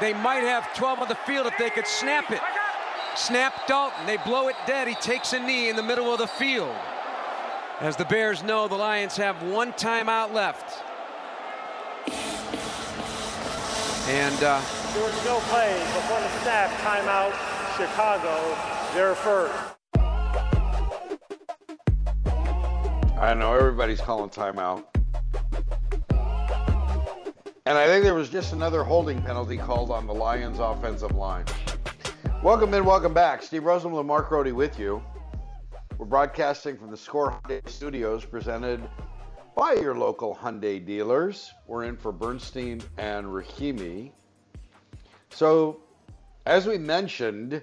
They 0.00 0.12
might 0.12 0.42
have 0.42 0.74
12 0.74 1.00
on 1.00 1.08
the 1.08 1.14
field 1.14 1.46
if 1.46 1.56
they 1.58 1.70
could 1.70 1.86
snap 1.86 2.30
it. 2.30 2.40
Snap 3.16 3.66
Dalton. 3.66 4.06
They 4.06 4.16
blow 4.18 4.48
it 4.48 4.56
dead. 4.66 4.88
He 4.88 4.94
takes 4.96 5.32
a 5.32 5.38
knee 5.38 5.68
in 5.68 5.76
the 5.76 5.82
middle 5.82 6.12
of 6.12 6.18
the 6.18 6.26
field. 6.26 6.74
As 7.80 7.96
the 7.96 8.04
Bears 8.04 8.42
know, 8.42 8.66
the 8.66 8.74
Lions 8.74 9.16
have 9.16 9.42
one 9.42 9.72
timeout 9.72 10.32
left. 10.32 10.82
And 14.08 14.42
uh, 14.42 14.60
there 14.92 15.04
was 15.04 15.24
no 15.24 15.38
play 15.48 15.78
before 15.94 16.20
the 16.20 16.28
snap. 16.42 16.70
Timeout. 16.80 17.32
Chicago. 17.76 18.56
They're 18.94 19.14
first. 19.14 19.54
I 23.18 23.32
know 23.34 23.54
everybody's 23.54 24.00
calling 24.00 24.30
timeout. 24.30 24.93
And 27.66 27.78
I 27.78 27.86
think 27.86 28.04
there 28.04 28.12
was 28.12 28.28
just 28.28 28.52
another 28.52 28.84
holding 28.84 29.22
penalty 29.22 29.56
called 29.56 29.90
on 29.90 30.06
the 30.06 30.12
Lions 30.12 30.58
offensive 30.58 31.12
line. 31.12 31.46
Welcome 32.42 32.74
in, 32.74 32.84
welcome 32.84 33.14
back. 33.14 33.42
Steve 33.42 33.62
Rosenbloom 33.62 34.00
and 34.00 34.06
Mark 34.06 34.28
Grote 34.28 34.52
with 34.52 34.78
you. 34.78 35.02
We're 35.96 36.04
broadcasting 36.04 36.76
from 36.76 36.90
the 36.90 36.96
Score 36.98 37.40
Hyundai 37.46 37.66
Studios 37.66 38.26
presented 38.26 38.86
by 39.56 39.72
your 39.72 39.94
local 39.94 40.34
Hyundai 40.36 40.84
dealers. 40.84 41.54
We're 41.66 41.84
in 41.84 41.96
for 41.96 42.12
Bernstein 42.12 42.82
and 42.98 43.26
Rahimi. 43.28 44.10
So, 45.30 45.80
as 46.44 46.66
we 46.66 46.76
mentioned, 46.76 47.62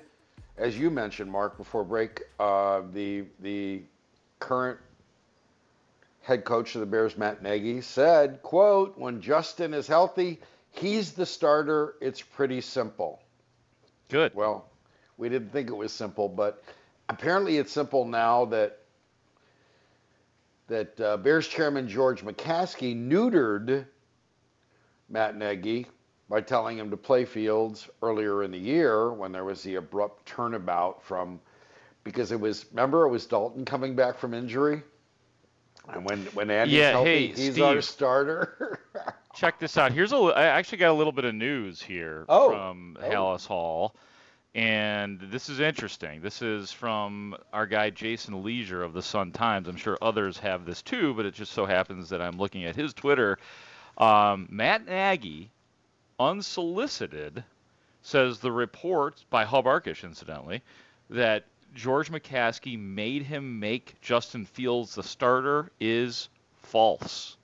as 0.57 0.79
you 0.79 0.89
mentioned, 0.89 1.31
Mark, 1.31 1.57
before 1.57 1.83
break, 1.83 2.23
uh, 2.39 2.81
the 2.91 3.25
the 3.39 3.83
current 4.39 4.79
head 6.21 6.45
coach 6.45 6.75
of 6.75 6.81
the 6.81 6.87
Bears, 6.87 7.17
Matt 7.17 7.41
Nagy, 7.41 7.81
said, 7.81 8.41
quote, 8.43 8.97
when 8.97 9.21
Justin 9.21 9.73
is 9.73 9.87
healthy, 9.87 10.39
he's 10.69 11.13
the 11.13 11.25
starter. 11.25 11.95
It's 12.01 12.21
pretty 12.21 12.61
simple. 12.61 13.21
Good. 14.09 14.33
Well, 14.35 14.69
we 15.17 15.29
didn't 15.29 15.51
think 15.51 15.69
it 15.69 15.75
was 15.75 15.91
simple, 15.91 16.29
but 16.29 16.63
apparently 17.09 17.57
it's 17.57 17.71
simple 17.71 18.05
now 18.05 18.45
that 18.45 18.77
that 20.67 21.01
uh, 21.01 21.17
Bears 21.17 21.49
chairman 21.49 21.89
George 21.89 22.23
McCaskey 22.23 22.95
neutered 22.95 23.85
Matt 25.09 25.35
Nagy 25.35 25.85
by 26.29 26.39
telling 26.39 26.77
him 26.77 26.89
to 26.91 26.95
play 26.95 27.25
Fields 27.25 27.89
earlier 28.01 28.43
in 28.43 28.51
the 28.51 28.57
year 28.57 29.11
when 29.11 29.33
there 29.33 29.43
was 29.43 29.61
the 29.63 29.75
abrupt 29.75 30.25
turnabout 30.25 31.03
from 31.03 31.41
because 32.05 32.31
it 32.31 32.39
was 32.39 32.65
remember 32.71 33.05
it 33.05 33.09
was 33.09 33.25
Dalton 33.25 33.65
coming 33.65 33.97
back 33.97 34.17
from 34.17 34.33
injury 34.33 34.81
and 35.89 36.05
when 36.05 36.25
when 36.33 36.49
Andy's 36.49 36.77
yeah, 36.77 36.91
healthy, 36.91 37.09
hey, 37.09 37.27
he's 37.27 37.53
Steve, 37.53 37.63
our 37.63 37.81
starter. 37.81 38.79
check 39.35 39.59
this 39.59 39.77
out. 39.77 39.91
Here's 39.91 40.11
a. 40.13 40.17
I 40.17 40.43
actually 40.45 40.79
got 40.79 40.91
a 40.91 40.93
little 40.93 41.13
bit 41.13 41.25
of 41.25 41.35
news 41.35 41.81
here 41.81 42.25
oh, 42.29 42.49
from 42.49 42.97
oh. 43.01 43.09
Halas 43.09 43.45
Hall, 43.47 43.95
and 44.53 45.19
this 45.19 45.49
is 45.49 45.59
interesting. 45.59 46.21
This 46.21 46.41
is 46.41 46.71
from 46.71 47.35
our 47.53 47.65
guy 47.65 47.89
Jason 47.89 48.43
Lieser 48.43 48.83
of 48.83 48.93
the 48.93 49.01
Sun 49.01 49.31
Times. 49.31 49.67
I'm 49.67 49.77
sure 49.77 49.97
others 50.01 50.37
have 50.39 50.65
this 50.65 50.81
too, 50.81 51.13
but 51.13 51.25
it 51.25 51.33
just 51.33 51.53
so 51.53 51.65
happens 51.65 52.09
that 52.09 52.21
I'm 52.21 52.37
looking 52.37 52.65
at 52.65 52.75
his 52.75 52.93
Twitter. 52.93 53.39
Um, 53.97 54.47
Matt 54.49 54.85
Nagy, 54.85 55.51
unsolicited, 56.19 57.43
says 58.01 58.39
the 58.39 58.51
report 58.51 59.23
by 59.29 59.45
Hub 59.45 59.65
Arkish, 59.65 60.03
incidentally, 60.03 60.61
that 61.09 61.45
George 61.73 62.11
McCaskey 62.11 62.77
made 62.79 63.23
him 63.23 63.59
make 63.59 63.99
Justin 64.01 64.45
Fields 64.45 64.95
the 64.95 65.03
starter 65.03 65.71
is 65.79 66.29
false. 66.61 67.37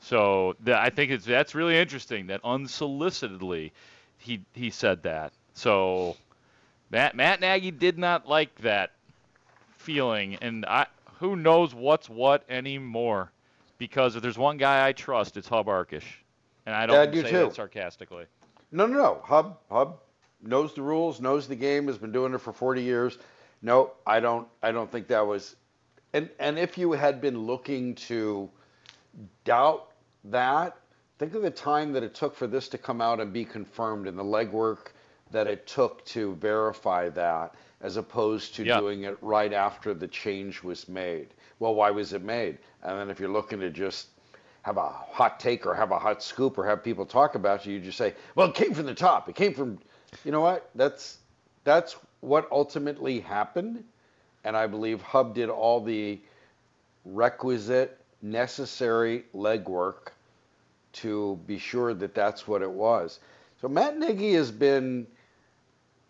So 0.00 0.56
the, 0.60 0.78
I 0.78 0.90
think 0.90 1.10
it's 1.10 1.24
that's 1.24 1.54
really 1.54 1.76
interesting 1.76 2.28
that 2.28 2.42
unsolicitedly 2.42 3.72
he 4.18 4.40
he 4.52 4.70
said 4.70 5.02
that. 5.04 5.32
So 5.54 6.16
Matt 6.90 7.14
Matt 7.14 7.40
Nagy 7.40 7.70
did 7.70 7.98
not 7.98 8.28
like 8.28 8.54
that 8.56 8.92
feeling, 9.76 10.36
and 10.36 10.64
I 10.66 10.86
who 11.18 11.36
knows 11.36 11.74
what's 11.74 12.08
what 12.08 12.44
anymore. 12.48 13.30
Because 13.78 14.16
if 14.16 14.22
there's 14.22 14.38
one 14.38 14.56
guy 14.56 14.88
I 14.88 14.92
trust, 14.92 15.36
it's 15.36 15.46
Hub 15.46 15.66
Arkish, 15.66 16.02
and 16.66 16.74
I 16.74 16.86
don't 16.86 17.14
Yeah, 17.14 17.20
I 17.20 17.22
say 17.24 17.32
that 17.32 17.54
sarcastically. 17.54 18.24
No, 18.72 18.86
no, 18.86 18.96
no. 18.96 19.20
Hub 19.24 19.58
Hub 19.70 20.00
knows 20.42 20.74
the 20.74 20.82
rules, 20.82 21.20
knows 21.20 21.46
the 21.46 21.56
game, 21.56 21.86
has 21.86 21.98
been 21.98 22.12
doing 22.12 22.34
it 22.34 22.40
for 22.40 22.52
40 22.52 22.82
years. 22.82 23.18
No, 23.62 23.92
I 24.06 24.20
don't. 24.20 24.46
I 24.62 24.72
don't 24.72 24.90
think 24.90 25.08
that 25.08 25.26
was. 25.26 25.56
And 26.12 26.28
and 26.38 26.58
if 26.58 26.78
you 26.78 26.92
had 26.92 27.20
been 27.20 27.46
looking 27.46 27.94
to 27.96 28.48
doubt 29.44 29.90
that, 30.24 30.76
think 31.18 31.34
of 31.34 31.42
the 31.42 31.50
time 31.50 31.92
that 31.92 32.02
it 32.02 32.14
took 32.14 32.34
for 32.34 32.46
this 32.46 32.68
to 32.68 32.78
come 32.78 33.00
out 33.00 33.20
and 33.20 33.32
be 33.32 33.44
confirmed, 33.44 34.06
and 34.06 34.18
the 34.18 34.24
legwork 34.24 34.92
that 35.30 35.46
it 35.46 35.66
took 35.66 36.04
to 36.06 36.34
verify 36.36 37.08
that, 37.10 37.54
as 37.82 37.96
opposed 37.96 38.54
to 38.54 38.64
Yeah. 38.64 38.78
doing 38.80 39.04
it 39.04 39.18
right 39.20 39.52
after 39.52 39.92
the 39.92 40.08
change 40.08 40.62
was 40.62 40.88
made. 40.88 41.34
Well, 41.58 41.74
why 41.74 41.90
was 41.90 42.12
it 42.14 42.22
made? 42.22 42.58
And 42.82 42.98
then 42.98 43.10
if 43.10 43.20
you're 43.20 43.28
looking 43.28 43.60
to 43.60 43.68
just 43.70 44.08
have 44.62 44.78
a 44.78 44.88
hot 44.88 45.38
take 45.38 45.66
or 45.66 45.74
have 45.74 45.90
a 45.90 45.98
hot 45.98 46.22
scoop 46.22 46.56
or 46.56 46.64
have 46.64 46.82
people 46.82 47.04
talk 47.04 47.34
about 47.34 47.66
you, 47.66 47.74
you 47.74 47.80
just 47.80 47.98
say, 47.98 48.14
"Well, 48.34 48.48
it 48.48 48.54
came 48.54 48.72
from 48.72 48.86
the 48.86 48.94
top. 48.94 49.28
It 49.28 49.34
came 49.34 49.52
from," 49.52 49.78
you 50.24 50.32
know 50.32 50.40
what? 50.40 50.70
That's 50.74 51.18
that's 51.64 51.96
what 52.20 52.48
ultimately 52.50 53.20
happened, 53.20 53.84
and 54.44 54.56
I 54.56 54.66
believe 54.66 55.00
Hub 55.02 55.34
did 55.34 55.48
all 55.48 55.80
the 55.80 56.18
requisite, 57.04 57.98
necessary 58.22 59.24
legwork 59.34 60.12
to 60.94 61.38
be 61.46 61.58
sure 61.58 61.94
that 61.94 62.14
that's 62.14 62.48
what 62.48 62.62
it 62.62 62.70
was. 62.70 63.20
So 63.60 63.68
Matt 63.68 63.98
Nagy 63.98 64.34
has 64.34 64.50
been 64.50 65.06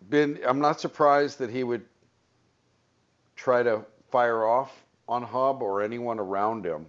been. 0.09 0.39
I'm 0.45 0.59
not 0.59 0.79
surprised 0.79 1.39
that 1.39 1.49
he 1.49 1.63
would 1.63 1.83
try 3.35 3.63
to 3.63 3.83
fire 4.11 4.45
off 4.45 4.83
on 5.07 5.23
Hub 5.23 5.61
or 5.61 5.81
anyone 5.81 6.19
around 6.19 6.65
him. 6.65 6.85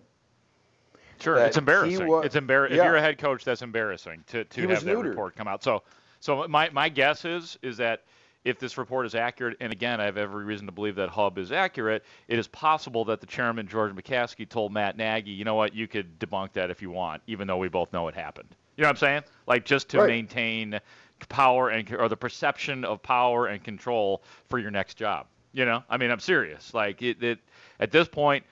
Sure, 1.21 1.37
it's 1.37 1.59
embarrassing. 1.59 2.07
wa- 2.07 2.21
it's 2.21 2.37
embarrassing. 2.37 2.77
Yeah. 2.77 2.85
If 2.85 2.87
you're 2.87 2.97
a 2.97 3.01
head 3.01 3.19
coach, 3.19 3.45
that's 3.45 3.63
embarrassing 3.63 4.25
to, 4.29 4.45
to 4.45 4.61
have 4.63 4.71
was 4.71 4.85
that 4.85 4.97
neutered. 4.97 5.11
report 5.11 5.37
come 5.37 5.49
out. 5.49 5.63
So, 5.63 5.83
so 6.21 6.49
my, 6.49 6.71
my 6.71 6.89
guess 6.89 7.25
is 7.25 7.59
is 7.63 7.77
that 7.77 8.05
if 8.45 8.59
this 8.59 8.79
report 8.79 9.05
is 9.07 9.15
accurate, 9.15 9.57
and 9.61 9.73
again, 9.73 10.01
I 10.01 10.05
have 10.05 10.17
every 10.17 10.45
reason 10.45 10.67
to 10.67 10.73
believe 10.73 10.97
that 10.97 11.11
Hub 11.11 11.37
is 11.39 11.53
accurate, 11.53 12.05
it 12.29 12.39
is 12.39 12.49
possible 12.49 13.05
that 13.07 13.21
the 13.21 13.27
chairman 13.27 13.69
George 13.69 13.93
McCaskey 13.95 14.49
told 14.49 14.73
Matt 14.73 14.97
Nagy, 14.97 15.31
you 15.31 15.45
know 15.45 15.55
what, 15.57 15.75
you 15.75 15.87
could 15.87 16.19
debunk 16.19 16.53
that 16.55 16.71
if 16.71 16.81
you 16.81 16.91
want, 16.91 17.23
even 17.27 17.47
though 17.47 17.59
we 17.59 17.69
both 17.69 17.93
know 17.93 18.09
it 18.09 18.15
happened. 18.15 18.49
You 18.77 18.83
know 18.83 18.89
what 18.89 18.93
I'm 18.97 18.99
saying? 18.99 19.23
Like 19.47 19.65
just 19.67 19.91
to 19.91 19.99
Right. 19.99 20.09
maintain 20.09 20.81
power 21.29 21.69
and 21.69 21.93
or 21.95 22.09
the 22.09 22.17
perception 22.17 22.83
of 22.85 23.03
power 23.03 23.49
and 23.49 23.63
control 23.63 24.23
for 24.49 24.59
your 24.59 24.71
next 24.71 24.95
job. 24.97 25.27
You 25.53 25.67
know, 25.67 25.83
I 25.91 25.99
mean, 25.99 26.11
I'm 26.11 26.21
serious. 26.21 26.73
Like 26.73 27.03
it, 27.03 27.23
it 27.23 27.39
at 27.79 27.91
this 27.91 28.09
point, 28.09 28.45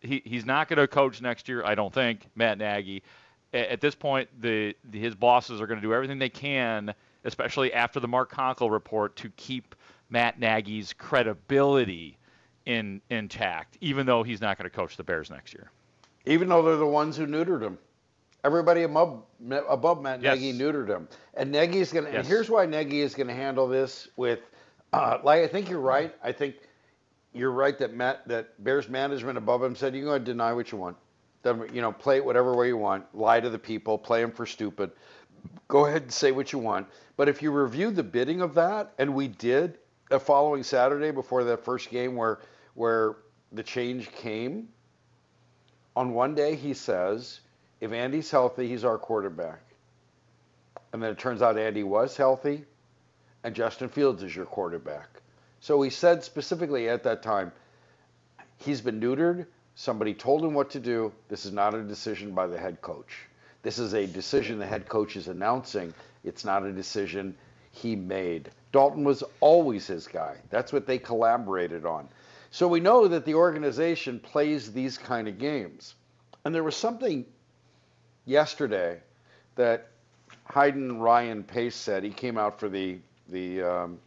he 0.00 0.22
he's 0.24 0.46
not 0.46 0.68
going 0.68 0.78
to 0.78 0.88
coach 0.88 1.20
next 1.20 1.48
year. 1.48 1.62
I 1.64 1.74
don't 1.74 1.92
think 1.92 2.26
Matt 2.34 2.56
Nagy. 2.58 3.02
A- 3.52 3.72
At 3.72 3.80
this 3.82 3.94
point, 3.94 4.28
the, 4.40 4.74
the 4.90 4.98
his 5.00 5.14
bosses 5.14 5.60
are 5.60 5.66
going 5.66 5.80
to 5.80 5.86
do 5.86 5.92
everything 5.92 6.18
they 6.18 6.30
can, 6.30 6.94
especially 7.24 7.72
after 7.72 8.00
the 8.00 8.08
Mark 8.08 8.30
Konkol 8.32 8.70
report, 8.70 9.16
to 9.16 9.30
keep 9.36 9.74
Matt 10.10 10.38
Nagy's 10.38 10.92
credibility 10.92 12.18
in 12.66 13.00
intact, 13.10 13.76
even 13.80 14.06
though 14.06 14.22
he's 14.22 14.40
not 14.40 14.56
going 14.58 14.68
to 14.70 14.74
coach 14.74 14.96
the 14.96 15.02
Bears 15.04 15.30
next 15.30 15.52
year. 15.54 15.70
even 16.26 16.48
though 16.48 16.62
they're 16.62 16.76
the 16.76 16.86
ones 16.86 17.16
who 17.16 17.26
neutered 17.26 17.62
him. 17.62 17.78
Everybody 18.44 18.82
above 18.82 19.22
above 19.68 20.02
Matt 20.02 20.20
Yes. 20.20 20.36
Nagy 20.38 20.52
neutered 20.58 20.88
him, 20.88 21.08
and 21.34 21.52
Nagy's 21.52 21.92
gonna. 21.92 22.08
Yes. 22.08 22.18
And 22.18 22.26
here's 22.26 22.50
why 22.50 22.66
Nagy 22.66 23.00
is 23.00 23.14
gonna 23.14 23.32
handle 23.34 23.68
this 23.68 24.08
with, 24.16 24.40
uh, 24.92 25.18
like 25.22 25.42
I 25.42 25.46
think 25.46 25.70
you're 25.70 25.78
right. 25.80 26.12
I 26.24 26.32
think 26.32 26.56
you're 27.32 27.52
right 27.52 27.78
that 27.78 27.94
Matt 27.94 28.26
that 28.26 28.62
Bears 28.64 28.88
management 28.88 29.38
above 29.38 29.62
him 29.62 29.76
said 29.76 29.94
you 29.94 30.00
can 30.00 30.08
go 30.08 30.14
and 30.14 30.24
deny 30.24 30.52
what 30.52 30.72
you 30.72 30.78
want, 30.78 30.96
Then, 31.42 31.68
you 31.72 31.80
know, 31.80 31.92
play 31.92 32.16
it 32.16 32.24
whatever 32.24 32.54
way 32.56 32.66
you 32.66 32.76
want, 32.76 33.04
lie 33.14 33.38
to 33.40 33.48
the 33.48 33.58
people, 33.58 33.96
play 33.96 34.20
them 34.20 34.32
for 34.32 34.44
stupid, 34.44 34.90
go 35.68 35.86
ahead 35.86 36.02
and 36.02 36.12
say 36.12 36.32
what 36.32 36.52
you 36.52 36.58
want. 36.58 36.86
But 37.16 37.28
if 37.28 37.42
you 37.42 37.50
review 37.50 37.90
the 37.90 38.02
bidding 38.02 38.40
of 38.40 38.54
that, 38.54 38.92
and 38.98 39.14
we 39.14 39.28
did 39.28 39.78
the 40.08 40.20
following 40.20 40.62
Saturday 40.62 41.10
before 41.10 41.44
that 41.44 41.64
first 41.64 41.90
game 41.90 42.16
where 42.16 42.40
where 42.74 43.16
the 43.52 43.62
change 43.62 44.10
came, 44.12 44.68
on 45.94 46.14
one 46.14 46.34
day 46.34 46.56
he 46.56 46.72
says, 46.72 47.40
if 47.80 47.92
Andy's 47.92 48.30
healthy, 48.30 48.68
he's 48.68 48.84
our 48.84 48.96
quarterback. 48.98 49.60
And 50.92 51.02
then 51.02 51.10
it 51.10 51.18
turns 51.18 51.42
out 51.42 51.58
Andy 51.58 51.82
was 51.82 52.16
healthy, 52.16 52.64
and 53.44 53.54
Justin 53.54 53.88
Fields 53.88 54.22
is 54.22 54.34
your 54.34 54.46
quarterback. 54.46 55.20
So 55.60 55.80
he 55.82 55.90
said 55.90 56.24
specifically 56.24 56.88
at 56.88 57.02
that 57.04 57.22
time, 57.22 57.52
he's 58.56 58.80
been 58.80 59.00
neutered. 59.00 59.46
Somebody 59.74 60.14
told 60.14 60.44
him 60.44 60.54
what 60.54 60.70
to 60.70 60.80
do. 60.80 61.12
This 61.28 61.46
is 61.46 61.52
not 61.52 61.74
a 61.74 61.82
decision 61.82 62.32
by 62.32 62.46
the 62.46 62.58
head 62.58 62.80
coach. 62.80 63.26
This 63.62 63.78
is 63.78 63.94
a 63.94 64.06
decision 64.06 64.58
the 64.58 64.66
head 64.66 64.88
coach 64.88 65.16
is 65.16 65.28
announcing. 65.28 65.94
It's 66.24 66.44
not 66.44 66.64
a 66.64 66.72
decision 66.72 67.36
he 67.70 67.96
made. 67.96 68.50
Dalton 68.72 69.04
was 69.04 69.22
always 69.40 69.86
his 69.86 70.06
guy. 70.06 70.36
That's 70.50 70.72
what 70.72 70.86
they 70.86 70.98
collaborated 70.98 71.86
on. 71.86 72.08
So 72.50 72.68
we 72.68 72.80
know 72.80 73.08
that 73.08 73.24
the 73.24 73.34
organization 73.34 74.20
plays 74.20 74.72
these 74.72 74.98
kind 74.98 75.28
of 75.28 75.38
games. 75.38 75.94
And 76.44 76.54
there 76.54 76.64
was 76.64 76.76
something 76.76 77.24
yesterday 78.26 79.00
that 79.54 79.88
Hayden 80.52 80.98
Ryan 81.00 81.44
Pace 81.44 81.76
said. 81.76 82.02
He 82.02 82.10
came 82.10 82.36
out 82.36 82.58
for 82.58 82.68
the 82.68 82.98
the 83.28 83.62
um, 83.62 83.98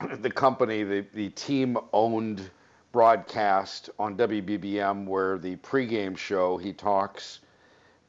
the 0.20 0.30
company, 0.30 0.82
the 0.82 1.06
the 1.14 1.30
team 1.30 1.78
owned 1.92 2.50
broadcast 2.90 3.88
on 3.98 4.16
WBBM 4.16 5.06
where 5.06 5.38
the 5.38 5.56
pregame 5.56 6.16
show 6.16 6.58
he 6.58 6.74
talks 6.74 7.40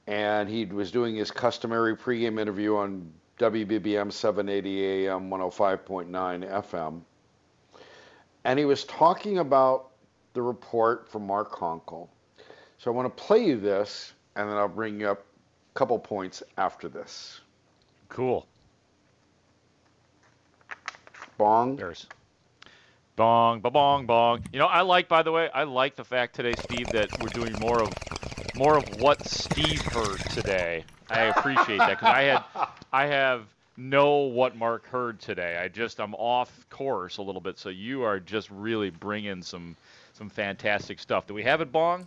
and 0.08 0.50
he 0.50 0.66
was 0.66 0.92
doing 0.92 1.16
his 1.16 1.32
customary 1.32 1.96
pregame 1.96 2.40
interview 2.40 2.76
on 2.76 3.12
WBBM 3.40 4.12
780 4.12 5.08
AM 5.08 5.30
105.9 5.30 6.10
FM 6.64 7.02
and 8.44 8.60
he 8.60 8.66
was 8.66 8.84
talking 8.86 9.40
about 9.40 9.90
the 10.34 10.42
report 10.42 11.10
from 11.10 11.26
Mark 11.26 11.52
Konkol. 11.52 12.08
So 12.78 12.92
I 12.92 12.94
want 12.94 13.16
to 13.16 13.24
play 13.24 13.46
you 13.46 13.60
this 13.60 14.14
and 14.36 14.50
then 14.50 14.58
I'll 14.58 14.68
bring 14.68 15.00
you 15.00 15.10
up 15.10 15.20
a 15.20 15.78
couple 15.78 15.98
points 16.00 16.44
after 16.58 16.90
this. 16.90 17.40
Cool. 18.10 18.46
Bong. 21.38 21.76
Bears. 21.76 22.08
Bong, 23.16 23.62
ba 23.62 23.70
bong, 23.70 24.08
bong. 24.08 24.44
You 24.52 24.58
know, 24.58 24.66
I 24.66 24.82
like, 24.82 25.08
by 25.08 25.22
the 25.22 25.32
way, 25.32 25.50
I 25.54 25.64
like 25.64 25.96
the 25.96 26.04
fact 26.04 26.36
today, 26.36 26.54
Steve, 26.58 26.92
that 26.92 27.10
we're 27.22 27.30
doing 27.30 27.54
more 27.60 27.84
of 27.84 27.94
more 28.56 28.78
of 28.78 29.02
what 29.02 29.26
Steve 29.28 29.82
heard 29.82 30.20
today. 30.32 30.84
I 31.10 31.24
appreciate 31.24 31.78
that 31.78 32.00
because 32.00 32.08
I 32.08 32.22
had, 32.24 32.44
I 32.92 33.08
have 33.08 33.46
know 33.78 34.18
what 34.20 34.56
Mark 34.56 34.88
heard 34.88 35.20
today. 35.20 35.58
I 35.58 35.68
just 35.68 36.00
I'm 36.00 36.14
off 36.16 36.68
course 36.70 37.18
a 37.18 37.22
little 37.22 37.42
bit, 37.42 37.58
so 37.58 37.70
you 37.70 38.04
are 38.04 38.20
just 38.20 38.50
really 38.52 38.90
bringing 38.90 39.42
some 39.42 39.76
some 40.14 40.30
fantastic 40.30 41.00
stuff. 41.00 41.28
Do 41.28 41.34
we 41.34 41.44
have 41.44 41.62
it, 41.62 41.72
Bong? 41.72 42.06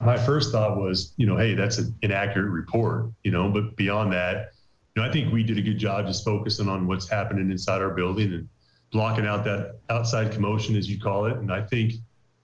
my 0.00 0.16
first 0.16 0.52
thought 0.52 0.78
was, 0.78 1.12
you 1.16 1.26
know, 1.26 1.36
hey, 1.36 1.54
that's 1.54 1.78
an 1.78 1.94
inaccurate 2.02 2.50
report, 2.50 3.10
you 3.24 3.30
know, 3.30 3.50
but 3.50 3.74
beyond 3.76 4.12
that, 4.12 4.52
you 4.94 5.02
know, 5.02 5.08
I 5.08 5.12
think 5.12 5.32
we 5.32 5.42
did 5.42 5.58
a 5.58 5.62
good 5.62 5.78
job 5.78 6.06
just 6.06 6.24
focusing 6.24 6.68
on 6.68 6.86
what's 6.86 7.08
happening 7.08 7.50
inside 7.50 7.82
our 7.82 7.90
building 7.90 8.32
and 8.32 8.48
blocking 8.92 9.26
out 9.26 9.44
that 9.44 9.76
outside 9.90 10.32
commotion, 10.32 10.76
as 10.76 10.88
you 10.88 11.00
call 11.00 11.26
it. 11.26 11.36
And 11.36 11.52
I 11.52 11.62
think 11.62 11.94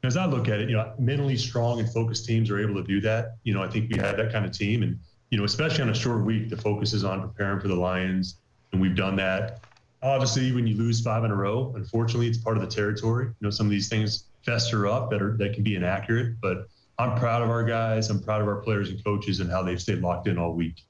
as 0.06 0.16
I 0.16 0.26
look 0.26 0.48
at 0.48 0.60
it, 0.60 0.68
you 0.68 0.76
know, 0.76 0.92
mentally 0.98 1.36
strong 1.36 1.80
and 1.80 1.88
focused 1.88 2.26
teams 2.26 2.50
are 2.50 2.58
able 2.58 2.74
to 2.74 2.82
do 2.82 3.00
that. 3.02 3.36
You 3.44 3.54
know, 3.54 3.62
I 3.62 3.68
think 3.68 3.90
we 3.90 3.98
had 3.98 4.16
that 4.16 4.32
kind 4.32 4.44
of 4.44 4.52
team 4.52 4.82
and, 4.82 4.98
you 5.30 5.38
know, 5.38 5.44
especially 5.44 5.82
on 5.82 5.90
a 5.90 5.94
short 5.94 6.24
week, 6.24 6.48
the 6.48 6.56
focus 6.56 6.92
is 6.92 7.04
on 7.04 7.20
preparing 7.20 7.60
for 7.60 7.68
the 7.68 7.74
Lions. 7.74 8.36
And 8.72 8.80
we've 8.80 8.96
done 8.96 9.16
that. 9.16 9.60
Obviously, 10.02 10.52
when 10.52 10.66
you 10.66 10.76
lose 10.76 11.00
five 11.00 11.24
in 11.24 11.30
a 11.30 11.34
row, 11.34 11.72
unfortunately, 11.76 12.28
it's 12.28 12.38
part 12.38 12.56
of 12.56 12.62
the 12.62 12.68
territory. 12.68 13.26
You 13.26 13.34
know, 13.40 13.50
some 13.50 13.66
of 13.66 13.70
these 13.70 13.88
things 13.88 14.24
fester 14.42 14.86
up 14.86 15.10
that 15.10 15.22
are 15.22 15.36
that 15.38 15.54
can 15.54 15.62
be 15.62 15.76
inaccurate, 15.76 16.40
but 16.42 16.68
I'm 16.98 17.18
proud 17.18 17.42
of 17.42 17.50
our 17.50 17.64
guys. 17.64 18.10
I'm 18.10 18.22
proud 18.22 18.42
of 18.42 18.48
our 18.48 18.56
players 18.56 18.90
and 18.90 19.02
coaches 19.02 19.40
and 19.40 19.50
how 19.50 19.62
they've 19.62 19.80
stayed 19.80 20.00
locked 20.00 20.28
in 20.28 20.38
all 20.38 20.52
week. 20.52 20.84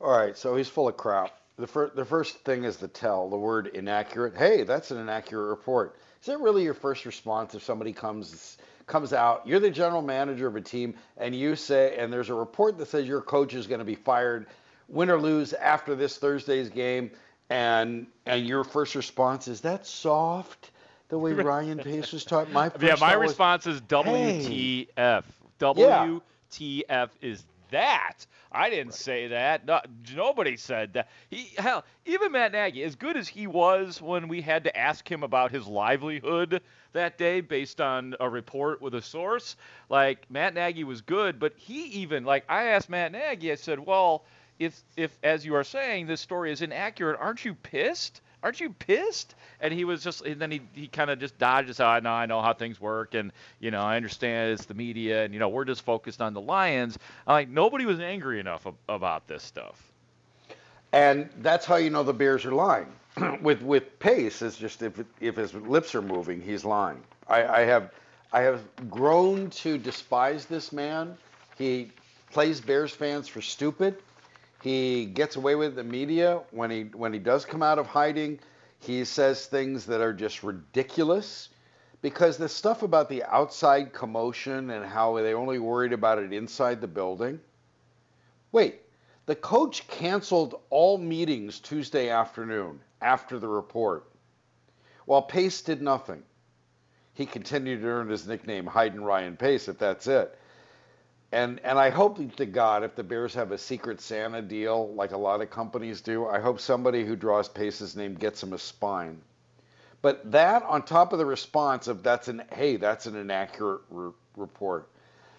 All 0.00 0.16
right, 0.16 0.36
so 0.36 0.56
he's 0.56 0.68
full 0.68 0.88
of 0.88 0.96
crap. 0.96 1.32
The, 1.58 1.66
fir- 1.66 1.92
the 1.94 2.04
first 2.04 2.44
thing 2.44 2.64
is 2.64 2.76
the 2.76 2.88
tell, 2.88 3.30
the 3.30 3.38
word 3.38 3.68
inaccurate. 3.68 4.36
Hey, 4.36 4.62
that's 4.62 4.90
an 4.90 4.98
inaccurate 4.98 5.48
report. 5.48 5.96
Is 6.26 6.32
that 6.32 6.40
really 6.40 6.64
your 6.64 6.74
first 6.74 7.06
response 7.06 7.54
if 7.54 7.62
somebody 7.62 7.92
comes 7.92 8.58
comes 8.88 9.12
out? 9.12 9.46
You're 9.46 9.60
the 9.60 9.70
general 9.70 10.02
manager 10.02 10.48
of 10.48 10.56
a 10.56 10.60
team, 10.60 10.94
and 11.16 11.36
you 11.36 11.54
say, 11.54 11.96
and 11.96 12.12
there's 12.12 12.30
a 12.30 12.34
report 12.34 12.78
that 12.78 12.88
says 12.88 13.06
your 13.06 13.20
coach 13.20 13.54
is 13.54 13.68
going 13.68 13.78
to 13.78 13.84
be 13.84 13.94
fired, 13.94 14.46
win 14.88 15.08
or 15.08 15.20
lose 15.20 15.52
after 15.52 15.94
this 15.94 16.18
Thursday's 16.18 16.68
game, 16.68 17.12
and 17.48 18.08
and 18.26 18.44
your 18.44 18.64
first 18.64 18.96
response 18.96 19.46
is 19.46 19.60
that 19.60 19.86
soft. 19.86 20.72
The 21.10 21.16
way 21.16 21.32
Ryan 21.34 21.78
Pace 21.78 22.10
was 22.10 22.24
talking, 22.24 22.52
my 22.52 22.68
first 22.70 22.82
yeah, 22.82 22.96
my 22.98 23.16
was, 23.16 23.28
response 23.28 23.68
is 23.68 23.78
hey. 23.78 24.88
WTF. 24.98 25.22
WTF 25.60 27.08
is 27.22 27.44
that. 27.70 28.26
I 28.56 28.70
didn't 28.70 28.94
say 28.94 29.28
that. 29.28 29.66
No, 29.66 29.80
nobody 30.14 30.56
said 30.56 30.94
that. 30.94 31.08
He 31.28 31.50
hell, 31.58 31.84
even 32.06 32.32
Matt 32.32 32.52
Nagy, 32.52 32.82
as 32.84 32.96
good 32.96 33.16
as 33.16 33.28
he 33.28 33.46
was 33.46 34.00
when 34.00 34.28
we 34.28 34.40
had 34.40 34.64
to 34.64 34.74
ask 34.76 35.10
him 35.10 35.22
about 35.22 35.50
his 35.50 35.66
livelihood 35.66 36.62
that 36.92 37.18
day 37.18 37.42
based 37.42 37.82
on 37.82 38.16
a 38.18 38.28
report 38.30 38.80
with 38.80 38.94
a 38.94 39.02
source, 39.02 39.56
like 39.90 40.30
Matt 40.30 40.54
Nagy 40.54 40.84
was 40.84 41.02
good, 41.02 41.38
but 41.38 41.52
he 41.58 41.84
even 42.00 42.24
like 42.24 42.44
I 42.48 42.68
asked 42.68 42.88
Matt 42.88 43.12
Nagy, 43.12 43.52
I 43.52 43.56
said, 43.56 43.78
"Well, 43.78 44.24
if 44.58 44.80
if 44.96 45.18
as 45.22 45.44
you 45.44 45.54
are 45.54 45.64
saying 45.64 46.06
this 46.06 46.22
story 46.22 46.50
is 46.50 46.62
inaccurate, 46.62 47.18
aren't 47.20 47.44
you 47.44 47.54
pissed?" 47.54 48.22
Aren't 48.46 48.60
you 48.60 48.70
pissed? 48.70 49.34
And 49.60 49.74
he 49.74 49.84
was 49.84 50.04
just, 50.04 50.24
and 50.24 50.40
then 50.40 50.52
he, 50.52 50.62
he 50.72 50.86
kind 50.86 51.10
of 51.10 51.18
just 51.18 51.36
dodges 51.36 51.80
out. 51.80 51.96
I 51.96 52.00
know, 52.00 52.12
I 52.12 52.26
know 52.26 52.40
how 52.40 52.52
things 52.52 52.80
work, 52.80 53.14
and 53.14 53.32
you 53.58 53.72
know, 53.72 53.80
I 53.82 53.96
understand 53.96 54.52
it's 54.52 54.66
the 54.66 54.74
media, 54.74 55.24
and 55.24 55.34
you 55.34 55.40
know, 55.40 55.48
we're 55.48 55.64
just 55.64 55.82
focused 55.82 56.22
on 56.22 56.32
the 56.32 56.40
Lions. 56.40 56.96
I'm 57.26 57.32
like, 57.32 57.48
nobody 57.48 57.86
was 57.86 57.98
angry 57.98 58.38
enough 58.38 58.64
ab- 58.64 58.76
about 58.88 59.26
this 59.26 59.42
stuff. 59.42 59.82
And 60.92 61.28
that's 61.38 61.66
how 61.66 61.74
you 61.74 61.90
know 61.90 62.04
the 62.04 62.14
Bears 62.14 62.44
are 62.44 62.52
lying. 62.52 62.86
with 63.42 63.62
with 63.62 63.98
Pace, 63.98 64.40
it's 64.42 64.56
just 64.56 64.80
if 64.80 65.02
if 65.20 65.34
his 65.34 65.52
lips 65.52 65.96
are 65.96 66.02
moving, 66.02 66.40
he's 66.40 66.64
lying. 66.64 67.02
I, 67.26 67.44
I 67.44 67.60
have 67.62 67.90
I 68.32 68.42
have 68.42 68.62
grown 68.88 69.50
to 69.50 69.76
despise 69.76 70.46
this 70.46 70.72
man. 70.72 71.18
He 71.58 71.90
plays 72.30 72.60
Bears 72.60 72.92
fans 72.92 73.26
for 73.26 73.42
stupid. 73.42 73.96
He 74.66 75.06
gets 75.06 75.36
away 75.36 75.54
with 75.54 75.76
the 75.76 75.84
media 75.84 76.42
when 76.50 76.72
he 76.72 76.82
when 76.92 77.12
he 77.12 77.20
does 77.20 77.44
come 77.44 77.62
out 77.62 77.78
of 77.78 77.86
hiding. 77.86 78.40
He 78.80 79.04
says 79.04 79.46
things 79.46 79.86
that 79.86 80.00
are 80.00 80.12
just 80.12 80.42
ridiculous 80.42 81.50
because 82.02 82.36
the 82.36 82.48
stuff 82.48 82.82
about 82.82 83.08
the 83.08 83.22
outside 83.22 83.92
commotion 83.92 84.70
and 84.70 84.84
how 84.84 85.14
they 85.14 85.34
only 85.34 85.60
worried 85.60 85.92
about 85.92 86.18
it 86.18 86.32
inside 86.32 86.80
the 86.80 86.88
building. 86.88 87.40
Wait, 88.50 88.80
the 89.26 89.36
coach 89.36 89.86
canceled 89.86 90.60
all 90.70 90.98
meetings 90.98 91.60
Tuesday 91.60 92.08
afternoon 92.08 92.80
after 93.00 93.38
the 93.38 93.46
report, 93.46 94.10
while 95.04 95.22
Pace 95.22 95.62
did 95.62 95.80
nothing. 95.80 96.24
He 97.14 97.24
continued 97.24 97.82
to 97.82 97.86
earn 97.86 98.08
his 98.08 98.26
nickname 98.26 98.66
Hayden 98.66 99.04
Ryan 99.04 99.36
Pace, 99.36 99.68
if 99.68 99.78
that's 99.78 100.08
it. 100.08 100.36
And 101.36 101.60
and 101.64 101.78
I 101.78 101.90
hope 101.90 102.34
to 102.36 102.46
God 102.46 102.82
if 102.82 102.94
the 102.96 103.04
Bears 103.04 103.34
have 103.34 103.52
a 103.52 103.58
secret 103.58 104.00
Santa 104.00 104.40
deal 104.40 104.94
like 104.94 105.12
a 105.12 105.18
lot 105.18 105.42
of 105.42 105.50
companies 105.50 106.00
do, 106.00 106.26
I 106.26 106.40
hope 106.40 106.58
somebody 106.58 107.04
who 107.04 107.14
draws 107.14 107.46
Pace's 107.46 107.94
name 107.94 108.14
gets 108.14 108.42
him 108.42 108.54
a 108.54 108.58
spine. 108.58 109.20
But 110.00 110.32
that 110.32 110.62
on 110.62 110.82
top 110.82 111.12
of 111.12 111.18
the 111.18 111.26
response 111.26 111.88
of 111.88 112.02
that's 112.02 112.28
an 112.28 112.42
hey 112.54 112.76
that's 112.76 113.04
an 113.04 113.16
inaccurate 113.16 113.82
re- 113.90 114.12
report. 114.34 114.88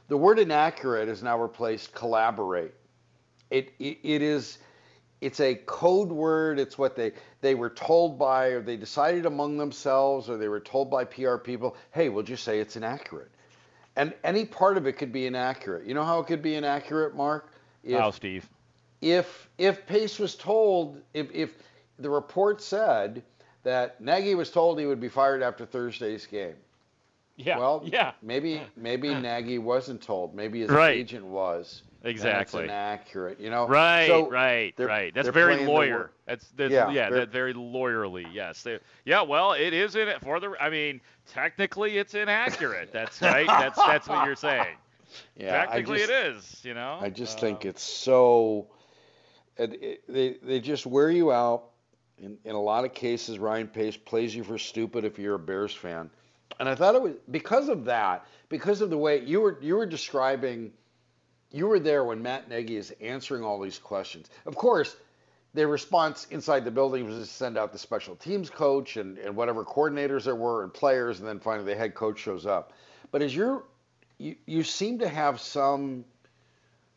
The 0.07 0.17
word 0.17 0.37
inaccurate 0.37 1.09
is 1.09 1.23
now 1.23 1.41
replaced 1.41 1.95
collaborate. 1.95 2.75
It, 3.49 3.73
it 3.79 3.97
it 4.03 4.21
is 4.21 4.59
it's 5.19 5.39
a 5.39 5.55
code 5.55 6.11
word. 6.11 6.59
It's 6.59 6.77
what 6.77 6.95
they 6.95 7.13
they 7.41 7.55
were 7.55 7.71
told 7.71 8.19
by 8.19 8.49
or 8.49 8.61
they 8.61 8.77
decided 8.77 9.25
among 9.25 9.57
themselves 9.57 10.29
or 10.29 10.37
they 10.37 10.47
were 10.47 10.59
told 10.59 10.91
by 10.91 11.05
PR 11.05 11.37
people. 11.37 11.75
Hey, 11.89 12.09
we'll 12.09 12.21
just 12.21 12.43
say 12.43 12.59
it's 12.59 12.75
inaccurate. 12.75 13.31
And 13.97 14.13
any 14.23 14.45
part 14.45 14.77
of 14.77 14.85
it 14.85 14.93
could 14.93 15.11
be 15.11 15.25
inaccurate. 15.25 15.85
You 15.87 15.95
know 15.95 16.03
how 16.05 16.19
it 16.19 16.27
could 16.27 16.41
be 16.43 16.53
inaccurate, 16.55 17.15
Mark? 17.15 17.51
If, 17.83 17.99
How, 17.99 18.11
Steve? 18.11 18.47
if 19.01 19.49
if 19.57 19.85
Pace 19.87 20.19
was 20.19 20.35
told, 20.35 21.01
if 21.15 21.29
if 21.33 21.53
the 21.97 22.09
report 22.09 22.61
said 22.61 23.23
that 23.63 23.99
Nagy 23.99 24.35
was 24.35 24.51
told 24.51 24.79
he 24.79 24.85
would 24.85 25.01
be 25.01 25.09
fired 25.09 25.41
after 25.41 25.65
Thursday's 25.65 26.27
game. 26.27 26.53
Yeah. 27.37 27.57
Well, 27.57 27.81
yeah. 27.85 28.11
maybe 28.21 28.61
maybe 28.75 29.13
Nagy 29.15 29.57
wasn't 29.57 30.01
told. 30.01 30.35
Maybe 30.35 30.61
his 30.61 30.69
Right. 30.69 30.95
agent 30.97 31.25
was. 31.25 31.81
Exactly. 32.07 32.61
And 32.63 32.71
inaccurate, 32.71 33.39
you 33.39 33.49
know. 33.49 33.67
Right, 33.67 34.07
So 34.07 34.29
right, 34.29 34.73
right. 34.77 35.13
That's 35.13 35.29
very 35.29 35.65
lawyer. 35.65 36.11
That's, 36.25 36.47
that's 36.55 36.71
Yeah, 36.71 36.89
yeah, 36.89 37.09
that 37.09 37.29
very 37.29 37.53
lawyerly. 37.53 38.25
Yes. 38.33 38.63
They, 38.63 38.79
yeah. 39.05 39.21
Well, 39.21 39.53
it 39.53 39.73
is 39.73 39.95
in 39.95 40.07
it 40.07 40.21
for 40.21 40.39
the. 40.39 40.53
I 40.59 40.69
mean, 40.69 41.01
technically, 41.27 41.97
it's 41.97 42.13
inaccurate. 42.15 42.91
That's 42.91 43.21
right. 43.21 43.47
that's 43.47 43.77
that's 43.77 44.07
what 44.07 44.25
you're 44.25 44.35
saying. 44.35 44.75
Yeah, 45.37 45.65
technically, 45.65 45.99
just- 45.99 46.09
it 46.11 46.35
is. 46.35 46.65
You 46.65 46.73
know. 46.73 46.97
I 46.99 47.09
just 47.09 47.39
think 47.39 47.61
Um, 47.61 47.69
it's 47.69 47.81
so. 47.81 48.67
It, 49.57 49.81
it, 49.81 50.03
they 50.07 50.37
they 50.43 50.59
just 50.59 50.85
wear 50.85 51.09
you 51.09 51.31
out. 51.31 51.69
In 52.19 52.37
in 52.43 52.55
a 52.55 52.61
lot 52.61 52.83
of 52.83 52.93
cases, 52.93 53.39
Ryan 53.39 53.67
Pace 53.67 53.95
plays 53.95 54.35
you 54.35 54.43
for 54.43 54.57
stupid 54.57 55.05
if 55.05 55.17
you're 55.17 55.35
a 55.35 55.39
Bears 55.39 55.73
fan, 55.73 56.09
and 56.59 56.67
I 56.67 56.75
thought 56.75 56.95
it 56.95 57.01
was 57.01 57.13
because 57.31 57.69
of 57.69 57.85
that, 57.85 58.25
because 58.49 58.81
of 58.81 58.89
the 58.89 58.97
way 58.97 59.23
you 59.23 59.39
were 59.41 59.57
you 59.61 59.77
were 59.77 59.85
describing. 59.85 60.73
You 61.51 61.67
were 61.67 61.79
there 61.79 62.03
when 62.03 62.21
Matt 62.21 62.49
Nagy 62.49 62.75
is 62.75 62.93
answering 63.01 63.43
all 63.43 63.59
these 63.59 63.79
questions. 63.79 64.29
Of 64.45 64.55
course, 64.55 64.95
their 65.53 65.67
response 65.67 66.27
inside 66.29 66.65
the 66.65 66.71
building 66.71 67.05
was 67.05 67.17
to 67.17 67.25
send 67.25 67.57
out 67.57 67.71
the 67.71 67.79
special 67.79 68.15
teams 68.15 68.49
coach 68.49 68.97
and, 68.97 69.17
and 69.17 69.35
whatever 69.35 69.63
coordinators 69.63 70.25
there 70.25 70.35
were 70.35 70.63
and 70.63 70.73
players, 70.73 71.19
and 71.19 71.27
then 71.27 71.39
finally 71.39 71.65
the 71.65 71.77
head 71.77 71.95
coach 71.95 72.19
shows 72.19 72.45
up. 72.45 72.73
But 73.11 73.21
as 73.21 73.33
you're, 73.35 73.63
you, 74.17 74.35
you 74.45 74.63
seem 74.63 74.99
to 74.99 75.07
have 75.07 75.39
some 75.39 76.03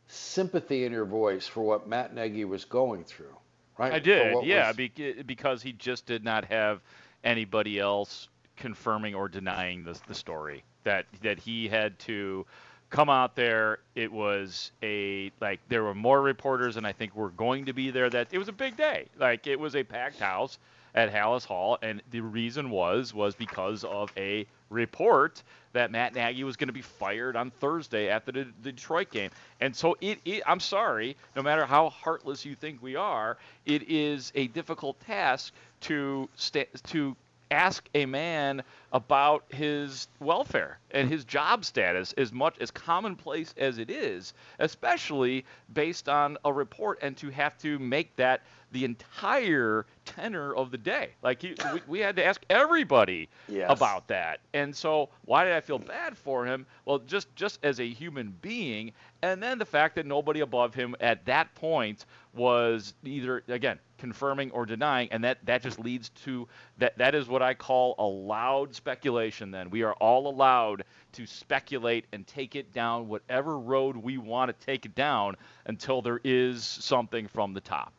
sympathy 0.09 0.85
in 0.85 0.93
your 0.93 1.05
voice 1.05 1.47
for 1.47 1.63
what 1.63 1.89
Matt 1.89 2.15
Nagy 2.15 2.45
was 2.45 2.65
going 2.65 3.05
through, 3.05 3.35
right? 3.79 3.93
I 3.93 3.99
did, 4.01 4.45
yeah, 4.45 4.69
was- 4.69 4.77
bec- 4.77 5.27
because 5.27 5.63
he 5.63 5.73
just 5.73 6.07
did 6.07 6.25
not 6.25 6.47
have 6.47 6.81
anybody 7.23 7.79
else 7.79 8.29
confirming 8.57 9.15
or 9.15 9.29
denying 9.29 9.85
the, 9.85 9.99
the 10.09 10.15
story 10.15 10.65
that 10.85 11.07
that 11.23 11.39
he 11.39 11.69
had 11.69 11.99
to 12.01 12.45
come 12.91 13.09
out 13.09 13.37
there. 13.37 13.79
It 13.95 14.13
was 14.13 14.73
a 14.83 15.33
like 15.41 15.61
there 15.69 15.83
were 15.83 15.95
more 15.95 16.21
reporters, 16.21 16.77
and 16.77 16.87
I 16.87 16.93
think 16.93 17.15
were 17.15 17.31
going 17.31 17.67
to 17.67 17.73
be 17.73 17.91
there. 17.91 18.11
That 18.11 18.29
it 18.33 18.39
was 18.39 18.49
a 18.49 18.53
big 18.53 18.77
day. 18.77 19.07
Like 19.19 19.47
it 19.47 19.59
was 19.59 19.77
a 19.77 19.83
packed 19.83 20.21
house 20.21 20.59
at 20.95 21.13
Halas 21.13 21.45
Hall, 21.45 21.79
and 21.83 22.03
the 22.11 22.21
reason 22.21 22.71
was 22.71 23.15
was 23.15 23.35
because 23.35 23.85
of 23.85 24.13
a 24.17 24.47
report 24.71 25.43
that 25.73 25.91
Matt 25.91 26.15
Nagy 26.15 26.43
was 26.43 26.57
going 26.57 26.69
to 26.69 26.73
be 26.73 26.83
fired 26.83 27.37
on 27.37 27.51
Thursday 27.51 28.09
after 28.09 28.33
the, 28.33 28.47
the 28.63 28.73
Detroit 28.73 29.11
game. 29.11 29.31
And 29.61 29.75
so 29.75 29.97
it, 30.01 30.19
it, 30.25 30.43
I'm 30.47 30.59
sorry, 30.59 31.17
no 31.37 31.43
matter 31.43 31.65
how 31.65 31.91
heartless 31.91 32.45
you 32.45 32.57
think 32.57 32.83
we 32.83 32.97
are, 32.97 33.37
it 33.67 33.89
is 33.89 34.33
a 34.35 34.49
difficult 34.49 34.99
task 35.01 35.53
to 35.83 36.29
sta- 36.37 36.67
to 36.89 37.17
ask 37.51 37.89
a 37.95 38.07
man 38.07 38.63
about 38.93 39.45
his 39.51 40.09
welfare 40.21 40.79
and 40.91 41.09
his 41.09 41.25
job 41.25 41.65
status 41.65 42.13
as 42.15 42.33
much 42.33 42.57
as 42.59 42.71
commonplace 42.71 43.55
as 43.57 43.79
it 43.79 43.91
is, 43.91 44.33
especially 44.59 45.45
based 45.73 46.09
on 46.09 46.37
a 46.45 46.53
report 46.53 46.99
and 47.03 47.17
to 47.19 47.31
have 47.31 47.57
to 47.59 47.79
make 47.79 48.15
that 48.17 48.43
the 48.73 48.85
entire 48.85 49.87
tenor 50.05 50.55
of 50.55 50.71
the 50.71 50.79
day. 50.79 51.11
Like 51.23 51.43
he, 51.43 51.55
we, 51.73 51.81
we 51.87 51.99
had 52.01 52.17
to 52.17 52.25
ask 52.25 52.43
everybody 52.51 53.29
Yes. 53.49 53.71
about 53.71 54.09
that. 54.09 54.41
And 54.55 54.75
so 54.75 55.09
why 55.25 55.45
did 55.45 55.53
I 55.53 55.61
feel 55.61 55.79
bad 55.79 56.17
for 56.17 56.45
him? 56.47 56.67
Well, 56.85 56.99
just 57.01 57.35
just 57.35 57.59
as 57.65 57.81
a 57.81 57.89
human 57.89 58.35
being, 58.43 58.93
and 59.23 59.43
then 59.43 59.59
the 59.59 59.65
fact 59.65 59.97
that 59.97 60.07
nobody 60.07 60.41
above 60.41 60.75
him 60.75 60.95
at 61.01 61.25
that 61.27 61.55
point 61.55 62.07
was 62.33 62.95
either 63.05 63.43
again 63.49 63.79
confirming 64.01 64.51
or 64.51 64.67
denying, 64.67 65.09
and 65.13 65.23
that 65.23 65.39
that 65.45 65.63
just 65.63 65.79
leads 65.79 66.09
to 66.25 66.49
that 66.79 66.97
that 66.99 67.15
is 67.15 67.29
what 67.29 67.43
I 67.43 67.55
call 67.55 67.95
a 67.99 68.05
loud 68.05 68.75
speculation. 68.75 69.51
Then 69.51 69.71
we 69.71 69.83
are 69.83 69.93
all 69.95 70.27
allowed 70.27 70.85
to 71.13 71.27
speculate 71.27 72.07
and 72.13 72.27
take 72.27 72.57
it 72.57 72.73
down 72.73 73.09
whatever 73.09 73.59
road 73.59 73.97
we 73.97 74.17
want 74.19 74.49
to 74.49 74.67
take 74.67 74.87
it 74.87 74.95
down 74.95 75.37
until 75.67 76.03
there 76.03 76.21
is 76.25 76.65
something 76.65 77.29
from 77.29 77.53
the 77.53 77.61
top. 77.61 77.93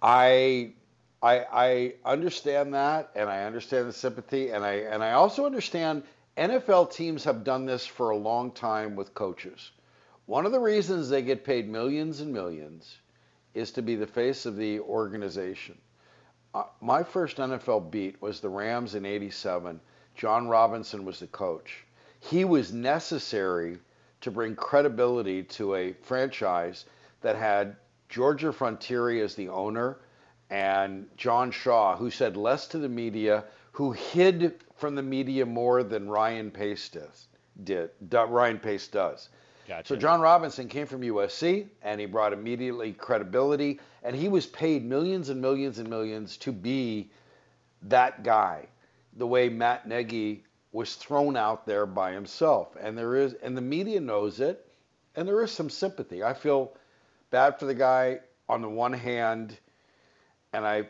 I, 0.00 0.72
I, 1.22 1.44
I 1.52 1.94
understand 2.04 2.74
that, 2.74 3.10
and 3.16 3.28
I 3.28 3.44
understand 3.44 3.88
the 3.88 3.92
sympathy, 3.92 4.50
and 4.50 4.64
I, 4.64 4.74
and 4.74 5.02
I 5.02 5.12
also 5.12 5.46
understand 5.46 6.02
NFL 6.36 6.92
teams 6.92 7.24
have 7.24 7.44
done 7.44 7.64
this 7.66 7.86
for 7.86 8.10
a 8.10 8.16
long 8.16 8.52
time 8.52 8.94
with 8.94 9.14
coaches. 9.14 9.70
One 10.26 10.44
of 10.44 10.52
the 10.52 10.60
reasons 10.60 11.08
they 11.08 11.22
get 11.22 11.44
paid 11.44 11.68
millions 11.68 12.20
and 12.20 12.32
millions 12.32 12.98
is 13.56 13.72
to 13.72 13.82
be 13.82 13.96
the 13.96 14.06
face 14.06 14.44
of 14.44 14.56
the 14.56 14.78
organization. 14.80 15.78
Uh, 16.54 16.64
my 16.80 17.02
first 17.02 17.38
NFL 17.38 17.90
beat 17.90 18.20
was 18.20 18.40
the 18.40 18.48
Rams 18.48 18.94
in 18.94 19.06
'87. 19.06 19.80
John 20.14 20.46
Robinson 20.46 21.04
was 21.04 21.20
the 21.20 21.26
coach. 21.26 21.84
He 22.20 22.44
was 22.44 22.72
necessary 22.72 23.78
to 24.20 24.30
bring 24.30 24.56
credibility 24.56 25.42
to 25.42 25.74
a 25.74 25.92
franchise 26.02 26.84
that 27.22 27.36
had 27.36 27.76
Georgia 28.08 28.52
Frontiere 28.52 29.22
as 29.22 29.34
the 29.34 29.48
owner 29.48 29.98
and 30.50 31.08
John 31.16 31.50
Shaw, 31.50 31.96
who 31.96 32.10
said 32.10 32.36
less 32.36 32.68
to 32.68 32.78
the 32.78 32.88
media, 32.88 33.44
who 33.72 33.92
hid 33.92 34.62
from 34.76 34.94
the 34.94 35.02
media 35.02 35.46
more 35.46 35.82
than 35.82 36.08
Ryan 36.08 36.50
Pace 36.50 36.88
does, 36.88 37.26
did, 37.64 37.90
Ryan 38.10 38.58
Pace 38.58 38.88
does. 38.88 39.28
Gotcha. 39.66 39.88
So 39.88 39.96
John 39.96 40.20
Robinson 40.20 40.68
came 40.68 40.86
from 40.86 41.00
USC 41.00 41.66
and 41.82 42.00
he 42.00 42.06
brought 42.06 42.32
immediately 42.32 42.92
credibility 42.92 43.80
and 44.02 44.14
he 44.14 44.28
was 44.28 44.46
paid 44.46 44.84
millions 44.84 45.28
and 45.28 45.40
millions 45.40 45.78
and 45.78 45.90
millions 45.90 46.36
to 46.38 46.52
be 46.52 47.10
that 47.82 48.22
guy. 48.22 48.66
The 49.16 49.26
way 49.26 49.48
Matt 49.48 49.88
Nagy 49.88 50.44
was 50.72 50.94
thrown 50.94 51.36
out 51.36 51.66
there 51.66 51.86
by 51.86 52.12
himself. 52.12 52.76
And 52.80 52.96
there 52.96 53.16
is 53.16 53.34
and 53.42 53.56
the 53.56 53.62
media 53.62 54.00
knows 54.00 54.40
it 54.40 54.68
and 55.16 55.26
there 55.26 55.42
is 55.42 55.50
some 55.50 55.70
sympathy. 55.70 56.22
I 56.22 56.34
feel 56.34 56.76
bad 57.30 57.58
for 57.58 57.66
the 57.66 57.74
guy 57.74 58.20
on 58.48 58.62
the 58.62 58.68
one 58.68 58.92
hand 58.92 59.58
and 60.52 60.64
I 60.64 60.86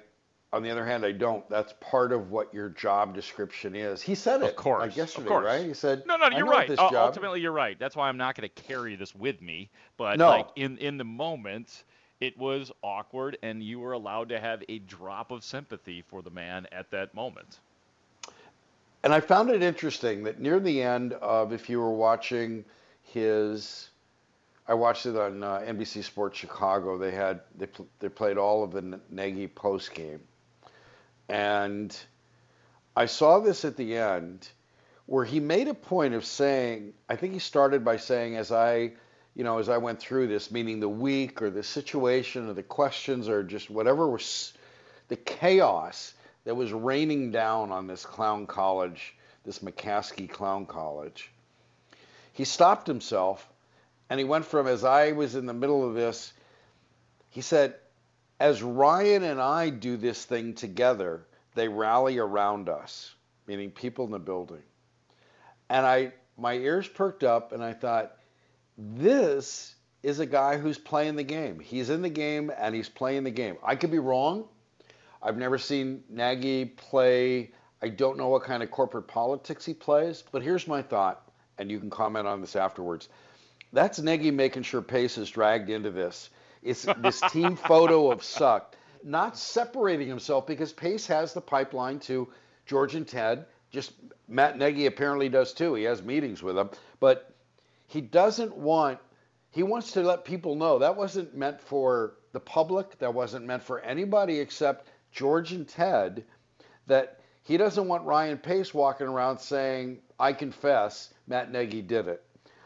on 0.53 0.63
the 0.63 0.71
other 0.71 0.87
hand 0.87 1.05
I 1.05 1.13
don't. 1.13 1.49
That's 1.51 1.75
part 1.81 2.13
of 2.13 2.31
what 2.31 2.53
your 2.55 2.69
job 2.71 3.15
description 3.15 3.75
is. 3.75 4.01
He 4.01 4.15
said 4.15 4.43
it 4.43 4.51
Of 4.51 4.57
course, 4.57 4.81
like 4.83 4.91
of 4.93 4.97
yesterday, 4.97 5.29
course. 5.29 5.45
right? 5.45 5.67
He 5.67 5.75
said 5.75 6.05
No, 6.07 6.17
no, 6.17 6.29
you're 6.37 6.47
right. 6.47 6.69
This 6.69 6.81
U- 6.81 6.91
job. 6.91 7.09
Ultimately, 7.09 7.41
you're 7.41 7.53
right. 7.53 7.79
That's 7.79 7.97
why 7.97 8.09
I'm 8.09 8.17
not 8.17 8.35
going 8.37 8.49
to 8.49 8.63
carry 8.63 8.97
this 8.97 9.15
with 9.15 9.41
me. 9.43 9.69
But 9.97 10.19
No. 10.19 10.29
like 10.29 10.49
in 10.57 10.79
in 10.79 10.97
the 10.99 11.05
moment, 11.05 11.85
it 12.21 12.39
was 12.39 12.73
awkward, 12.83 13.37
and 13.43 13.63
you 13.63 13.79
were 13.81 13.93
allowed 13.93 14.29
to 14.31 14.41
have 14.41 14.63
a 14.69 14.79
drop 14.81 15.31
of 15.31 15.45
sympathy 15.45 16.03
for 16.09 16.23
the 16.23 16.31
man 16.31 16.67
at 16.73 16.91
that 16.91 17.13
moment. 17.15 17.59
And 19.03 19.13
I 19.13 19.21
found 19.21 19.51
it 19.51 19.63
interesting 19.63 20.25
that 20.25 20.41
near 20.41 20.59
the 20.59 20.83
end 20.83 21.13
of, 21.15 21.53
if 21.53 21.69
you 21.69 21.79
were 21.81 21.93
watching 21.93 22.65
his, 23.03 23.91
I 24.67 24.75
watched 24.75 25.07
it 25.07 25.15
on 25.17 25.43
uh, 25.45 25.59
NBC 25.61 26.03
Sports 26.03 26.39
Chicago. 26.39 26.99
They 26.99 27.13
had 27.13 27.41
they 27.57 27.67
pl- 27.67 27.87
they 28.01 28.09
played 28.09 28.37
all 28.39 28.65
of 28.65 28.73
the 28.73 28.99
Nagy 29.11 29.47
post 29.47 29.95
game, 29.95 30.21
and 31.29 31.97
I 32.95 33.07
saw 33.07 33.41
this 33.41 33.65
at 33.65 33.77
the 33.77 33.97
end 33.97 34.49
where 35.07 35.25
he 35.25 35.41
made 35.41 35.69
a 35.69 35.75
point 35.75 36.15
of 36.15 36.25
saying. 36.25 36.93
I 37.09 37.17
think 37.17 37.33
he 37.33 37.39
started 37.39 37.85
by 37.85 37.97
saying, 37.97 38.37
as 38.37 38.51
I, 38.51 38.93
you 39.35 39.45
know, 39.45 39.59
as 39.59 39.69
I 39.69 39.79
went 39.79 40.01
through 40.01 40.29
this, 40.29 40.51
meaning 40.51 40.81
the 40.81 40.89
week 40.89 41.43
or 41.43 41.51
the 41.51 41.63
situation 41.63 42.49
or 42.49 42.55
the 42.55 42.63
questions 42.63 43.29
or 43.29 43.43
just 43.43 43.71
whatever 43.71 44.09
was 44.09 44.53
the 45.09 45.17
chaos 45.17 46.15
that 46.45 46.57
was 46.57 46.73
raining 46.73 47.31
down 47.31 47.71
on 47.71 47.87
this 47.87 48.05
clown 48.05 48.47
college, 48.47 49.15
this 49.45 49.61
McCaskey 49.61 50.29
Clown 50.29 50.67
College. 50.67 51.31
He 52.33 52.45
stopped 52.45 52.87
himself 52.87 53.49
and 54.11 54.19
he 54.19 54.25
went 54.25 54.45
from, 54.45 54.67
as 54.67 54.85
I 54.85 55.13
was 55.13 55.35
in 55.35 55.47
the 55.47 55.55
middle 55.55 55.87
of 55.87 55.95
this, 55.95 56.33
he 57.31 57.41
said, 57.41 57.75
as 58.39 58.63
Ryan 58.63 59.25
and 59.25 59.41
I 59.41 59.71
do 59.71 59.97
this 59.97 60.25
thing 60.25 60.55
together, 60.55 61.27
they 61.55 61.69
rally 61.69 62.19
around 62.19 62.69
us, 62.69 63.15
meaning 63.47 63.71
people 63.71 64.05
in 64.05 64.11
the 64.11 64.19
building. 64.19 64.63
And 65.69 65.87
I, 65.87 66.13
my 66.37 66.55
ears 66.55 66.87
perked 66.87 67.25
up 67.25 67.53
and 67.53 67.63
I 67.63 67.73
thought, 67.73 68.17
this 68.77 69.75
is 70.03 70.21
a 70.21 70.27
guy 70.27 70.59
who's 70.59 70.79
playing 70.79 71.17
the 71.17 71.25
game. 71.25 71.59
He's 71.59 71.91
in 71.91 72.03
the 72.03 72.11
game 72.11 72.53
and 72.57 72.75
he's 72.75 72.89
playing 72.89 73.25
the 73.25 73.31
game. 73.31 73.57
I 73.65 73.75
could 73.75 73.91
be 73.91 73.99
wrong. 73.99 74.45
I've 75.23 75.39
never 75.39 75.59
seen 75.59 76.05
Nagy 76.09 76.67
play. 76.67 77.51
I 77.83 77.89
don't 77.89 78.19
know 78.19 78.29
what 78.29 78.43
kind 78.43 78.63
of 78.63 78.71
corporate 78.71 79.09
politics 79.09 79.65
he 79.65 79.75
plays, 79.75 80.23
but 80.31 80.43
here's 80.43 80.69
my 80.69 80.83
thought, 80.83 81.31
and 81.59 81.71
you 81.71 81.81
can 81.81 81.91
comment 81.91 82.27
on 82.27 82.41
this 82.41 82.55
afterwards. 82.55 83.09
That's 83.73 83.99
Nagy 83.99 84.31
making 84.31 84.63
sure 84.63 84.83
Pace 84.83 85.19
is 85.19 85.31
dragged 85.31 85.71
into 85.71 85.91
this. 85.91 86.31
It's 86.67 86.85
this 86.99 87.21
team 87.31 87.55
photo 87.55 88.11
of 88.11 88.25
sucked, 88.25 88.77
not 89.05 89.39
separating 89.39 90.09
himself 90.09 90.49
because 90.49 90.73
Pace 90.73 91.07
has 91.07 91.33
the 91.33 91.41
pipeline 91.41 92.01
to 92.01 92.29
George 92.67 92.97
and 92.97 93.07
Ted. 93.07 93.47
Just 93.71 93.93
Matt 94.27 94.59
Nagy 94.59 94.87
apparently 94.87 95.29
does 95.29 95.53
too. 95.53 95.75
He 95.75 95.85
has 95.85 96.03
meetings 96.03 96.43
with 96.43 96.57
them, 96.57 96.71
but 96.99 97.33
he 97.87 98.01
doesn't 98.01 98.57
want. 98.57 98.99
He 99.53 99.63
wants 99.63 99.93
to 99.93 100.03
let 100.03 100.25
people 100.25 100.57
know 100.57 100.81
that 100.81 100.97
wasn't 100.97 101.37
meant 101.37 101.61
for 101.61 102.15
the 102.33 102.41
public. 102.41 102.99
That 102.99 103.15
wasn't 103.15 103.47
meant 103.47 103.63
for 103.63 103.79
anybody 103.81 104.41
except 104.41 104.89
George 105.13 105.53
and 105.53 105.69
Ted. 105.69 106.25
That 106.89 107.21
he 107.45 107.57
doesn't 107.57 107.87
want 107.87 108.05
Ryan 108.07 108.39
Pace 108.39 108.75
walking 108.75 109.07
around 109.07 109.39
saying, 109.39 110.01
"I 110.19 110.33
confess, 110.33 111.15
Matt 111.29 111.53
Nagy 111.53 111.81
did 111.81 112.09
it. 112.09 112.25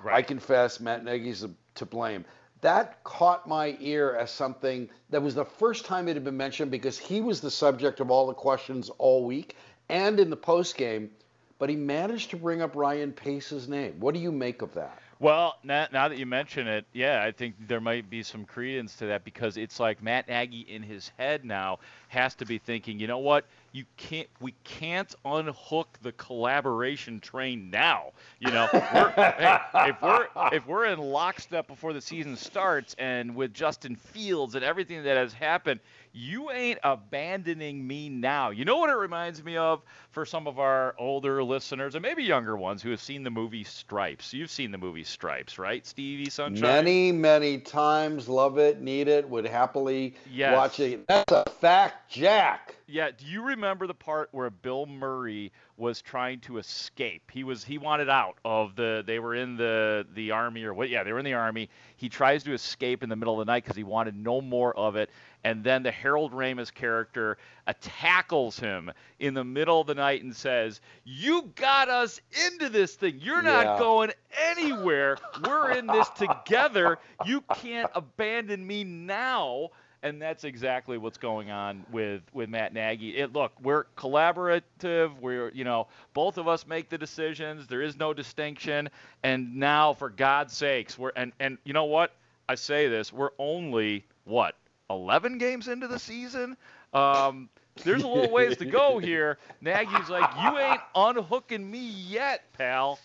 I 0.09 0.23
confess, 0.23 0.80
Matt 0.80 1.04
Nagy's 1.04 1.47
to 1.75 1.85
blame. 1.87 2.25
That 2.61 3.02
caught 3.05 3.49
my 3.49 3.76
ear 3.81 4.14
as 4.14 4.31
something 4.31 4.90
that 5.09 5.23
was 5.23 5.35
the 5.35 5.45
first 5.45 5.87
time 5.87 6.09
it 6.09 6.14
had 6.14 6.25
been 6.25 6.37
mentioned 6.37 6.71
because 6.71 6.99
he 6.99 7.21
was 7.21 7.40
the 7.40 7.50
subject 7.50 8.00
of 8.00 8.11
all 8.11 8.26
the 8.26 8.35
questions 8.35 8.90
all 8.99 9.25
week 9.25 9.57
and 9.88 10.21
in 10.21 10.31
the 10.31 10.37
post 10.37 10.76
game, 10.76 11.11
but 11.59 11.71
he 11.71 11.76
managed 11.76 12.31
to 12.31 12.37
bring 12.37 12.61
up 12.61 12.76
Ryan 12.76 13.12
Pace's 13.12 13.69
name. 13.69 13.99
What 14.00 14.14
do 14.14 14.21
you 14.21 14.31
make 14.31 14.62
of 14.62 14.75
that? 14.75 15.00
Well, 15.21 15.59
now, 15.62 15.87
now, 15.93 16.09
that 16.09 16.17
you 16.17 16.25
mention 16.25 16.67
it, 16.67 16.87
yeah, 16.95 17.23
I 17.23 17.31
think 17.31 17.55
there 17.69 17.81
might 17.81 18.09
be 18.09 18.23
some 18.23 18.47
credence 18.47 18.97
to 18.97 19.07
that 19.07 19.23
because 19.23 19.59
it's 19.59 19.79
like 19.79 20.03
Matt 20.03 20.29
Nagy 20.29 20.61
in 20.61 20.83
his 20.83 21.12
head 21.19 21.45
now 21.45 21.79
has 22.09 22.35
to 22.37 22.47
be 22.47 22.57
thinking, 22.57 22.99
you 22.99 23.07
know 23.07 23.19
what? 23.19 23.45
You 23.73 23.85
can't, 23.99 24.29
we 24.41 24.55
can't 24.65 25.15
unhook 25.27 25.99
the 26.00 26.12
collaboration 26.12 27.21
train 27.21 27.69
now. 27.69 28.12
You 28.39 28.50
know, 28.50 28.67
we're, 28.73 29.11
hey, 29.11 29.59
if 29.75 30.00
we're 30.00 30.27
if 30.53 30.67
we're 30.67 30.87
in 30.87 30.99
lockstep 30.99 31.67
before 31.67 31.93
the 31.93 32.00
season 32.00 32.35
starts, 32.35 32.97
and 32.99 33.37
with 33.37 33.53
Justin 33.53 33.97
Fields 33.97 34.55
and 34.55 34.65
everything 34.65 35.03
that 35.05 35.19
has 35.19 35.35
happened, 35.35 35.81
you 36.12 36.50
ain't 36.50 36.79
abandoning 36.83 37.87
me 37.87 38.09
now. 38.09 38.50
You 38.50 38.64
know 38.64 38.79
what 38.79 38.90
it 38.90 38.97
reminds 38.97 39.43
me 39.43 39.57
of 39.57 39.83
for 40.11 40.26
some 40.26 40.47
of 40.47 40.59
our 40.59 40.95
older 40.99 41.43
listeners 41.45 41.95
and 41.95 42.02
maybe 42.02 42.25
younger 42.25 42.57
ones 42.57 42.83
who 42.83 42.90
have 42.90 43.00
seen 43.00 43.23
the 43.23 43.31
movie 43.31 43.64
Stripes. 43.64 44.33
You've 44.33 44.50
seen 44.50 44.73
the 44.73 44.79
movie 44.79 45.05
Stripes, 45.05 45.59
right, 45.59 45.87
Stevie 45.87 46.31
Sunshine? 46.31 46.62
Many, 46.62 47.12
many 47.12 47.59
times. 47.59 48.29
Love 48.29 48.59
it, 48.59 48.81
need 48.81 49.09
it, 49.09 49.29
would 49.29 49.47
happily 49.47 50.14
yes. 50.31 50.57
watch 50.57 50.81
it. 50.81 51.07
That's 51.07 51.33
a 51.33 51.45
fact, 51.61 52.11
Jack. 52.11 52.76
Yeah, 52.87 53.11
do 53.17 53.25
you 53.25 53.43
remember 53.43 53.87
the 53.87 53.95
part 53.95 54.31
where 54.33 54.50
Bill 54.50 54.85
Murray 54.85 55.52
was 55.76 56.02
trying 56.02 56.40
to 56.40 56.59
escape? 56.59 57.31
He 57.33 57.45
was 57.45 57.62
he 57.62 57.79
wanted 57.79 58.09
out 58.09 58.38
of 58.45 58.75
the 58.75 59.05
they 59.07 59.21
were 59.21 59.37
in 59.37 59.57
the 59.57 60.05
the 60.12 60.33
army 60.33 60.64
or 60.64 60.75
what 60.75 60.90
yeah, 60.90 61.05
they 61.05 61.12
were 61.12 61.21
in 61.21 61.25
the 61.25 61.35
army. 61.35 61.71
He 61.97 62.09
tries 62.09 62.43
to 62.45 62.52
escape 62.52 63.05
in 63.05 63.09
the 63.09 63.14
middle 63.14 63.40
of 63.40 63.47
the 63.47 63.52
night 63.52 63.64
cuz 63.64 63.76
he 63.76 63.85
wanted 63.85 64.17
no 64.17 64.40
more 64.40 64.76
of 64.76 64.97
it 64.97 65.09
and 65.44 65.64
then 65.64 65.82
the 65.82 65.90
Harold 65.90 66.32
Ramis 66.32 66.73
character 66.73 67.38
uh, 67.66 67.73
tackles 67.80 68.59
him 68.59 68.90
in 69.18 69.35
the 69.35 69.44
middle 69.44 69.80
of 69.80 69.87
the 69.87 69.94
night 69.94 70.23
and 70.23 70.35
says, 70.35 70.80
"You 71.04 71.50
got 71.54 71.88
us 71.88 72.20
into 72.47 72.68
this 72.68 72.94
thing. 72.94 73.18
You're 73.20 73.42
not 73.42 73.64
yeah. 73.64 73.78
going 73.78 74.12
anywhere. 74.38 75.18
We're 75.47 75.73
in 75.73 75.87
this 75.87 76.09
together. 76.11 76.99
You 77.25 77.42
can't 77.54 77.90
abandon 77.94 78.66
me 78.66 78.85
now." 78.85 79.70
and 80.02 80.20
that's 80.20 80.44
exactly 80.44 80.99
what's 80.99 81.18
going 81.18 81.50
on 81.50 81.85
with 81.90 82.23
with 82.32 82.49
Matt 82.49 82.73
Nagy. 82.73 83.16
It, 83.16 83.32
look, 83.32 83.52
we're 83.62 83.85
collaborative. 83.97 85.18
We're 85.20 85.50
you 85.50 85.64
know 85.64 85.88
both 86.14 86.38
of 86.38 86.49
us 86.49 86.66
make 86.66 86.88
the 86.88 86.99
decisions. 86.99 87.66
There 87.66 87.82
is 87.82 87.97
no 87.97 88.14
distinction. 88.14 88.88
And 89.23 89.56
now, 89.56 89.94
for 89.94 90.09
God's 90.09 90.56
sakes, 90.56 90.99
we're 90.99 91.12
and 91.16 91.32
and 91.40 91.59
you 91.64 91.73
know 91.73 91.85
what? 91.85 92.14
I 92.49 92.54
say 92.54 92.88
this. 92.88 93.12
We're 93.12 93.30
only 93.38 94.06
what 94.25 94.56
11 94.90 95.38
games 95.38 95.68
into 95.68 95.88
the 95.88 95.99
season. 95.99 96.56
Um, 96.92 97.49
there's 97.85 98.02
a 98.02 98.09
little 98.09 98.30
ways 98.30 98.56
to 98.59 98.66
go 98.66 98.99
here. 99.02 99.38
Nagy's 99.61 100.11
like, 100.11 100.30
you 100.42 100.59
ain't 100.59 100.80
unhooking 100.94 101.70
me 101.70 101.88
yet, 101.88 102.52
pal. 102.52 102.99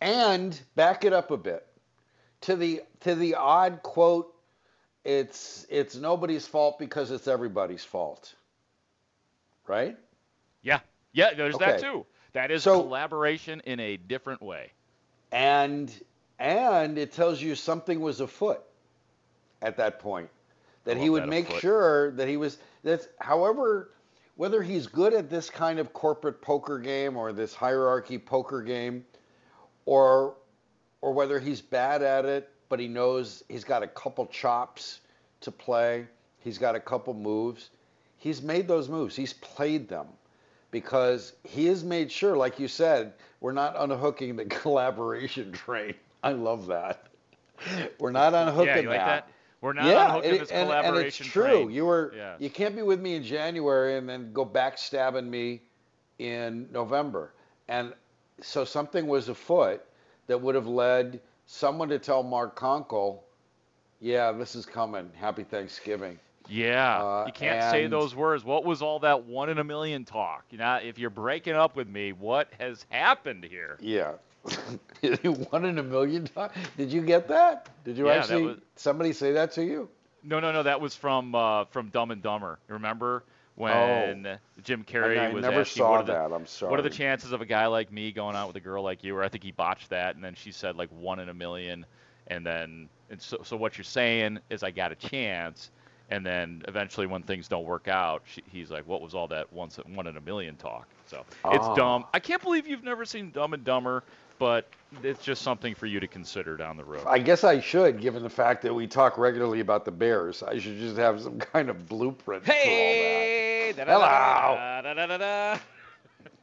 And 0.00 0.58
back 0.74 1.04
it 1.04 1.12
up 1.12 1.30
a 1.30 1.36
bit 1.36 1.66
to 2.42 2.56
the 2.56 2.82
to 3.00 3.14
the 3.14 3.34
odd 3.34 3.82
quote. 3.82 4.32
It's 5.04 5.66
it's 5.70 5.96
nobody's 5.96 6.46
fault 6.46 6.78
because 6.78 7.10
it's 7.10 7.26
everybody's 7.26 7.84
fault. 7.84 8.34
Right? 9.66 9.96
Yeah, 10.62 10.80
yeah. 11.12 11.32
There's 11.34 11.54
okay. 11.54 11.72
that 11.72 11.80
too. 11.80 12.04
That 12.34 12.50
is 12.50 12.64
so, 12.64 12.82
collaboration 12.82 13.62
in 13.64 13.80
a 13.80 13.96
different 13.96 14.42
way. 14.42 14.72
And 15.32 15.92
and 16.38 16.98
it 16.98 17.12
tells 17.12 17.40
you 17.40 17.54
something 17.54 18.00
was 18.00 18.20
afoot 18.20 18.60
at 19.62 19.78
that 19.78 19.98
point 19.98 20.28
that 20.86 20.96
he 20.96 21.10
would 21.10 21.28
make 21.28 21.50
sure 21.50 22.12
that 22.12 22.28
he 22.28 22.38
was 22.38 22.58
that's 22.82 23.08
however 23.20 23.90
whether 24.36 24.62
he's 24.62 24.86
good 24.86 25.12
at 25.12 25.28
this 25.28 25.50
kind 25.50 25.78
of 25.78 25.92
corporate 25.92 26.40
poker 26.40 26.78
game 26.78 27.16
or 27.16 27.32
this 27.32 27.54
hierarchy 27.54 28.18
poker 28.18 28.62
game 28.62 29.04
or 29.84 30.36
or 31.02 31.12
whether 31.12 31.38
he's 31.38 31.60
bad 31.60 32.02
at 32.02 32.24
it 32.24 32.50
but 32.68 32.80
he 32.80 32.88
knows 32.88 33.42
he's 33.48 33.64
got 33.64 33.82
a 33.82 33.88
couple 33.88 34.24
chops 34.26 35.00
to 35.40 35.50
play 35.50 36.06
he's 36.38 36.56
got 36.56 36.74
a 36.74 36.80
couple 36.80 37.12
moves 37.12 37.70
he's 38.16 38.40
made 38.40 38.66
those 38.68 38.88
moves 38.88 39.14
he's 39.14 39.34
played 39.34 39.88
them 39.88 40.06
because 40.70 41.32
he 41.42 41.66
has 41.66 41.82
made 41.82 42.10
sure 42.10 42.36
like 42.36 42.60
you 42.60 42.68
said 42.68 43.12
we're 43.40 43.52
not 43.52 43.74
unhooking 43.76 44.36
the 44.36 44.44
collaboration 44.62 45.50
train 45.50 45.94
i 46.22 46.30
love 46.30 46.66
that 46.68 47.08
we're 47.98 48.12
not 48.12 48.34
unhooking 48.34 48.66
yeah, 48.66 48.80
you 48.80 48.88
like 48.88 48.98
that. 48.98 49.26
that? 49.26 49.35
We're 49.60 49.72
not 49.72 49.86
yeah, 49.86 50.16
on 50.16 50.22
this 50.22 50.50
and, 50.50 50.68
collaboration 50.68 50.96
and 50.96 51.06
it's 51.06 51.16
true. 51.16 51.42
Train. 51.42 51.70
You 51.70 51.86
were 51.86 52.12
yes. 52.14 52.36
you 52.40 52.50
can't 52.50 52.76
be 52.76 52.82
with 52.82 53.00
me 53.00 53.14
in 53.14 53.22
January 53.22 53.96
and 53.96 54.08
then 54.08 54.32
go 54.32 54.44
backstabbing 54.44 55.26
me 55.26 55.62
in 56.18 56.68
November. 56.72 57.32
And 57.68 57.92
so 58.40 58.64
something 58.64 59.06
was 59.06 59.28
afoot 59.28 59.82
that 60.26 60.40
would 60.40 60.54
have 60.54 60.66
led 60.66 61.20
someone 61.46 61.88
to 61.88 61.98
tell 61.98 62.22
Mark 62.22 62.58
Konkol, 62.58 63.20
"Yeah, 64.00 64.32
this 64.32 64.54
is 64.54 64.66
coming. 64.66 65.10
Happy 65.18 65.42
Thanksgiving." 65.42 66.18
Yeah, 66.48 67.02
uh, 67.02 67.24
you 67.26 67.32
can't 67.32 67.62
and, 67.62 67.70
say 67.70 67.86
those 67.86 68.14
words. 68.14 68.44
What 68.44 68.64
was 68.64 68.82
all 68.82 69.00
that 69.00 69.24
one 69.24 69.48
in 69.48 69.58
a 69.58 69.64
million 69.64 70.04
talk? 70.04 70.44
You 70.50 70.58
know, 70.58 70.76
if 70.76 70.98
you're 70.98 71.10
breaking 71.10 71.54
up 71.54 71.74
with 71.76 71.88
me, 71.88 72.12
what 72.12 72.48
has 72.60 72.86
happened 72.90 73.44
here? 73.44 73.78
Yeah, 73.80 74.12
one 75.50 75.64
in 75.64 75.78
a 75.78 75.82
million 75.82 76.26
times. 76.26 76.52
Did 76.76 76.92
you 76.92 77.02
get 77.02 77.28
that? 77.28 77.68
Did 77.84 77.98
you 77.98 78.06
yeah, 78.06 78.14
actually 78.14 78.42
was... 78.42 78.58
somebody 78.76 79.12
say 79.12 79.32
that 79.32 79.52
to 79.52 79.64
you? 79.64 79.88
No, 80.22 80.40
no, 80.40 80.52
no. 80.52 80.62
That 80.62 80.80
was 80.80 80.94
from 80.94 81.34
uh, 81.34 81.64
from 81.66 81.88
Dumb 81.90 82.10
and 82.10 82.22
Dumber. 82.22 82.58
Remember 82.68 83.24
when 83.54 84.26
oh. 84.26 84.36
Jim 84.62 84.84
Carrey 84.84 85.18
I, 85.18 85.32
was 85.32 85.42
never 85.42 85.60
asking, 85.60 85.80
saw 85.80 85.90
what 85.92 86.00
are 86.00 86.04
that. 86.04 86.28
The, 86.28 86.34
I'm 86.34 86.46
sorry. 86.46 86.70
What 86.70 86.80
are 86.80 86.82
the 86.82 86.90
chances 86.90 87.32
of 87.32 87.40
a 87.40 87.46
guy 87.46 87.66
like 87.66 87.92
me 87.92 88.12
going 88.12 88.36
out 88.36 88.48
with 88.48 88.56
a 88.56 88.60
girl 88.60 88.82
like 88.82 89.02
you? 89.02 89.16
Or 89.16 89.22
I 89.22 89.28
think 89.28 89.44
he 89.44 89.52
botched 89.52 89.90
that, 89.90 90.14
and 90.14 90.24
then 90.24 90.34
she 90.34 90.52
said 90.52 90.76
like 90.76 90.90
one 90.90 91.20
in 91.20 91.28
a 91.28 91.34
million, 91.34 91.86
and 92.28 92.44
then 92.44 92.88
and 93.10 93.20
so 93.20 93.38
so 93.42 93.56
what 93.56 93.78
you're 93.78 93.84
saying 93.84 94.38
is 94.50 94.62
I 94.62 94.70
got 94.70 94.92
a 94.92 94.96
chance, 94.96 95.70
and 96.10 96.24
then 96.24 96.62
eventually 96.68 97.06
when 97.06 97.22
things 97.22 97.48
don't 97.48 97.64
work 97.64 97.88
out, 97.88 98.22
she, 98.26 98.42
he's 98.50 98.70
like, 98.70 98.86
what 98.86 99.00
was 99.00 99.14
all 99.14 99.28
that 99.28 99.52
once 99.52 99.76
one 99.94 100.06
in 100.06 100.16
a 100.16 100.20
million 100.20 100.56
talk? 100.56 100.86
So 101.06 101.24
it's 101.46 101.66
oh. 101.66 101.76
dumb. 101.76 102.04
I 102.12 102.18
can't 102.18 102.42
believe 102.42 102.66
you've 102.66 102.84
never 102.84 103.04
seen 103.04 103.30
Dumb 103.30 103.54
and 103.54 103.64
Dumber 103.64 104.02
but 104.38 104.68
it's 105.02 105.22
just 105.22 105.42
something 105.42 105.74
for 105.74 105.86
you 105.86 106.00
to 106.00 106.06
consider 106.06 106.56
down 106.56 106.76
the 106.76 106.84
road. 106.84 107.04
I 107.06 107.18
guess 107.18 107.44
I 107.44 107.60
should, 107.60 108.00
given 108.00 108.22
the 108.22 108.30
fact 108.30 108.62
that 108.62 108.74
we 108.74 108.86
talk 108.86 109.18
regularly 109.18 109.60
about 109.60 109.84
the 109.84 109.90
Bears. 109.90 110.42
I 110.42 110.58
should 110.58 110.78
just 110.78 110.96
have 110.96 111.20
some 111.20 111.38
kind 111.38 111.68
of 111.68 111.88
blueprint 111.88 112.44
hey, 112.44 113.72
for 113.74 113.90
all 113.90 114.00
that. 114.00 114.84
Hello. 114.84 115.58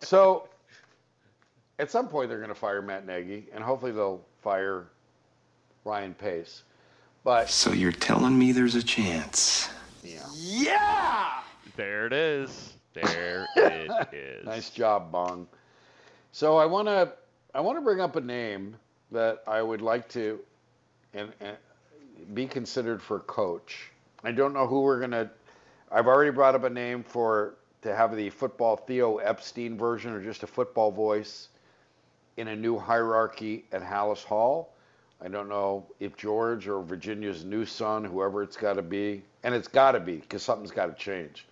so, 0.01 0.49
at 1.79 1.89
some 1.89 2.07
point, 2.07 2.29
they're 2.29 2.37
going 2.37 2.49
to 2.49 2.55
fire 2.55 2.81
Matt 2.81 3.05
Nagy, 3.05 3.47
and 3.53 3.63
hopefully 3.63 3.91
they'll 3.91 4.23
fire 4.41 4.87
Ryan 5.85 6.13
Pace. 6.13 6.63
But 7.23 7.49
so 7.49 7.71
you're 7.71 7.91
telling 7.91 8.37
me 8.37 8.51
there's 8.51 8.75
a 8.75 8.83
chance? 8.83 9.69
Yeah. 10.03 10.19
Yeah. 10.35 11.29
There 11.75 12.05
it 12.05 12.13
is. 12.13 12.73
There 12.93 13.47
it 13.55 14.13
is. 14.13 14.45
Nice 14.45 14.69
job, 14.69 15.11
Bong. 15.11 15.47
So 16.31 16.57
I 16.57 16.65
want 16.65 16.87
to 16.87 17.13
I 17.55 17.61
want 17.61 17.77
to 17.77 17.81
bring 17.81 18.01
up 18.01 18.15
a 18.15 18.21
name 18.21 18.75
that 19.11 19.43
I 19.45 19.61
would 19.61 19.81
like 19.81 20.09
to 20.09 20.39
and, 21.13 21.31
and 21.39 21.55
be 22.33 22.47
considered 22.47 23.01
for 23.01 23.19
coach. 23.19 23.91
I 24.23 24.31
don't 24.31 24.53
know 24.53 24.65
who 24.65 24.81
we're 24.81 24.99
gonna. 24.99 25.29
I've 25.91 26.07
already 26.07 26.31
brought 26.31 26.55
up 26.55 26.63
a 26.63 26.69
name 26.69 27.03
for 27.03 27.55
to 27.83 27.95
have 27.95 28.15
the 28.15 28.29
football 28.31 28.75
Theo 28.75 29.17
Epstein 29.17 29.77
version 29.77 30.13
or 30.13 30.23
just 30.23 30.41
a 30.41 30.47
football 30.47 30.89
voice 30.89 31.49
in 32.37 32.47
a 32.47 32.55
new 32.55 32.79
hierarchy 32.79 33.65
at 33.71 33.83
Halas 33.83 34.23
Hall. 34.23 34.73
I 35.21 35.27
don't 35.27 35.47
know 35.47 35.85
if 35.99 36.17
George 36.17 36.67
or 36.67 36.81
Virginia's 36.81 37.45
new 37.45 37.65
son, 37.65 38.03
whoever 38.03 38.41
it's 38.41 38.57
got 38.57 38.73
to 38.73 38.81
be, 38.81 39.21
and 39.43 39.53
it's 39.53 39.67
got 39.67 39.91
to 39.91 39.99
be 39.99 40.15
because 40.15 40.41
something's 40.41 40.71
got 40.71 40.87
to 40.87 40.93
change. 40.93 41.45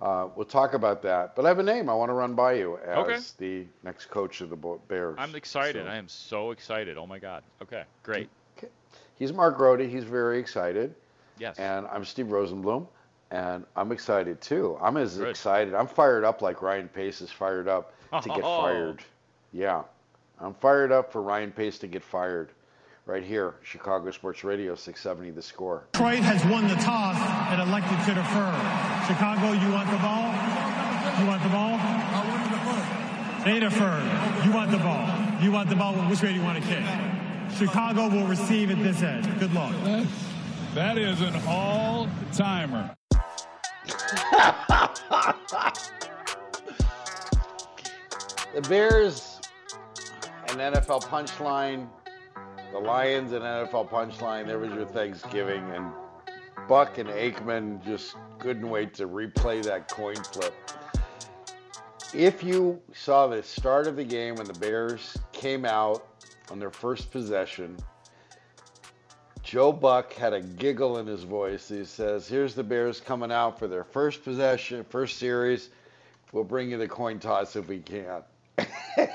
Uh, 0.00 0.28
we'll 0.36 0.46
talk 0.46 0.74
about 0.74 1.02
that. 1.02 1.34
But 1.34 1.44
I 1.44 1.48
have 1.48 1.58
a 1.58 1.62
name 1.62 1.88
I 1.88 1.94
want 1.94 2.10
to 2.10 2.14
run 2.14 2.34
by 2.34 2.54
you 2.54 2.78
as 2.78 2.98
okay. 2.98 3.18
the 3.38 3.66
next 3.82 4.06
coach 4.06 4.40
of 4.40 4.50
the 4.50 4.56
Bears. 4.56 5.16
I'm 5.18 5.34
excited. 5.34 5.84
So. 5.86 5.90
I 5.90 5.96
am 5.96 6.08
so 6.08 6.52
excited. 6.52 6.96
Oh 6.96 7.06
my 7.06 7.18
God. 7.18 7.42
Okay, 7.62 7.82
great. 8.04 8.28
Okay. 8.56 8.68
He's 9.16 9.32
Mark 9.32 9.56
Grote. 9.56 9.80
He's 9.80 10.04
very 10.04 10.38
excited. 10.38 10.94
Yes. 11.38 11.58
And 11.58 11.86
I'm 11.88 12.04
Steve 12.04 12.26
Rosenbloom, 12.26 12.86
and 13.30 13.64
I'm 13.76 13.92
excited 13.92 14.40
too. 14.40 14.78
I'm 14.80 14.96
as 14.96 15.16
Good. 15.16 15.28
excited. 15.28 15.74
I'm 15.74 15.88
fired 15.88 16.24
up 16.24 16.42
like 16.42 16.62
Ryan 16.62 16.88
Pace 16.88 17.20
is 17.20 17.30
fired 17.30 17.68
up 17.68 17.92
to 18.22 18.28
get 18.28 18.40
oh. 18.44 18.62
fired. 18.62 19.02
Yeah, 19.52 19.82
I'm 20.40 20.54
fired 20.54 20.92
up 20.92 21.12
for 21.12 21.22
Ryan 21.22 21.50
Pace 21.50 21.78
to 21.78 21.88
get 21.88 22.04
fired 22.04 22.50
right 23.08 23.24
here, 23.24 23.54
Chicago 23.62 24.10
Sports 24.10 24.44
Radio, 24.44 24.74
670 24.74 25.30
The 25.30 25.40
Score. 25.40 25.88
Detroit 25.92 26.18
has 26.18 26.44
won 26.44 26.68
the 26.68 26.74
toss 26.76 27.16
and 27.50 27.62
elected 27.62 27.98
to 28.04 28.14
defer. 28.14 28.52
Chicago, 29.08 29.52
you 29.52 29.72
want 29.72 29.90
the 29.90 29.96
ball? 29.96 30.28
You 31.18 31.26
want 31.26 31.42
the 31.42 31.48
ball? 31.48 31.80
I 31.80 32.22
want 32.28 32.44
to 32.44 32.50
defer. 32.52 33.44
They 33.44 33.60
defer. 33.60 33.96
You 34.44 34.52
want 34.52 34.70
the 34.70 34.78
ball. 34.78 35.08
You 35.42 35.50
want 35.50 35.70
the 35.70 35.76
ball. 35.76 35.94
Which 36.10 36.22
way 36.22 36.28
do 36.28 36.34
you 36.34 36.42
want 36.42 36.62
to 36.62 36.68
kick? 36.68 36.84
Chicago 37.56 38.08
will 38.08 38.26
receive 38.26 38.70
at 38.70 38.78
this 38.82 39.02
end. 39.02 39.24
Good 39.40 39.54
luck. 39.54 39.74
That 40.74 40.98
is 40.98 41.22
an 41.22 41.34
all 41.46 42.08
timer. 42.34 42.94
the 48.54 48.60
Bears, 48.68 49.40
an 50.48 50.58
NFL 50.58 51.04
punchline. 51.04 51.88
The 52.72 52.78
Lions, 52.78 53.32
and 53.32 53.42
NFL 53.42 53.88
punchline. 53.88 54.46
There 54.46 54.58
was 54.58 54.70
your 54.72 54.84
Thanksgiving. 54.84 55.64
And 55.70 55.90
Buck 56.68 56.98
and 56.98 57.08
Aikman 57.08 57.82
just 57.84 58.16
couldn't 58.38 58.68
wait 58.68 58.92
to 58.94 59.08
replay 59.08 59.62
that 59.64 59.88
coin 59.88 60.16
flip. 60.16 60.54
If 62.14 62.42
you 62.42 62.80
saw 62.92 63.26
the 63.26 63.42
start 63.42 63.86
of 63.86 63.96
the 63.96 64.04
game 64.04 64.36
when 64.36 64.46
the 64.46 64.58
Bears 64.58 65.16
came 65.32 65.64
out 65.64 66.06
on 66.50 66.58
their 66.58 66.70
first 66.70 67.10
possession, 67.10 67.76
Joe 69.42 69.72
Buck 69.72 70.12
had 70.12 70.34
a 70.34 70.42
giggle 70.42 70.98
in 70.98 71.06
his 71.06 71.22
voice. 71.22 71.68
He 71.68 71.86
says, 71.86 72.28
Here's 72.28 72.54
the 72.54 72.62
Bears 72.62 73.00
coming 73.00 73.32
out 73.32 73.58
for 73.58 73.66
their 73.66 73.84
first 73.84 74.22
possession, 74.22 74.84
first 74.84 75.16
series. 75.16 75.70
We'll 76.32 76.44
bring 76.44 76.70
you 76.70 76.76
the 76.76 76.88
coin 76.88 77.18
toss 77.18 77.56
if 77.56 77.66
we 77.66 77.78
can. 77.78 78.22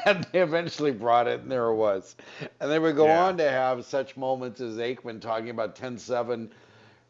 and 0.05 0.25
they 0.31 0.41
eventually 0.41 0.91
brought 0.91 1.27
it, 1.27 1.41
and 1.41 1.51
there 1.51 1.67
it 1.67 1.75
was. 1.75 2.15
And 2.59 2.71
they 2.71 2.79
would 2.79 2.95
go 2.95 3.07
Yeah. 3.07 3.23
on 3.25 3.37
to 3.37 3.49
have 3.49 3.85
such 3.85 4.17
moments 4.17 4.61
as 4.61 4.77
Aikman 4.77 5.21
talking 5.21 5.49
about 5.49 5.75
10 5.75 5.97
7 5.97 6.51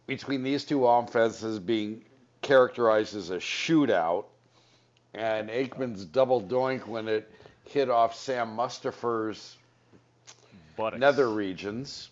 between 0.07 0.43
these 0.43 0.65
two 0.65 0.85
offenses 0.85 1.59
being 1.59 2.03
characterized 2.41 3.15
as 3.15 3.29
a 3.29 3.37
shootout, 3.37 4.25
and 5.13 5.49
Aikman's 5.49 6.05
double 6.05 6.41
doink 6.41 6.87
when 6.87 7.07
it 7.07 7.31
hit 7.65 7.89
off 7.89 8.15
Sam 8.15 8.55
Mustipher's 8.55 9.57
Buttocks. 10.75 10.99
nether 10.99 11.29
regions. 11.29 12.09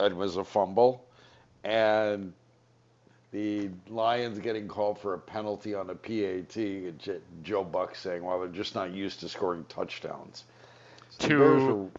It 0.00 0.14
was 0.16 0.36
a 0.36 0.44
fumble, 0.44 1.04
and 1.64 2.32
the 3.30 3.68
Lions 3.88 4.38
getting 4.38 4.68
called 4.68 4.98
for 4.98 5.14
a 5.14 5.18
penalty 5.18 5.74
on 5.74 5.90
a 5.90 5.94
PAT. 5.94 6.56
And 6.56 6.98
J- 6.98 7.20
Joe 7.42 7.64
Buck 7.64 7.94
saying, 7.94 8.22
"Well, 8.24 8.38
they're 8.40 8.48
just 8.48 8.74
not 8.74 8.90
used 8.92 9.20
to 9.20 9.28
scoring 9.28 9.64
touchdowns." 9.68 10.44
So 11.18 11.28
Two, 11.28 11.38
were- 11.38 11.90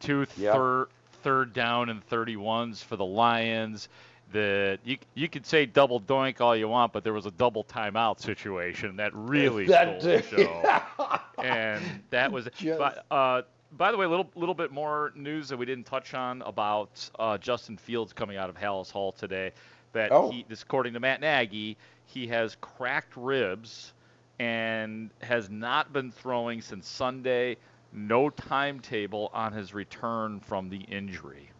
two 0.00 0.26
Yep. 0.38 0.54
third 0.54 0.86
third 1.22 1.52
down 1.52 1.90
and 1.90 2.02
31s 2.08 2.82
for 2.82 2.96
the 2.96 3.04
Lions. 3.04 3.88
The 4.32 4.78
you 4.84 4.96
you 5.14 5.28
could 5.28 5.44
say 5.44 5.66
double 5.66 6.00
doink 6.00 6.40
all 6.40 6.54
you 6.56 6.68
want, 6.68 6.92
but 6.92 7.02
there 7.04 7.12
was 7.12 7.26
a 7.26 7.32
double 7.32 7.64
timeout 7.64 8.20
situation 8.20 8.96
that 8.96 9.12
really 9.14 9.66
That- 9.66 10.00
stole 10.00 10.16
the 10.18 10.22
show. 10.22 11.20
and 11.42 11.82
that 12.10 12.30
was. 12.32 12.48
Just- 12.56 12.78
But, 12.78 13.04
uh, 13.10 13.42
by 13.76 13.90
the 13.92 13.96
way, 13.98 14.04
a 14.06 14.08
little 14.08 14.30
little 14.36 14.54
bit 14.54 14.72
more 14.72 15.12
news 15.14 15.48
that 15.48 15.56
we 15.56 15.66
didn't 15.66 15.84
touch 15.86 16.14
on 16.14 16.42
about 16.42 17.08
uh, 17.18 17.38
Justin 17.38 17.76
Fields 17.76 18.12
coming 18.12 18.36
out 18.36 18.48
of 18.50 18.56
Halas 18.56 18.90
Hall 18.90 19.12
today. 19.12 19.52
That 19.92 20.12
Oh. 20.12 20.30
he, 20.30 20.44
this 20.48 20.62
according 20.62 20.94
to 20.94 21.00
Matt 21.00 21.20
Nagy, 21.20 21.76
he 22.06 22.26
has 22.28 22.56
cracked 22.60 23.16
ribs 23.16 23.92
and 24.38 25.10
has 25.20 25.50
not 25.50 25.92
been 25.92 26.10
throwing 26.10 26.62
since 26.62 26.88
Sunday. 26.88 27.56
No 27.92 28.30
timetable 28.30 29.30
on 29.34 29.52
his 29.52 29.74
return 29.74 30.40
from 30.40 30.68
the 30.70 30.78
injury. 30.78 31.50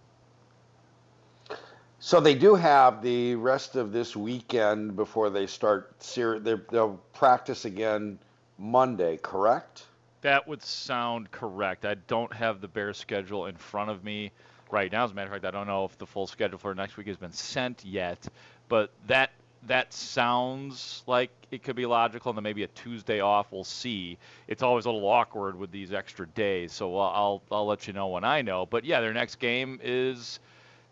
So 1.98 2.20
they 2.20 2.34
do 2.34 2.54
have 2.54 3.02
the 3.02 3.34
rest 3.34 3.76
of 3.76 3.92
this 3.92 4.16
weekend 4.16 4.96
before 4.96 5.28
they 5.28 5.46
start. 5.46 5.98
They'll 6.14 7.00
practice 7.12 7.64
again 7.66 8.18
Monday, 8.58 9.18
correct? 9.18 9.84
That 10.22 10.46
would 10.46 10.62
sound 10.62 11.30
correct. 11.30 11.84
I 11.84 11.94
don't 11.94 12.32
have 12.32 12.60
the 12.60 12.68
Bears 12.68 12.96
schedule 12.96 13.46
in 13.46 13.56
front 13.56 13.90
of 13.90 14.04
me 14.04 14.30
right 14.72 14.90
now. 14.90 15.04
As 15.04 15.10
a 15.10 15.14
matter 15.14 15.28
of 15.28 15.32
fact, 15.32 15.44
I 15.44 15.50
don't 15.50 15.66
know 15.66 15.84
if 15.84 15.96
the 15.98 16.06
full 16.06 16.26
schedule 16.26 16.58
for 16.58 16.74
next 16.74 16.96
week 16.96 17.06
has 17.08 17.16
been 17.16 17.32
sent 17.32 17.84
yet, 17.84 18.26
but 18.68 18.90
that 19.06 19.30
that 19.66 19.92
sounds 19.92 21.02
like 21.06 21.30
it 21.50 21.62
could 21.62 21.76
be 21.76 21.84
logical. 21.86 22.30
And 22.30 22.38
then 22.38 22.44
maybe 22.44 22.62
a 22.62 22.68
Tuesday 22.68 23.20
off. 23.20 23.48
We'll 23.50 23.64
see. 23.64 24.16
It's 24.48 24.62
always 24.62 24.86
a 24.86 24.90
little 24.90 25.08
awkward 25.08 25.58
with 25.58 25.70
these 25.70 25.92
extra 25.92 26.26
days, 26.26 26.72
so 26.72 26.96
I'll 26.98 27.42
I'll, 27.50 27.66
let 27.66 27.86
you 27.86 27.92
know 27.92 28.08
when 28.08 28.24
I 28.24 28.42
know. 28.42 28.66
But 28.66 28.84
yeah, 28.84 29.00
their 29.00 29.12
next 29.12 29.36
game 29.36 29.80
is 29.82 30.40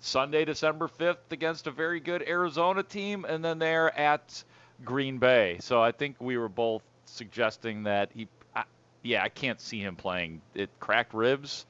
Sunday, 0.00 0.44
December 0.44 0.88
5th 0.88 1.30
against 1.30 1.66
a 1.66 1.70
very 1.70 2.00
good 2.00 2.22
Arizona 2.26 2.82
team, 2.82 3.24
and 3.24 3.44
then 3.44 3.58
they're 3.58 3.96
at 3.98 4.42
Green 4.84 5.18
Bay. 5.18 5.58
So 5.60 5.82
I 5.82 5.92
think 5.92 6.16
we 6.20 6.36
were 6.36 6.48
both 6.48 6.82
suggesting 7.06 7.84
that 7.84 8.10
he, 8.14 8.28
I, 8.54 8.64
yeah, 9.02 9.22
I 9.22 9.28
can't 9.28 9.60
see 9.60 9.80
him 9.80 9.96
playing 9.96 10.40
it. 10.54 10.70
Cracked 10.78 11.14
ribs, 11.14 11.66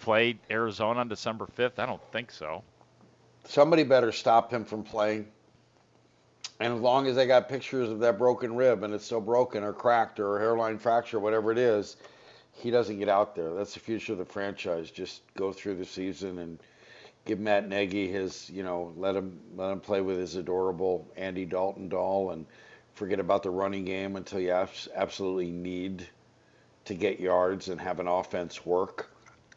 played 0.00 0.38
Arizona 0.50 1.00
on 1.00 1.08
December 1.08 1.46
5th. 1.46 1.78
I 1.78 1.86
don't 1.86 2.02
think 2.12 2.30
so. 2.30 2.62
Somebody 3.44 3.84
better 3.84 4.12
stop 4.12 4.52
him 4.52 4.64
from 4.64 4.82
playing. 4.82 5.26
And 6.58 6.74
as 6.74 6.80
long 6.80 7.06
as 7.06 7.16
they 7.16 7.26
got 7.26 7.48
pictures 7.48 7.90
of 7.90 8.00
that 8.00 8.18
broken 8.18 8.56
rib 8.56 8.82
and 8.82 8.94
it's 8.94 9.04
still 9.04 9.20
broken 9.20 9.62
or 9.62 9.72
cracked 9.72 10.20
or 10.20 10.38
hairline 10.38 10.78
fracture, 10.78 11.20
whatever 11.20 11.52
it 11.52 11.58
is, 11.58 11.96
he 12.52 12.70
doesn't 12.70 12.98
get 12.98 13.08
out 13.08 13.34
there. 13.34 13.52
That's 13.54 13.74
the 13.74 13.80
future 13.80 14.12
of 14.12 14.18
the 14.18 14.24
franchise. 14.24 14.90
Just 14.90 15.22
go 15.34 15.52
through 15.52 15.76
the 15.76 15.84
season 15.84 16.38
and 16.38 16.58
give 17.26 17.38
Matt 17.38 17.68
Nagy 17.68 18.08
his, 18.08 18.48
you 18.48 18.62
know, 18.62 18.92
let 18.96 19.14
him 19.14 19.38
let 19.56 19.70
him 19.70 19.80
play 19.80 20.00
with 20.00 20.18
his 20.18 20.36
adorable 20.36 21.06
Andy 21.16 21.44
Dalton 21.44 21.88
doll 21.88 22.30
and 22.30 22.46
forget 22.94 23.20
about 23.20 23.42
the 23.42 23.50
running 23.50 23.84
game 23.84 24.16
until 24.16 24.40
you 24.40 24.52
abs- 24.52 24.88
absolutely 24.94 25.50
need 25.50 26.06
to 26.86 26.94
get 26.94 27.20
yards 27.20 27.68
and 27.68 27.78
have 27.80 28.00
an 28.00 28.08
offense 28.08 28.64
work. 28.64 29.10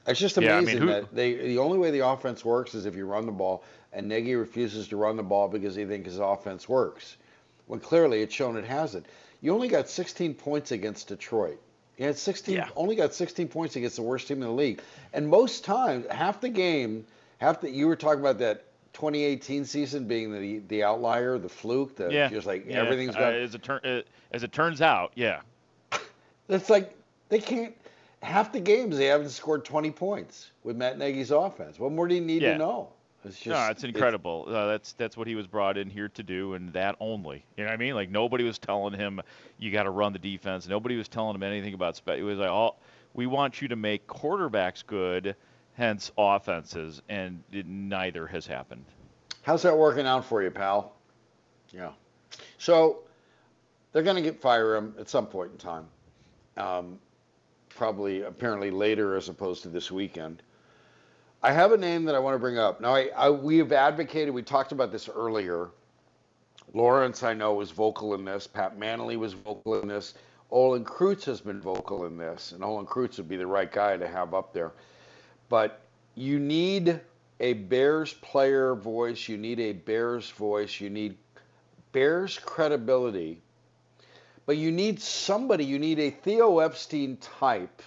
It's 0.10 0.20
just 0.20 0.38
Yeah, 0.38 0.56
I 0.56 0.60
amazing 0.60 0.80
mean, 0.80 0.88
who- 0.88 0.94
that 0.94 1.16
they 1.16 1.34
the 1.36 1.58
only 1.60 1.78
way 1.78 1.92
the 1.92 2.06
offense 2.08 2.44
works 2.44 2.74
is 2.76 2.86
if 2.86 2.96
you 2.96 3.06
run 3.06 3.26
the 3.26 3.32
ball, 3.32 3.64
and 3.94 4.08
Nagy 4.08 4.36
refuses 4.36 4.88
to 4.90 4.98
run 4.98 5.16
the 5.16 5.24
ball 5.24 5.48
because 5.48 5.76
he 5.76 5.86
thinks 5.86 6.10
his 6.10 6.20
offense 6.20 6.68
works. 6.70 7.18
When 7.68 7.80
clearly 7.80 8.22
it's 8.22 8.34
shown 8.34 8.58
it 8.58 8.66
hasn't. 8.66 9.06
You 9.42 9.54
only 9.54 9.68
got 9.68 9.88
16 9.90 10.34
points 10.34 10.72
against 10.72 11.08
Detroit. 11.08 11.60
You 11.98 12.06
had 12.06 12.18
16, 12.18 12.56
Yeah. 12.56 12.70
only 12.76 12.96
got 12.96 13.14
16 13.14 13.48
points 13.48 13.76
against 13.76 13.96
the 13.98 14.02
worst 14.02 14.28
team 14.28 14.42
in 14.42 14.48
the 14.48 14.54
league. 14.54 14.82
And 15.14 15.28
most 15.28 15.64
times, 15.64 16.06
half 16.12 16.42
the 16.42 16.50
game, 16.50 17.06
half 17.40 17.62
the 17.62 17.70
you 17.70 17.88
were 17.88 17.96
talking 17.96 18.20
about 18.22 18.40
that 18.40 18.64
2018 18.94 19.66
season 19.66 20.06
being 20.06 20.32
the 20.34 20.60
the 20.68 20.84
outlier, 20.84 21.38
the 21.38 21.50
fluke, 21.50 21.96
the 21.96 22.10
yeah, 22.12 22.28
just 22.30 22.48
like 22.48 22.66
yeah. 22.68 22.82
everything's 22.82 23.16
uh, 23.16 23.20
got. 23.20 23.34
as 23.34 23.54
it 23.56 23.64
turn 23.64 23.80
uh, 23.84 24.02
as 24.32 24.44
it 24.44 24.52
turns 24.52 24.82
out, 24.82 25.12
yeah. 25.16 25.42
It's 26.50 26.70
like 26.70 26.96
they 27.30 27.40
can't. 27.40 27.76
Half 28.22 28.52
the 28.52 28.60
games 28.60 28.98
they 28.98 29.06
haven't 29.06 29.30
scored 29.30 29.64
20 29.64 29.92
points 29.92 30.52
with 30.64 30.76
Matt 30.76 30.98
Nagy's 30.98 31.32
offense. 31.32 31.80
What 31.80 31.92
more 31.92 32.08
do 32.08 32.16
you 32.16 32.22
need 32.22 32.42
Yeah. 32.42 32.54
to 32.54 32.58
know? 32.58 32.90
It's 33.26 33.36
just 33.38 33.48
no, 33.48 33.68
it's 33.70 33.84
incredible. 33.84 34.46
uh, 34.48 34.68
that's 34.68 34.94
that's 34.94 35.18
what 35.18 35.28
he 35.28 35.36
was 35.36 35.46
brought 35.46 35.78
in 35.78 35.90
here 35.90 36.08
to 36.10 36.24
do, 36.24 36.54
and 36.54 36.72
that 36.72 36.96
only. 37.02 37.44
You 37.58 37.64
know 37.66 37.70
what 37.70 37.74
I 37.74 37.78
mean? 37.78 37.94
Like 37.94 38.10
nobody 38.10 38.46
was 38.46 38.58
telling 38.58 38.94
him 38.94 39.20
you 39.58 39.72
got 39.72 39.84
to 39.84 39.90
run 39.90 40.14
the 40.14 40.20
defense. 40.20 40.68
Nobody 40.70 40.96
was 40.96 41.10
telling 41.10 41.36
him 41.36 41.44
anything 41.44 41.74
about. 41.74 41.98
Spe- 41.98 42.12
it 42.12 42.24
was 42.24 42.38
like, 42.40 42.50
all 42.50 42.80
we 43.14 43.26
want 43.28 43.62
you 43.62 43.68
to 43.68 43.76
make 43.76 44.08
quarterbacks 44.08 44.86
good, 44.86 45.36
hence 45.74 46.12
offenses, 46.18 47.02
and 47.10 47.44
it, 47.52 47.66
neither 47.68 48.26
has 48.28 48.48
happened. 48.48 48.86
How's 49.42 49.64
that 49.64 49.78
working 49.78 50.06
out 50.06 50.24
for 50.24 50.42
you, 50.42 50.50
pal? 50.52 50.94
Yeah. 51.74 51.92
So 52.58 53.00
they're 53.92 54.04
going 54.04 54.16
to 54.16 54.22
get 54.22 54.40
fire 54.40 54.76
him 54.78 54.96
at 54.98 55.10
some 55.10 55.26
point 55.26 55.52
in 55.52 55.58
time. 55.58 55.88
Um, 56.56 57.00
probably, 57.70 58.24
apparently 58.24 58.72
later 58.72 59.16
as 59.16 59.30
opposed 59.30 59.64
to 59.64 59.70
this 59.70 59.92
weekend. 59.92 60.42
I 61.42 61.54
have 61.54 61.72
a 61.72 61.78
name 61.78 62.04
that 62.06 62.16
I 62.16 62.20
want 62.20 62.36
to 62.36 62.40
bring 62.40 62.58
up. 62.58 62.82
Now, 62.82 62.96
I, 62.96 63.10
I 63.16 63.30
we 63.30 63.58
have 63.60 63.72
advocated. 63.72 64.34
We 64.34 64.42
talked 64.42 64.72
about 64.72 64.92
this 64.92 65.08
earlier. 65.08 65.70
Lawrence, 66.74 67.24
I 67.24 67.34
know, 67.34 67.54
was 67.54 67.72
vocal 67.72 68.14
in 68.14 68.26
this. 68.26 68.46
Pat 68.46 68.78
Mannelly 68.78 69.18
was 69.18 69.34
vocal 69.34 69.80
in 69.82 69.88
this. 69.88 70.16
Olin 70.52 70.84
Kreutz 70.84 71.24
has 71.26 71.42
been 71.42 71.62
vocal 71.62 72.06
in 72.06 72.18
this, 72.18 72.52
and 72.52 72.64
Olin 72.64 72.86
Kreutz 72.86 73.18
would 73.18 73.30
be 73.30 73.38
the 73.38 73.48
right 73.48 73.72
guy 73.72 73.98
to 73.98 74.08
have 74.08 74.34
up 74.34 74.54
there. 74.54 74.74
But 75.48 75.82
you 76.16 76.40
need 76.40 77.00
a 77.40 77.54
Bears 77.54 78.14
player 78.14 78.76
voice. 78.76 79.28
You 79.30 79.38
need 79.38 79.60
a 79.60 79.74
Bears 79.74 80.30
voice. 80.30 80.82
You 80.82 80.90
need 80.90 81.18
Bears 81.92 82.38
credibility. 82.38 83.42
But 84.50 84.58
you 84.58 84.72
need 84.72 85.00
somebody, 85.00 85.64
you 85.64 85.78
need 85.78 86.00
a 86.00 86.10
Theo 86.10 86.58
Epstein 86.58 87.18
type 87.18 87.84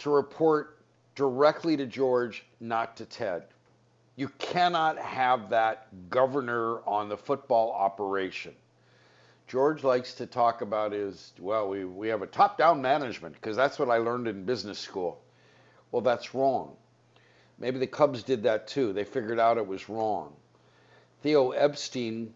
to 0.00 0.10
report 0.10 0.80
directly 1.14 1.78
to 1.78 1.86
George, 1.86 2.44
not 2.60 2.98
to 2.98 3.06
Ted. 3.06 3.44
You 4.14 4.28
cannot 4.38 4.98
have 4.98 5.48
that 5.48 6.10
governor 6.10 6.86
on 6.86 7.08
the 7.08 7.16
football 7.16 7.72
operation. 7.72 8.54
George 9.46 9.82
likes 9.82 10.12
to 10.16 10.26
talk 10.26 10.60
about 10.60 10.92
his, 10.92 11.32
well, 11.40 11.70
we, 11.70 11.86
we 11.86 12.08
have 12.08 12.20
a 12.20 12.26
top 12.26 12.58
down 12.58 12.82
management 12.82 13.34
because 13.36 13.56
that's 13.56 13.78
what 13.78 13.88
I 13.88 13.96
learned 13.96 14.28
in 14.28 14.44
business 14.44 14.78
school. 14.78 15.18
Well, 15.90 16.02
that's 16.02 16.34
wrong. 16.34 16.76
Maybe 17.58 17.78
the 17.78 17.86
Cubs 17.86 18.22
did 18.22 18.42
that 18.42 18.68
too. 18.68 18.92
They 18.92 19.04
figured 19.04 19.40
out 19.40 19.56
it 19.56 19.66
was 19.66 19.88
wrong. 19.88 20.34
Theo 21.22 21.52
Epstein 21.52 22.34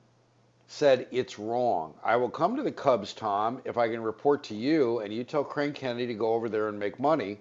said 0.73 1.07
it's 1.11 1.39
wrong. 1.39 1.93
I 2.03 2.17
will 2.17 2.31
come 2.31 2.57
to 2.57 2.63
the 2.63 2.73
Cubs, 2.73 3.13
Tom, 3.13 3.61
if 3.67 3.77
I 3.77 3.89
can 3.89 4.03
report 4.03 4.45
to 4.45 4.55
you 4.55 5.01
and 5.01 5.13
you 5.13 5.23
tell 5.23 5.45
Crane 5.45 5.75
Kenney 5.75 6.07
to 6.07 6.15
go 6.15 6.33
over 6.33 6.49
there 6.49 6.69
and 6.69 6.79
make 6.79 6.99
money, 6.99 7.39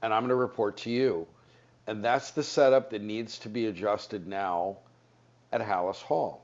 and 0.00 0.14
I'm 0.14 0.22
going 0.22 0.30
to 0.30 0.34
report 0.34 0.78
to 0.78 0.90
you. 0.90 1.26
And 1.86 2.02
that's 2.02 2.30
the 2.30 2.42
setup 2.42 2.88
that 2.90 3.02
needs 3.02 3.38
to 3.40 3.50
be 3.50 3.66
adjusted 3.66 4.26
now 4.26 4.78
at 5.52 5.60
Halas 5.60 6.00
Hall. 6.00 6.42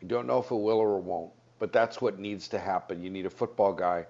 I 0.00 0.06
don't 0.06 0.28
know 0.28 0.38
if 0.38 0.52
it 0.52 0.54
will 0.54 0.78
or 0.78 1.00
won't, 1.00 1.32
but 1.58 1.72
that's 1.72 2.00
what 2.00 2.20
needs 2.20 2.46
to 2.48 2.60
happen. 2.60 3.02
You 3.02 3.10
need 3.10 3.26
a 3.26 3.30
football 3.30 3.72
guy 3.72 4.06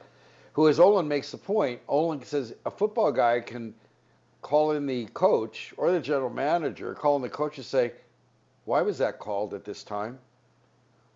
who, 0.52 0.68
as 0.68 0.78
Olin 0.78 1.08
makes 1.08 1.30
the 1.30 1.38
point, 1.38 1.80
Olin 1.88 2.22
says 2.22 2.54
a 2.66 2.70
football 2.70 3.12
guy 3.12 3.40
can 3.40 3.72
call 4.42 4.72
in 4.72 4.84
the 4.84 5.06
coach 5.06 5.72
or 5.78 5.90
the 5.90 6.00
general 6.00 6.28
manager, 6.28 6.94
call 6.94 7.16
in 7.16 7.22
the 7.22 7.30
coach 7.30 7.56
and 7.56 7.64
say, 7.64 7.92
why 8.66 8.82
was 8.82 8.98
that 8.98 9.18
called 9.18 9.54
at 9.54 9.64
this 9.64 9.82
time? 9.82 10.18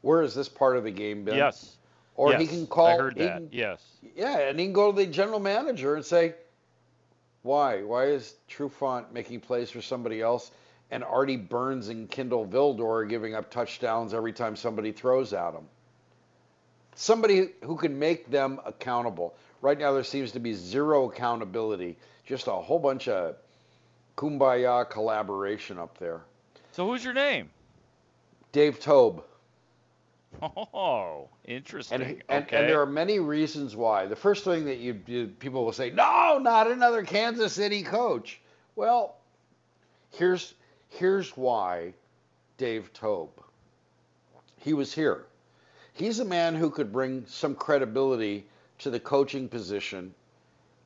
Where 0.07 0.23
has 0.23 0.37
this 0.37 0.49
part 0.49 0.77
of 0.77 0.85
the 0.85 0.93
game 0.93 1.25
been? 1.25 1.35
Yes. 1.35 1.77
Or 2.15 2.31
yes. 2.31 2.41
he 2.41 2.47
can 2.47 2.69
call. 2.69 2.87
I 2.87 2.97
heard 2.97 3.17
he 3.17 3.25
that. 3.25 3.39
can- 3.39 3.49
yes. 3.51 3.83
yeah, 4.15 4.39
and 4.39 4.57
he 4.57 4.67
can 4.67 4.73
go 4.73 4.93
to 4.93 4.97
the 4.97 5.07
general 5.07 5.41
manager 5.41 5.97
and 5.97 6.05
say, 6.05 6.35
why? 7.43 7.83
Why 7.83 8.05
is 8.07 8.37
Trufant 8.49 9.13
making 9.13 9.41
plays 9.41 9.69
for 9.69 9.83
somebody 9.83 10.23
else 10.23 10.53
and 10.93 11.03
Artie 11.03 11.37
Burns 11.37 11.89
and 11.89 12.09
Kindal 12.09 12.49
Vildor 12.49 13.03
are 13.03 13.05
giving 13.05 13.35
up 13.35 13.51
touchdowns 13.51 14.15
every 14.15 14.33
time 14.33 14.55
somebody 14.55 14.93
throws 14.93 15.33
at 15.33 15.51
them? 15.51 15.67
Somebody 16.95 17.51
who 17.65 17.77
can 17.77 17.99
make 17.99 18.31
them 18.31 18.61
accountable. 18.65 19.35
Right 19.61 19.77
now, 19.77 19.93
there 19.93 20.05
seems 20.05 20.31
to 20.33 20.39
be 20.39 20.53
zero 20.53 21.11
accountability, 21.11 21.97
just 22.25 22.47
a 22.47 22.53
whole 22.53 22.79
bunch 22.79 23.09
of 23.09 23.35
kumbaya 24.17 24.89
collaboration 24.89 25.79
up 25.79 25.99
there. 25.99 26.21
So 26.71 26.87
who's 26.87 27.03
your 27.03 27.13
name? 27.13 27.51
Dave 28.53 28.79
Toub. 28.79 29.25
Oh, 30.43 31.29
interesting. 31.45 32.01
And, 32.01 32.23
and, 32.29 32.45
okay. 32.45 32.57
and 32.57 32.69
there 32.69 32.81
are 32.81 32.87
many 32.87 33.19
reasons 33.19 33.75
why. 33.75 34.07
The 34.07 34.17
first 34.17 34.45
thing 34.45 34.67
that 34.67 34.79
you, 34.79 35.01
you 35.07 35.29
people 35.39 35.65
will 35.65 35.73
say, 35.73 35.91
no, 35.91 36.39
not 36.39 36.71
another 36.71 37.03
Kansas 37.03 37.53
City 37.53 37.83
coach. 37.83 38.41
Well, 38.75 39.17
here's 40.11 40.55
here's 40.91 41.37
why 41.37 41.95
Dave 42.59 42.93
Toub. 42.93 43.31
He 44.59 44.75
was 44.75 44.93
here. 44.93 45.25
He's 45.93 46.19
a 46.19 46.25
man 46.25 46.55
who 46.55 46.71
could 46.71 46.93
bring 46.93 47.25
some 47.27 47.55
credibility 47.55 48.47
to 48.81 48.91
the 48.91 49.01
coaching 49.01 49.49
position 49.49 50.15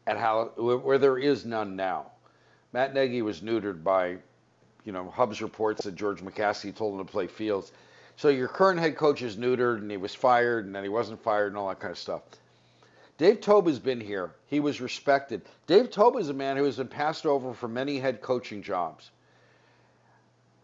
at 0.06 0.16
how 0.16 0.52
where, 0.56 0.78
where 0.78 0.98
there 0.98 1.18
is 1.18 1.44
none 1.44 1.76
now. 1.76 2.06
Matt 2.72 2.94
Nagy 2.94 3.22
was 3.22 3.40
neutered 3.40 3.82
by, 3.82 4.18
you 4.84 4.92
know, 4.92 5.10
Hubs 5.10 5.42
reports 5.42 5.84
that 5.84 5.96
George 5.96 6.20
McCaskey 6.20 6.74
told 6.74 6.98
him 6.98 7.04
to 7.04 7.10
play 7.10 7.26
Fields. 7.26 7.72
So 8.20 8.28
your 8.28 8.48
current 8.48 8.78
head 8.78 8.98
coach 8.98 9.22
is 9.22 9.38
neutered 9.38 9.78
and 9.78 9.90
he 9.90 9.96
was 9.96 10.14
fired 10.14 10.66
and 10.66 10.74
then 10.74 10.82
he 10.82 10.90
wasn't 10.90 11.22
fired 11.22 11.46
and 11.46 11.56
all 11.56 11.70
that 11.70 11.80
kind 11.80 11.90
of 11.90 11.96
stuff. 11.96 12.20
Dave 13.16 13.40
Toub 13.40 13.66
has 13.66 13.78
been 13.78 13.98
here. 13.98 14.32
He 14.44 14.60
was 14.60 14.78
respected. 14.78 15.40
Dave 15.66 15.90
Toub 15.90 16.16
is 16.18 16.28
a 16.28 16.34
man 16.34 16.58
who 16.58 16.64
has 16.64 16.76
been 16.76 16.86
passed 16.86 17.24
over 17.24 17.54
for 17.54 17.66
many 17.66 17.98
head 17.98 18.20
coaching 18.20 18.62
jobs. 18.62 19.10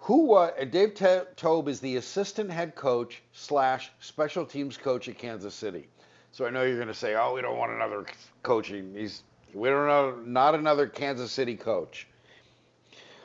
Who 0.00 0.26
was 0.26 0.52
uh, 0.60 0.64
Dave 0.66 0.92
Toub 1.36 1.68
is 1.68 1.80
the 1.80 1.96
assistant 1.96 2.50
head 2.50 2.74
coach 2.74 3.22
slash 3.32 3.90
special 4.00 4.44
teams 4.44 4.76
coach 4.76 5.08
at 5.08 5.16
Kansas 5.16 5.54
City. 5.54 5.88
So 6.32 6.44
I 6.44 6.50
know 6.50 6.62
you're 6.62 6.76
going 6.76 6.88
to 6.88 6.94
say, 6.94 7.14
"Oh, 7.14 7.32
we 7.32 7.40
don't 7.40 7.56
want 7.56 7.72
another 7.72 8.04
coaching. 8.42 8.92
He's 8.94 9.22
we 9.54 9.70
don't 9.70 9.86
know 9.86 10.20
not 10.26 10.54
another 10.54 10.86
Kansas 10.86 11.32
City 11.32 11.56
coach." 11.56 12.06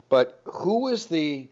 But 0.08 0.40
who 0.46 0.84
was 0.84 1.08
the 1.08 1.50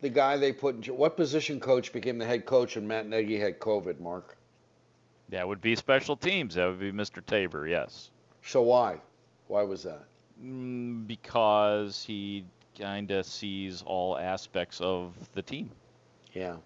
the 0.00 0.08
guy 0.08 0.36
they 0.36 0.52
put 0.52 0.86
in? 0.88 0.96
What 0.96 1.16
position 1.16 1.60
coach 1.60 1.92
became 1.92 2.18
the 2.18 2.26
head 2.26 2.46
coach 2.46 2.76
and 2.76 2.86
Matt 2.86 3.08
Nagy 3.08 3.38
had 3.38 3.58
COVID? 3.58 4.00
Mark. 4.00 4.36
that 5.30 5.46
would 5.46 5.60
be 5.60 5.74
special 5.76 6.16
teams. 6.16 6.54
That 6.54 6.66
would 6.66 6.80
be 6.80 6.92
Mr. 6.92 7.24
Tabor. 7.24 7.66
Yes. 7.66 8.10
So 8.42 8.62
why? 8.62 9.00
Why 9.48 9.62
was 9.62 9.82
that? 9.84 10.04
Mm, 10.42 11.06
because 11.06 12.02
he 12.04 12.44
kind 12.78 13.10
of 13.10 13.26
sees 13.26 13.82
all 13.86 14.18
aspects 14.18 14.80
of 14.80 15.14
the 15.34 15.42
team. 15.42 15.70
Yeah, 16.32 16.56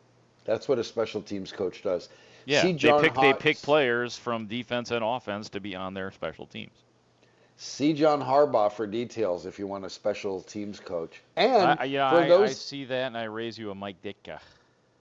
that's 0.45 0.69
what 0.69 0.79
a 0.79 0.85
special 0.85 1.23
teams 1.23 1.53
coach 1.53 1.83
does. 1.83 2.09
Yeah, 2.47 2.62
they 2.62 2.73
pick 3.01 3.14
they 3.14 3.33
pick 3.35 3.57
players 3.59 4.16
from 4.16 4.47
defense 4.47 4.90
and 4.90 5.05
offense 5.05 5.51
to 5.51 5.61
be 5.61 5.77
on 5.77 5.95
their 5.95 6.11
special 6.11 6.47
teams. 6.47 6.73
See 7.62 7.92
John 7.92 8.23
Harbaugh 8.23 8.73
for 8.73 8.87
details 8.87 9.44
if 9.44 9.59
you 9.59 9.66
want 9.66 9.85
a 9.85 9.90
special 9.90 10.40
teams 10.40 10.81
coach. 10.81 11.20
And 11.37 11.79
I, 11.79 11.85
yeah, 11.85 12.09
for 12.09 12.16
I, 12.16 12.44
I 12.44 12.46
see 12.46 12.87
that, 12.87 13.09
and 13.09 13.18
I 13.18 13.25
raise 13.25 13.59
you 13.59 13.70
a 13.70 13.75
Mike 13.75 14.01
Ditka. 14.03 14.38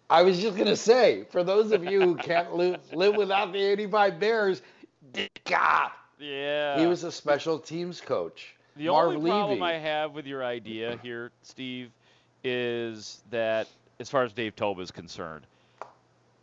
I 0.10 0.24
was 0.24 0.42
just 0.42 0.58
gonna 0.58 0.76
say, 0.76 1.24
for 1.32 1.42
those 1.46 1.72
of 1.72 1.86
you 1.86 2.02
who 2.02 2.16
can't 2.16 2.54
live, 2.54 2.82
live 2.92 3.16
without 3.16 3.54
the 3.54 3.60
85 3.60 4.20
Bears, 4.20 4.62
Ditka. 5.14 5.92
Yeah. 6.20 6.78
He 6.78 6.86
was 6.86 7.06
a 7.06 7.14
special 7.14 7.60
teams 7.60 8.02
coach. 8.02 8.54
The 8.76 8.88
Marv 8.88 9.16
only 9.16 9.30
problem 9.30 9.62
Levy. 9.62 9.76
I 9.76 9.78
have 9.78 10.12
with 10.12 10.26
your 10.26 10.44
idea 10.44 11.00
here, 11.02 11.32
Steve, 11.44 11.92
is 12.44 13.22
that 13.30 13.70
as 14.02 14.10
far 14.10 14.26
as 14.26 14.34
Dave 14.34 14.58
Toub 14.58 14.82
is 14.82 14.92
concerned, 14.92 15.48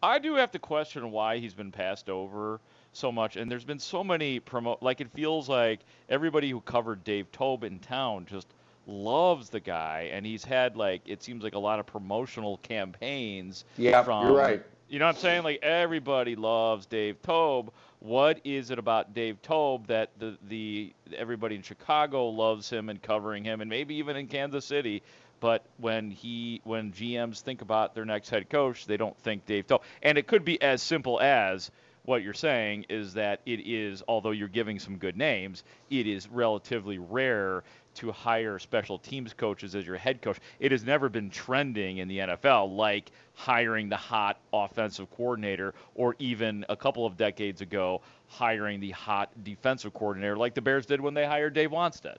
I 0.02 0.18
do 0.18 0.34
have 0.34 0.50
to 0.52 0.58
question 0.58 1.10
why 1.10 1.38
he's 1.38 1.54
been 1.54 1.72
passed 1.72 2.08
over 2.08 2.60
so 2.92 3.10
much. 3.10 3.36
And 3.36 3.50
there's 3.50 3.64
been 3.64 3.78
so 3.78 4.02
many 4.04 4.40
promo 4.40 4.76
like 4.80 5.00
it 5.00 5.10
feels 5.12 5.48
like 5.48 5.80
everybody 6.08 6.50
who 6.50 6.60
covered 6.60 7.04
Dave 7.04 7.30
Toub 7.32 7.64
in 7.64 7.78
town 7.78 8.26
just 8.26 8.48
loves 8.86 9.50
the 9.50 9.58
guy 9.58 10.10
and 10.12 10.24
he's 10.24 10.44
had 10.44 10.76
like 10.76 11.02
it 11.06 11.22
seems 11.22 11.42
like 11.42 11.54
a 11.54 11.58
lot 11.58 11.80
of 11.80 11.86
promotional 11.86 12.58
campaigns 12.58 13.64
Yeah, 13.76 14.02
from 14.04 14.28
you're 14.28 14.36
right. 14.36 14.62
you 14.88 14.98
know 15.00 15.06
what 15.06 15.16
I'm 15.16 15.20
saying? 15.20 15.42
Like 15.42 15.58
everybody 15.62 16.36
loves 16.36 16.86
Dave 16.86 17.20
Toub. 17.22 17.72
What 17.98 18.40
is 18.44 18.70
it 18.70 18.78
about 18.78 19.12
Dave 19.14 19.42
Toub 19.42 19.86
that 19.88 20.10
the 20.18 20.36
the 20.48 20.92
everybody 21.16 21.56
in 21.56 21.62
Chicago 21.62 22.28
loves 22.28 22.70
him 22.70 22.88
and 22.90 23.02
covering 23.02 23.42
him, 23.42 23.60
and 23.60 23.68
maybe 23.68 23.96
even 23.96 24.14
in 24.16 24.26
Kansas 24.28 24.64
City? 24.64 25.02
But 25.40 25.64
when 25.78 26.10
he 26.10 26.60
when 26.64 26.92
GMs 26.92 27.40
think 27.40 27.62
about 27.62 27.94
their 27.94 28.04
next 28.04 28.30
head 28.30 28.48
coach, 28.48 28.86
they 28.86 28.96
don't 28.96 29.16
think 29.18 29.46
Dave 29.46 29.66
Toub. 29.66 29.82
And 30.02 30.16
it 30.18 30.26
could 30.26 30.44
be 30.44 30.60
as 30.62 30.82
simple 30.82 31.20
as 31.20 31.70
what 32.06 32.22
you're 32.22 32.34
saying 32.34 32.86
is 32.88 33.14
that 33.14 33.40
it 33.46 33.66
is, 33.66 34.02
although 34.06 34.30
you're 34.30 34.48
giving 34.48 34.78
some 34.78 34.96
good 34.96 35.16
names, 35.16 35.64
it 35.90 36.06
is 36.06 36.28
relatively 36.28 36.98
rare 36.98 37.64
to 37.96 38.12
hire 38.12 38.58
special 38.58 38.98
teams 38.98 39.32
coaches 39.32 39.74
as 39.74 39.86
your 39.86 39.96
head 39.96 40.22
coach. 40.22 40.38
It 40.60 40.70
has 40.70 40.84
never 40.84 41.08
been 41.08 41.30
trending 41.30 41.98
in 41.98 42.08
the 42.08 42.18
NFL 42.18 42.76
like 42.76 43.10
hiring 43.34 43.88
the 43.88 43.96
hot 43.96 44.38
offensive 44.52 45.10
coordinator 45.10 45.74
or 45.94 46.14
even 46.18 46.64
a 46.68 46.76
couple 46.76 47.04
of 47.06 47.16
decades 47.16 47.60
ago 47.60 48.02
hiring 48.28 48.80
the 48.80 48.92
hot 48.92 49.30
defensive 49.42 49.92
coordinator 49.92 50.36
like 50.36 50.54
the 50.54 50.62
Bears 50.62 50.86
did 50.86 51.00
when 51.00 51.14
they 51.14 51.26
hired 51.26 51.54
Dave 51.54 51.70
Wannstedt. 51.70 52.18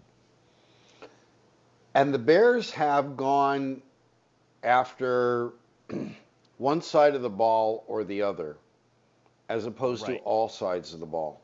And 1.98 2.14
the 2.14 2.20
Bears 2.20 2.70
have 2.70 3.18
gone 3.18 3.82
after 4.62 5.54
one 6.60 6.80
side 6.80 7.16
of 7.16 7.24
the 7.24 7.30
ball 7.30 7.86
or 7.88 8.04
the 8.04 8.22
other, 8.22 8.58
as 9.50 9.66
opposed 9.66 10.06
to 10.06 10.18
all 10.18 10.48
sides 10.48 10.94
of 10.94 11.00
the 11.00 11.08
ball. 11.08 11.42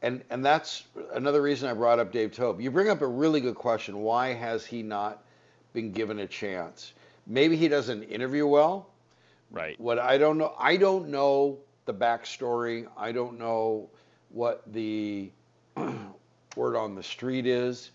And 0.00 0.24
and 0.30 0.42
that's 0.42 0.84
another 1.12 1.42
reason 1.42 1.68
I 1.68 1.74
brought 1.74 1.98
up 1.98 2.10
Dave 2.10 2.32
Toub. 2.32 2.58
You 2.58 2.70
bring 2.70 2.88
up 2.88 3.02
a 3.02 3.06
really 3.06 3.42
good 3.42 3.54
question. 3.54 3.98
Why 3.98 4.32
has 4.32 4.64
he 4.64 4.82
not 4.82 5.22
been 5.74 5.92
given 5.92 6.20
a 6.20 6.26
chance? 6.26 6.94
Maybe 7.26 7.54
he 7.54 7.68
doesn't 7.68 8.04
interview 8.04 8.46
well. 8.46 8.88
Right. 9.50 9.78
What 9.78 9.98
I 9.98 10.16
don't 10.16 10.38
know, 10.38 10.54
I 10.58 10.78
don't 10.78 11.10
know 11.10 11.58
the 11.84 11.92
backstory. 11.92 12.86
I 12.96 13.12
don't 13.12 13.38
know 13.38 13.90
what 14.30 14.62
the 14.72 15.30
word 16.56 16.76
on 16.76 16.94
the 16.94 17.02
street 17.02 17.44
is. 17.44 17.90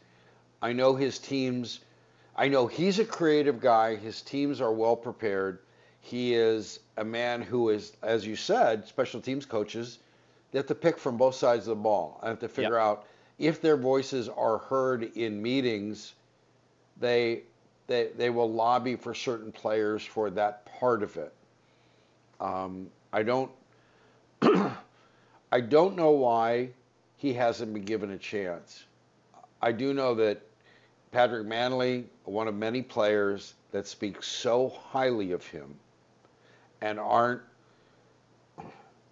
I 0.61 0.73
know 0.73 0.95
his 0.95 1.19
teams. 1.19 1.79
I 2.35 2.47
know 2.47 2.67
he's 2.67 2.99
a 2.99 3.05
creative 3.05 3.59
guy. 3.59 3.95
His 3.95 4.21
teams 4.21 4.61
are 4.61 4.73
well 4.73 4.95
prepared. 4.95 5.59
He 6.01 6.33
is 6.33 6.79
a 6.97 7.03
man 7.03 7.41
who 7.41 7.69
is, 7.69 7.93
as 8.01 8.25
you 8.25 8.35
said, 8.35 8.87
special 8.87 9.21
teams 9.21 9.45
coaches. 9.45 9.99
They 10.51 10.59
have 10.59 10.67
to 10.67 10.75
pick 10.75 10.97
from 10.97 11.17
both 11.17 11.35
sides 11.35 11.67
of 11.67 11.77
the 11.77 11.83
ball. 11.83 12.19
I 12.23 12.29
have 12.29 12.39
to 12.39 12.47
figure 12.47 12.77
out 12.77 13.05
if 13.37 13.61
their 13.61 13.77
voices 13.77 14.27
are 14.29 14.57
heard 14.57 15.03
in 15.15 15.41
meetings. 15.41 16.13
They 16.99 17.43
they 17.87 18.09
they 18.17 18.29
will 18.29 18.51
lobby 18.51 18.95
for 18.95 19.13
certain 19.13 19.51
players 19.51 20.03
for 20.03 20.29
that 20.31 20.65
part 20.79 21.03
of 21.03 21.15
it. 21.17 21.33
Um, 22.39 22.89
I 23.13 23.23
don't 23.23 23.51
I 25.51 25.61
don't 25.61 25.95
know 25.95 26.11
why 26.11 26.69
he 27.17 27.33
hasn't 27.33 27.73
been 27.73 27.83
given 27.83 28.11
a 28.11 28.17
chance. 28.17 28.85
I 29.61 29.71
do 29.71 29.93
know 29.93 30.15
that 30.15 30.41
Patrick 31.11 31.47
Mannelly, 31.47 32.05
one 32.23 32.47
of 32.47 32.55
many 32.55 32.81
players 32.81 33.55
that 33.71 33.87
speak 33.87 34.21
so 34.23 34.69
highly 34.69 35.31
of 35.31 35.45
him 35.45 35.79
and 36.81 36.99
aren't 36.99 37.41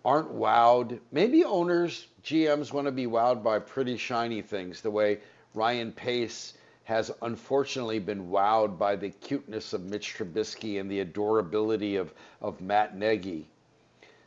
aren't 0.05 0.31
wowed. 0.31 0.99
Maybe 1.11 1.43
owners, 1.43 2.07
GMs 2.23 2.71
want 2.71 2.85
to 2.85 2.93
be 2.93 3.07
wowed 3.07 3.43
by 3.43 3.59
pretty 3.59 3.97
shiny 3.97 4.41
things, 4.41 4.79
the 4.81 4.91
way 4.91 5.19
Ryan 5.53 5.91
Pace 5.91 6.53
has 6.85 7.11
unfortunately 7.21 7.99
been 7.99 8.29
wowed 8.29 8.77
by 8.77 8.95
the 8.95 9.09
cuteness 9.09 9.73
of 9.73 9.83
Mitch 9.83 10.15
Trubisky 10.15 10.79
and 10.79 10.89
the 10.89 11.01
adorability 11.01 11.97
of, 11.97 12.13
of 12.39 12.61
Matt 12.61 12.95
Nagy. 12.95 13.49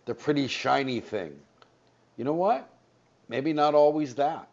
The 0.05 0.15
pretty 0.15 0.47
shiny 0.49 1.01
thing. 1.01 1.41
You 2.19 2.25
know 2.25 2.35
what? 2.35 2.69
Maybe 3.31 3.55
not 3.55 3.75
always 3.75 4.15
that. 4.17 4.50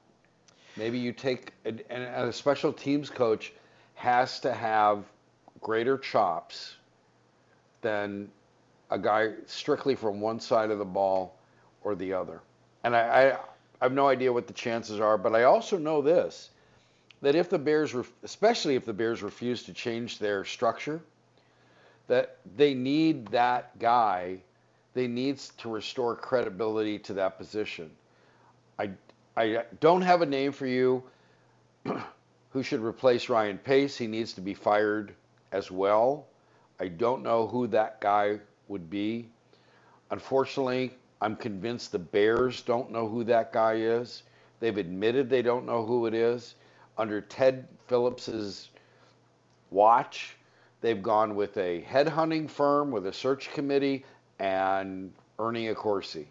Maybe 0.78 1.00
you 1.00 1.12
take 1.12 1.54
and, 1.66 1.82
a 1.90 2.32
special 2.32 2.72
teams 2.72 3.10
coach 3.10 3.52
has 3.96 4.40
to 4.42 4.54
have 4.54 5.04
greater 5.62 5.98
chops 5.98 6.76
than 7.82 8.30
a 8.92 9.00
guy 9.00 9.34
strictly 9.48 9.96
from 9.96 10.22
one 10.22 10.40
side 10.40 10.70
of 10.72 10.78
the 10.78 10.86
ball 10.86 11.36
or 11.84 11.96
the 11.96 12.14
other. 12.14 12.42
And 12.84 12.96
I, 12.96 13.00
I, 13.00 13.32
I 13.34 13.86
have 13.86 13.94
no 13.94 14.08
idea 14.08 14.32
what 14.32 14.48
the 14.48 14.54
chances 14.54 15.00
are, 15.00 15.18
but 15.18 15.36
I 15.36 15.44
also 15.44 15.78
know 15.78 16.02
this 16.02 16.52
that 17.22 17.36
if 17.36 17.50
the 17.50 17.58
Bears, 17.58 17.96
ref- 17.96 18.12
especially 18.24 18.76
if 18.76 18.86
the 18.86 18.94
Bears 18.94 19.24
refuse 19.24 19.64
to 19.64 19.74
change 19.74 20.20
their 20.20 20.46
structure, 20.46 21.02
that 22.08 22.38
they 22.56 22.74
need 22.76 23.28
that 23.30 23.78
guy, 23.80 24.38
they 24.94 25.08
needs 25.08 25.50
to 25.58 25.70
restore 25.70 26.16
credibility 26.16 27.00
to 27.00 27.14
that 27.14 27.38
position. 27.38 27.90
I, 29.38 29.64
don't 29.80 30.02
have 30.02 30.24
a 30.24 30.26
name 30.26 30.52
for 30.52 30.66
you 30.66 31.04
who 32.50 32.64
should 32.64 32.82
replace 32.84 33.30
Ryan 33.30 33.60
Pace. 33.60 33.96
He 33.96 34.08
needs 34.08 34.34
to 34.34 34.42
be 34.42 34.56
fired 34.56 35.14
as 35.52 35.70
well. 35.70 36.26
I 36.80 36.88
don't 36.88 37.22
know 37.22 37.46
who 37.46 37.68
that 37.68 38.02
guy 38.02 38.40
would 38.68 38.90
be. 38.90 39.30
Unfortunately, 40.10 40.92
I'm 41.22 41.36
convinced 41.36 41.92
the 41.92 42.00
Bears 42.00 42.64
don't 42.64 42.92
know 42.92 43.08
who 43.08 43.24
that 43.26 43.54
guy 43.54 43.76
is. 43.76 44.24
They've 44.60 44.78
admitted 44.78 45.30
they 45.30 45.44
don't 45.44 45.68
know 45.68 45.86
who 45.86 46.08
it 46.08 46.16
is. 46.16 46.56
Under 46.98 47.22
Ted 47.22 47.68
Phillips's 47.88 48.70
watch, 49.70 50.36
they've 50.82 51.04
gone 51.04 51.36
with 51.36 51.56
a 51.58 51.84
headhunting 51.84 52.50
firm 52.50 52.90
with 52.90 53.06
a 53.06 53.14
search 53.14 53.52
committee 53.54 54.04
and 54.40 55.14
Ernie 55.38 55.68
Accorsi 55.68 56.26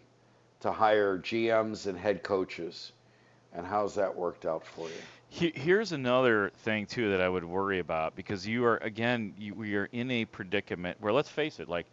to 0.59 0.73
hire 0.73 1.17
GMs 1.19 1.87
and 1.87 1.97
head 1.97 2.21
coaches. 2.21 2.91
And 3.57 3.65
how's 3.65 3.95
that 3.95 4.15
worked 4.15 4.45
out 4.45 4.65
for 4.65 4.87
you? 4.87 5.51
Here's 5.55 5.91
another 5.91 6.51
thing 6.59 6.85
too 6.85 7.09
that 7.09 7.21
I 7.21 7.27
would 7.27 7.43
worry 7.43 7.79
about 7.79 8.15
because 8.15 8.47
you 8.47 8.63
are 8.63 8.77
again 8.77 9.33
you, 9.37 9.55
we 9.55 9.75
are 9.75 9.89
in 9.91 10.09
a 10.11 10.25
predicament 10.25 10.97
where 11.01 11.11
let's 11.11 11.27
face 11.27 11.59
it, 11.59 11.67
like 11.67 11.87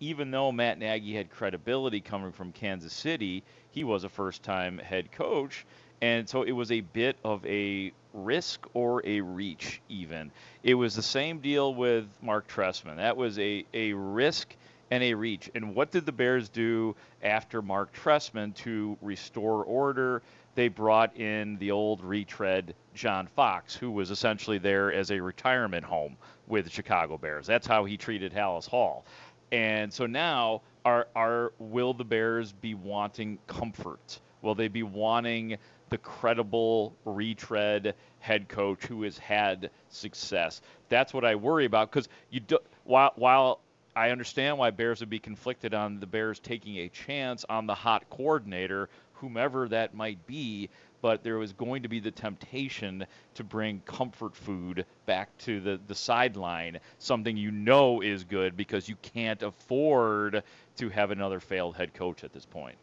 even 0.00 0.30
though 0.30 0.52
Matt 0.52 0.78
Nagy 0.78 1.14
had 1.14 1.28
credibility 1.28 2.00
coming 2.00 2.30
from 2.30 2.52
Kansas 2.52 2.92
City, 2.92 3.42
he 3.72 3.82
was 3.82 4.04
a 4.04 4.08
first-time 4.08 4.78
head 4.78 5.10
coach, 5.10 5.66
and 6.00 6.28
so 6.28 6.44
it 6.44 6.52
was 6.52 6.70
a 6.70 6.80
bit 6.80 7.16
of 7.24 7.44
a 7.44 7.92
risk 8.14 8.64
or 8.72 9.02
a 9.04 9.20
reach. 9.20 9.82
Even 9.88 10.30
it 10.62 10.74
was 10.74 10.94
the 10.94 11.02
same 11.02 11.40
deal 11.40 11.74
with 11.74 12.06
Mark 12.22 12.46
Trestman. 12.48 12.96
That 12.96 13.16
was 13.16 13.38
a 13.40 13.66
a 13.74 13.92
risk 13.92 14.54
and 14.90 15.02
a 15.02 15.14
reach. 15.14 15.50
And 15.54 15.74
what 15.74 15.90
did 15.90 16.06
the 16.06 16.12
Bears 16.12 16.48
do 16.48 16.96
after 17.22 17.62
Mark 17.62 17.92
Trestman 17.94 18.54
to 18.56 18.96
restore 19.00 19.64
order? 19.64 20.22
They 20.54 20.68
brought 20.68 21.16
in 21.16 21.56
the 21.58 21.70
old 21.70 22.02
retread 22.02 22.74
John 22.94 23.26
Fox, 23.26 23.74
who 23.74 23.90
was 23.90 24.10
essentially 24.10 24.58
there 24.58 24.92
as 24.92 25.10
a 25.10 25.20
retirement 25.20 25.84
home 25.84 26.16
with 26.46 26.64
the 26.64 26.70
Chicago 26.70 27.16
Bears. 27.16 27.46
That's 27.46 27.66
how 27.66 27.84
he 27.84 27.96
treated 27.96 28.32
Halas 28.32 28.66
Hall. 28.66 29.04
And 29.52 29.92
so 29.92 30.06
now, 30.06 30.62
are, 30.84 31.08
are 31.14 31.52
will 31.58 31.94
the 31.94 32.04
Bears 32.04 32.52
be 32.52 32.74
wanting 32.74 33.38
comfort? 33.46 34.20
Will 34.42 34.54
they 34.54 34.68
be 34.68 34.82
wanting 34.82 35.56
the 35.90 35.98
credible 35.98 36.94
retread 37.04 37.94
head 38.18 38.48
coach 38.48 38.84
who 38.86 39.02
has 39.02 39.18
had 39.18 39.70
success? 39.88 40.60
That's 40.88 41.14
what 41.14 41.24
I 41.24 41.34
worry 41.34 41.64
about 41.64 41.90
because 41.90 42.08
you 42.30 42.40
do, 42.40 42.58
while 42.84 43.12
while 43.16 43.60
I 43.98 44.10
understand 44.10 44.58
why 44.58 44.70
Bears 44.70 45.00
would 45.00 45.10
be 45.10 45.18
conflicted 45.18 45.74
on 45.74 45.98
the 45.98 46.06
Bears 46.06 46.38
taking 46.38 46.76
a 46.76 46.88
chance 46.88 47.44
on 47.48 47.66
the 47.66 47.74
hot 47.74 48.08
coordinator, 48.08 48.88
whomever 49.14 49.66
that 49.70 49.92
might 49.92 50.24
be, 50.24 50.70
but 51.02 51.24
there 51.24 51.36
was 51.36 51.52
going 51.52 51.82
to 51.82 51.88
be 51.88 51.98
the 51.98 52.12
temptation 52.12 53.04
to 53.34 53.42
bring 53.42 53.80
comfort 53.80 54.36
food 54.36 54.86
back 55.06 55.36
to 55.38 55.58
the, 55.60 55.80
the 55.88 55.96
sideline, 55.96 56.78
something 57.00 57.36
you 57.36 57.50
know 57.50 58.00
is 58.00 58.22
good 58.22 58.56
because 58.56 58.88
you 58.88 58.94
can't 59.02 59.42
afford 59.42 60.44
to 60.76 60.88
have 60.90 61.10
another 61.10 61.40
failed 61.40 61.74
head 61.74 61.92
coach 61.92 62.22
at 62.22 62.32
this 62.32 62.46
point. 62.46 62.78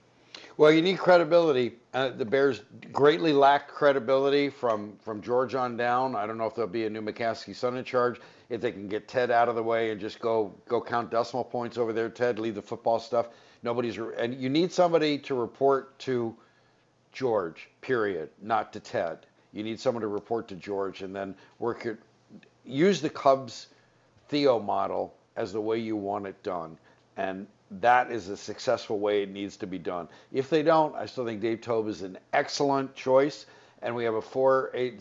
Well, 0.58 0.72
you 0.72 0.82
need 0.82 1.00
credibility. 1.00 1.74
Uh, 1.94 2.10
the 2.10 2.24
Bears 2.24 2.62
greatly 2.94 3.34
lack 3.34 3.68
credibility 3.68 4.50
from 4.50 4.98
from 5.04 5.22
George 5.22 5.54
on 5.54 5.76
down. 5.76 6.16
I 6.16 6.26
don't 6.26 6.38
know 6.38 6.46
if 6.46 6.56
there'll 6.56 6.70
be 6.70 6.86
a 6.86 6.90
new 6.90 7.02
McCaskey 7.02 7.54
son 7.54 7.76
in 7.76 7.84
charge. 7.84 8.22
If 8.50 8.62
they 8.62 8.72
can 8.72 8.88
get 8.88 9.08
Ted 9.10 9.32
out 9.32 9.50
of 9.50 9.56
the 9.56 9.64
way 9.64 9.92
and 9.92 10.00
just 10.00 10.20
go 10.20 10.54
go 10.70 10.82
count 10.82 11.12
decimal 11.12 11.44
points 11.44 11.78
over 11.78 11.92
there, 11.92 12.08
Ted, 12.08 12.40
leave 12.40 12.56
the 12.56 12.62
football 12.62 13.00
stuff. 13.00 13.28
Nobody's 13.64 13.98
and 14.18 14.34
you 14.34 14.50
need 14.50 14.72
somebody 14.72 15.18
to 15.20 15.36
report 15.36 15.98
to 16.00 16.34
George. 17.12 17.70
Period. 17.82 18.30
Not 18.42 18.72
to 18.74 18.80
Ted. 18.80 19.26
You 19.52 19.64
need 19.64 19.80
someone 19.80 20.02
to 20.02 20.08
report 20.08 20.48
to 20.50 20.56
George 20.56 21.02
and 21.02 21.14
then 21.14 21.36
work 21.60 21.86
it. 21.86 21.98
Use 22.64 23.02
the 23.02 23.10
Cubs 23.10 23.68
Theo 24.30 24.60
model 24.60 25.14
as 25.36 25.52
the 25.52 25.62
way 25.62 25.80
you 25.80 25.98
want 25.98 26.26
it 26.26 26.42
done, 26.44 26.78
and 27.18 27.46
that 27.72 28.12
is 28.12 28.30
a 28.30 28.38
successful 28.38 29.00
way 29.00 29.24
it 29.24 29.30
needs 29.30 29.58
to 29.58 29.68
be 29.68 29.80
done. 29.80 30.08
If 30.32 30.50
they 30.50 30.62
don't, 30.64 30.96
I 30.96 31.06
still 31.08 31.26
think 31.26 31.42
Dave 31.42 31.62
Toub 31.62 31.88
is 31.88 32.02
an 32.04 32.18
excellent 32.34 32.96
choice. 32.96 33.46
And 33.82 33.96
we 33.96 34.04
have 34.06 34.16
a 34.16 34.22
480 34.22 34.98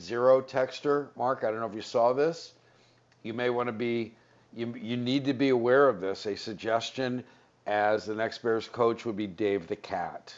texter. 0.47 1.09
Mark, 1.17 1.45
I 1.45 1.51
don't 1.51 1.61
know 1.61 1.67
if 1.67 1.75
you 1.75 1.83
saw 1.83 2.13
this. 2.13 2.53
You 3.23 3.33
may 3.33 3.51
want 3.51 3.69
to 3.69 3.73
be, 3.73 4.15
you, 4.55 4.75
you 4.77 4.97
need 4.97 5.25
to 5.27 5.35
be 5.35 5.51
aware 5.51 5.89
of 5.89 6.01
this. 6.01 6.27
A 6.27 6.37
suggestion 6.37 7.25
as 7.67 8.05
the 8.05 8.15
next 8.15 8.39
Bears 8.39 8.69
coach 8.69 9.05
would 9.05 9.17
be 9.17 9.27
Dave 9.27 9.67
the 9.67 9.77
Cat. 9.77 10.35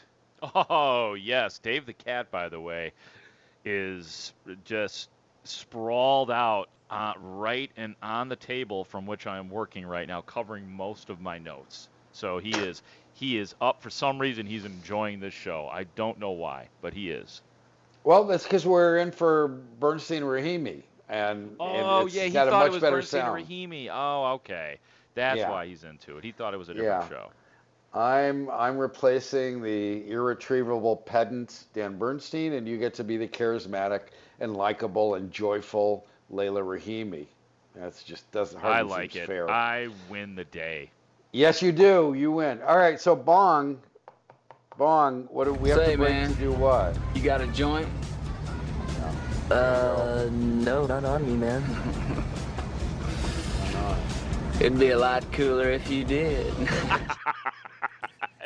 Oh, 0.54 1.14
yes. 1.14 1.58
Dave 1.58 1.86
the 1.86 1.92
Cat, 1.92 2.30
by 2.30 2.48
the 2.48 2.60
way, 2.60 2.92
is 3.64 4.32
just 4.64 5.08
sprawled 5.44 6.30
out 6.30 6.68
uh, 6.90 7.14
right 7.20 7.70
and 7.76 7.94
on 8.02 8.28
the 8.28 8.36
table 8.36 8.84
from 8.84 9.06
which 9.06 9.26
I 9.26 9.38
am 9.38 9.48
working 9.48 9.86
right 9.86 10.06
now, 10.06 10.20
covering 10.20 10.70
most 10.70 11.10
of 11.10 11.20
my 11.20 11.38
notes. 11.38 11.88
So 12.16 12.38
he 12.38 12.59
is 12.59 12.83
he 13.12 13.38
is 13.38 13.55
up 13.61 13.83
for 13.83 13.90
some 13.90 14.18
reason. 14.18 14.46
He's 14.46 14.64
enjoying 14.64 15.20
this 15.20 15.35
show. 15.35 15.68
I 15.70 15.85
don't 15.85 16.18
know 16.18 16.33
why, 16.33 16.68
but 16.81 16.94
he 16.94 17.11
is. 17.11 17.42
Well, 18.05 18.24
that's 18.24 18.44
because 18.44 18.66
we're 18.66 18.98
in 18.98 19.11
for 19.12 19.48
Bernstein 19.81 20.22
Rahimi, 20.22 20.83
and 21.09 21.57
oh 21.61 22.07
and 22.07 22.11
yeah, 22.11 22.24
he 22.24 22.31
got 22.31 22.48
a 22.48 22.50
thought 22.50 22.61
much 22.61 22.72
it 22.72 22.72
was 22.72 22.83
better 22.83 22.96
Bernstein 22.96 23.24
sound. 23.24 23.46
Rahimi. 23.48 23.88
Oh, 23.92 24.35
okay, 24.35 24.79
that's 25.14 25.38
Yeah. 25.38 25.50
why 25.50 25.66
he's 25.66 25.85
into 25.85 26.16
it. 26.18 26.24
He 26.24 26.33
thought 26.33 26.55
it 26.55 26.59
was 26.59 26.68
a 26.68 26.74
different 26.74 27.02
Yeah. 27.02 27.09
show. 27.09 27.33
I'm 27.92 28.50
I'm 28.50 28.79
replacing 28.79 29.62
the 29.62 30.09
irretrievable 30.11 30.96
pedant 30.96 31.64
Dan 31.74 31.98
Bernstein, 31.98 32.52
and 32.55 32.68
you 32.68 32.79
get 32.79 32.94
to 32.94 33.05
be 33.05 33.16
the 33.16 33.29
charismatic 33.29 34.00
and 34.40 34.57
likable 34.57 35.14
and 35.14 35.31
joyful 35.31 36.07
Laila 36.31 36.62
Rahimi. 36.62 37.26
That's 37.74 38.02
just 38.02 38.31
doesn't 38.33 38.61
hardly 38.61 38.79
I 38.79 38.83
like 38.83 39.16
it. 39.16 39.26
fair. 39.26 39.48
I 39.50 39.88
win 40.11 40.35
the 40.35 40.44
day. 40.44 40.90
Yes, 41.37 41.61
you 41.61 41.70
do. 41.70 42.14
You 42.16 42.33
win. 42.33 42.62
All 42.62 42.79
right. 42.79 42.99
So 42.99 43.14
Bong, 43.14 43.79
Bong, 44.79 45.29
what 45.31 45.44
do 45.44 45.53
we 45.53 45.68
have 45.68 45.81
Say, 45.81 45.92
to 45.92 45.99
break 45.99 46.11
man. 46.11 46.31
to 46.31 46.35
do? 46.37 46.53
What? 46.53 46.96
You 47.14 47.20
got 47.20 47.42
a 47.42 47.46
joint? 47.49 47.87
Uh, 49.51 50.31
no, 50.33 50.87
not 50.87 51.05
on 51.05 51.27
me, 51.27 51.37
man. 51.37 51.62
It'd 54.61 54.79
be 54.79 54.88
a 54.92 54.99
lot 54.99 55.31
cooler 55.33 55.70
if 55.70 55.90
you 55.90 56.05
did. 56.05 56.55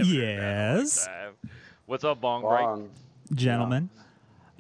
Yes, 0.03 1.07
What's 1.85 2.05
up, 2.05 2.23
Bong? 2.23 2.41
Bong. 2.41 2.89
gentlemen. 3.35 3.91
Yeah, 3.95 4.03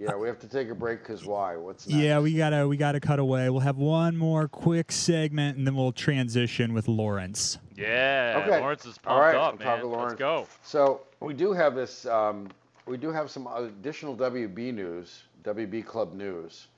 we 0.00 0.28
have 0.28 0.38
to 0.40 0.48
take 0.48 0.70
a 0.70 0.74
break 0.74 1.00
because 1.00 1.24
why? 1.24 1.56
What's 1.56 1.86
next? 1.86 2.00
Yeah, 2.00 2.20
we 2.20 2.34
gotta 2.34 2.66
we 2.66 2.76
gotta 2.76 3.00
cut 3.00 3.18
away. 3.18 3.50
We'll 3.50 3.60
have 3.60 3.76
one 3.76 4.16
more 4.16 4.48
quick 4.48 4.90
segment, 4.92 5.58
and 5.58 5.66
then 5.66 5.74
we'll 5.74 5.92
transition 5.92 6.72
with 6.72 6.88
Lawrence. 6.88 7.58
Yeah, 7.76 8.42
Okay. 8.44 8.60
Lawrence 8.60 8.84
is 8.86 8.98
pumped 8.98 9.08
All 9.08 9.20
right, 9.20 9.34
up, 9.34 9.58
we'll 9.58 9.68
man. 9.68 9.80
to 9.80 9.86
Lawrence. 9.86 10.10
Let's 10.12 10.18
go. 10.18 10.46
So 10.62 11.02
we 11.20 11.34
do 11.34 11.52
have 11.52 11.74
this. 11.74 12.06
Um, 12.06 12.48
we 12.86 12.96
do 12.96 13.10
have 13.12 13.30
some 13.30 13.46
additional 13.46 14.16
WB 14.16 14.72
news, 14.74 15.24
WB 15.44 15.84
Club 15.84 16.14
news, 16.14 16.68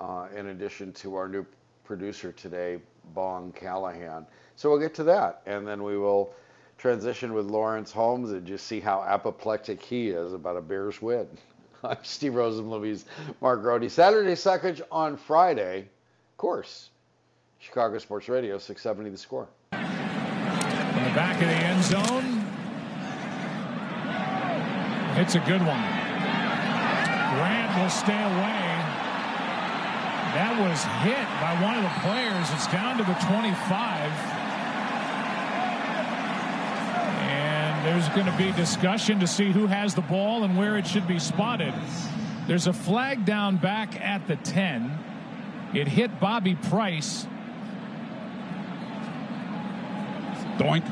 uh, 0.00 0.26
in 0.34 0.48
addition 0.48 0.92
to 0.94 1.14
our 1.14 1.28
new 1.28 1.46
producer 1.84 2.32
today, 2.32 2.78
Bong 3.14 3.52
Callahan. 3.52 4.26
So 4.56 4.68
we'll 4.68 4.80
get 4.80 4.94
to 4.96 5.04
that, 5.04 5.42
and 5.46 5.66
then 5.66 5.82
we 5.84 5.96
will 5.96 6.34
transition 6.76 7.32
with 7.32 7.46
Lawrence 7.46 7.90
Holmes 7.92 8.30
and 8.32 8.46
just 8.46 8.66
see 8.66 8.80
how 8.80 9.02
apoplectic 9.02 9.82
he 9.82 10.08
is 10.10 10.32
about 10.32 10.56
a 10.56 10.60
Bears 10.60 11.00
win. 11.00 11.26
I'm 11.84 11.96
Steve 12.02 12.32
Rosenbloom, 12.32 13.04
Mark 13.40 13.62
Grody. 13.62 13.90
Saturday 13.90 14.32
Suckage 14.32 14.80
on 14.90 15.16
Friday, 15.16 15.80
of 15.80 16.36
course. 16.36 16.90
Chicago 17.60 17.98
Sports 17.98 18.28
Radio, 18.28 18.58
670 18.58 19.10
The 19.10 19.18
Score. 19.18 19.48
From 19.70 19.80
the 19.80 21.14
back 21.14 21.34
of 21.34 21.48
the 21.48 21.54
end 21.54 21.84
zone. 21.84 22.44
It's 25.20 25.34
a 25.34 25.40
good 25.40 25.60
one. 25.66 25.82
Grant 27.34 27.82
will 27.82 27.90
stay 27.90 28.14
away. 28.14 28.68
That 30.38 30.54
was 30.60 30.84
hit 31.02 31.26
by 31.42 31.56
one 31.58 31.74
of 31.74 31.82
the 31.82 31.94
players. 32.06 32.46
It's 32.54 32.68
down 32.70 32.96
to 32.98 33.04
the 33.04 33.18
25. 33.26 34.37
There's 37.88 38.08
going 38.10 38.26
to 38.26 38.36
be 38.36 38.52
discussion 38.52 39.18
to 39.18 39.26
see 39.26 39.50
who 39.50 39.66
has 39.66 39.94
the 39.94 40.02
ball 40.02 40.44
and 40.44 40.58
where 40.58 40.76
it 40.76 40.86
should 40.86 41.08
be 41.08 41.18
spotted. 41.18 41.72
There's 42.46 42.66
a 42.66 42.72
flag 42.72 43.24
down 43.24 43.56
back 43.56 43.98
at 43.98 44.26
the 44.28 44.36
10. 44.36 44.98
It 45.72 45.88
hit 45.88 46.20
Bobby 46.20 46.54
Price. 46.54 47.26
Doink. 50.58 50.84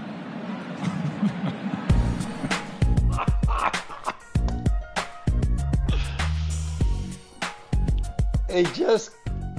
It 8.49 8.73
just 8.73 9.11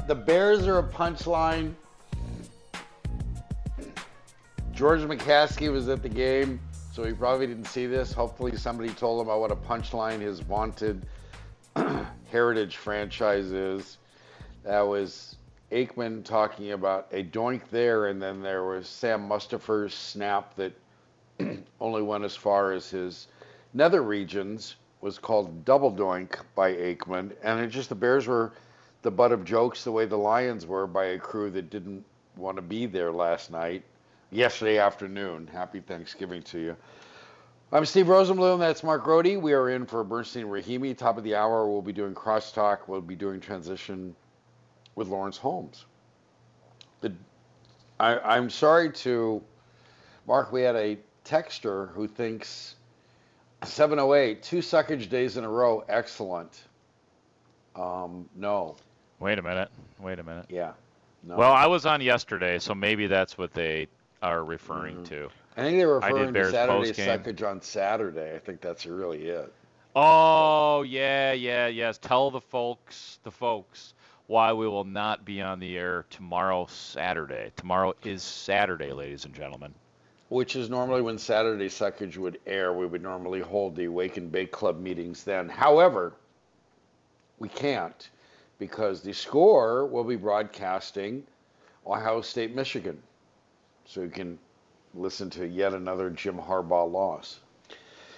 the 0.08 0.16
Bears 0.16 0.66
are 0.66 0.80
a 0.80 0.84
punchline. 0.84 1.76
George 4.74 5.02
McCaskey 5.02 5.72
was 5.72 5.88
at 5.88 6.02
the 6.02 6.10
game, 6.10 6.60
so 6.98 7.04
he 7.04 7.14
probably 7.14 7.46
didn't 7.46 7.66
see 7.66 7.86
this. 7.86 8.12
Hopefully, 8.12 8.58
somebody 8.58 8.90
told 8.90 9.22
him 9.22 9.28
about 9.28 9.40
what 9.40 9.52
a 9.52 9.56
punchline 9.56 10.20
his 10.20 10.42
wanted 10.46 11.06
heritage 12.32 12.78
franchise 12.78 13.52
is. 13.52 14.00
That 14.64 14.82
was 14.82 15.36
Aikman 15.72 16.26
talking 16.26 16.72
about 16.72 17.08
a 17.12 17.24
doink 17.24 17.70
there, 17.70 18.08
and 18.08 18.20
then 18.20 18.42
there 18.42 18.64
was 18.64 18.88
Sam 18.88 19.30
Mustipher's 19.30 19.94
snap 19.94 20.56
that 20.56 20.74
only 21.80 22.02
went 22.02 22.24
as 22.24 22.36
far 22.36 22.72
as 22.72 22.90
his 22.90 23.28
nether 23.76 24.02
regions 24.02 24.78
was 25.02 25.20
called 25.20 25.66
double 25.66 25.92
doink 25.92 26.40
by 26.56 26.74
Aikman, 26.74 27.32
and 27.44 27.60
it 27.60 27.68
just 27.68 27.90
the 27.90 27.96
Bears 27.96 28.26
were 28.26 28.54
the 29.04 29.12
butt 29.12 29.32
of 29.32 29.46
jokes 29.46 29.84
the 29.84 29.92
way 29.92 30.08
the 30.08 30.18
Lions 30.18 30.66
were 30.66 30.88
by 30.88 31.06
a 31.06 31.20
crew 31.20 31.52
that 31.52 31.70
didn't 31.70 32.04
want 32.36 32.56
to 32.56 32.64
be 32.64 32.88
there 32.88 33.12
last 33.12 33.52
night, 33.52 33.84
yesterday 34.32 34.78
afternoon. 34.78 35.48
Happy 35.48 35.80
Thanksgiving 35.80 36.42
to 36.44 36.60
you. 36.60 36.78
I'm 37.72 37.86
Steve 37.86 38.06
Rosenbloom. 38.06 38.60
That's 38.60 38.84
Mark 38.84 39.06
Grody. 39.06 39.40
We 39.40 39.54
are 39.54 39.70
in 39.70 39.86
for 39.86 40.04
Bernstein 40.04 40.46
Rahimi. 40.46 40.98
Top 40.98 41.18
of 41.18 41.24
the 41.24 41.36
hour, 41.36 41.70
we'll 41.70 41.82
be 41.82 41.92
doing 41.92 42.14
crosstalk. 42.14 42.88
We'll 42.88 43.02
be 43.02 43.16
doing 43.16 43.40
transition 43.40 44.16
with 44.96 45.10
Lawrence 45.10 45.38
Holmes. 45.38 45.86
The, 47.02 47.14
I, 48.00 48.20
I'm 48.20 48.50
sorry 48.50 48.92
to 48.92 49.42
Mark. 50.28 50.52
We 50.52 50.62
had 50.62 50.76
a 50.76 50.98
texter 51.26 51.92
who 51.92 52.08
thinks 52.08 52.76
708 53.64 54.42
two 54.42 54.60
suckage 54.60 55.10
days 55.10 55.36
in 55.36 55.44
a 55.44 55.50
row. 55.50 55.84
Excellent. 55.90 56.64
Um, 57.76 58.30
no. 58.36 58.78
Wait 59.20 59.40
a 59.40 59.42
minute. 59.42 59.70
Wait 60.00 60.20
a 60.20 60.24
minute. 60.24 60.46
Yeah. 60.50 60.72
No. 61.24 61.36
Well, 61.36 61.52
I 61.52 61.66
was 61.66 61.86
on 61.86 62.00
yesterday, 62.00 62.60
so 62.60 62.74
maybe 62.74 63.08
that's 63.08 63.38
what 63.38 63.54
they 63.54 63.88
are 64.22 64.44
referring 64.44 64.98
Mhm. 64.98 65.08
to. 65.10 65.30
I 65.56 65.62
think 65.62 65.78
they're 65.78 65.88
referring 65.88 66.34
to 66.34 66.52
Saturday 66.52 66.94
suckage 66.94 67.48
on 67.48 67.62
Saturday. 67.62 68.36
I 68.36 68.40
think 68.40 68.62
that's 68.62 68.86
really 68.86 69.30
it. 69.30 69.52
Oh 69.96 70.84
yeah, 70.84 71.32
yeah, 71.34 71.68
yes. 71.68 71.98
Tell 71.98 72.30
the 72.30 72.42
folks, 72.42 73.20
the 73.24 73.32
folks, 73.32 73.96
why 74.28 74.54
we 74.54 74.68
will 74.68 74.84
not 74.84 75.26
be 75.26 75.42
on 75.42 75.60
the 75.60 75.78
air 75.78 76.06
tomorrow, 76.10 76.68
Saturday. 76.68 77.52
Tomorrow 77.56 77.96
is 78.04 78.22
Saturday, 78.22 78.92
ladies 78.92 79.26
and 79.26 79.34
gentlemen. 79.34 79.74
Which 80.30 80.56
is 80.56 80.70
normally 80.70 81.02
when 81.02 81.18
Saturday 81.18 81.70
suckage 81.70 82.18
would 82.18 82.40
air. 82.46 82.74
We 82.74 82.86
would 82.86 83.02
normally 83.02 83.40
hold 83.40 83.76
the 83.76 83.88
Wake 83.88 84.18
and 84.18 84.32
Bake 84.32 84.52
Club 84.52 84.80
meetings 84.80 85.24
then. 85.24 85.48
However, 85.48 86.14
we 87.40 87.50
can't 87.50 88.10
because 88.60 89.02
the 89.02 89.14
score 89.14 89.86
will 89.86 90.04
be 90.04 90.18
broadcasting 90.18 91.26
Ohio 91.86 92.22
State, 92.22 92.54
Michigan. 92.54 93.02
So 93.88 94.02
you 94.02 94.10
can 94.10 94.38
listen 94.94 95.30
to 95.32 95.48
yet 95.48 95.74
another 95.74 96.10
Jim 96.10 96.38
Harbaugh 96.38 96.92
loss. 96.92 97.40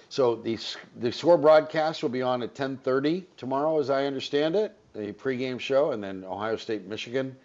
So 0.08 0.34
the, 0.34 0.58
the 0.96 1.12
score 1.12 1.38
broadcast 1.38 2.02
will 2.02 2.10
be 2.10 2.22
on 2.22 2.42
at 2.42 2.54
10:30 2.54 3.24
tomorrow, 3.36 3.78
as 3.78 3.88
I 3.88 4.06
understand 4.06 4.56
it, 4.56 4.76
the 4.94 5.12
pregame 5.12 5.60
show, 5.60 5.92
and 5.92 6.02
then 6.02 6.24
Ohio 6.24 6.56
State, 6.56 6.86
Michigan 6.86 7.36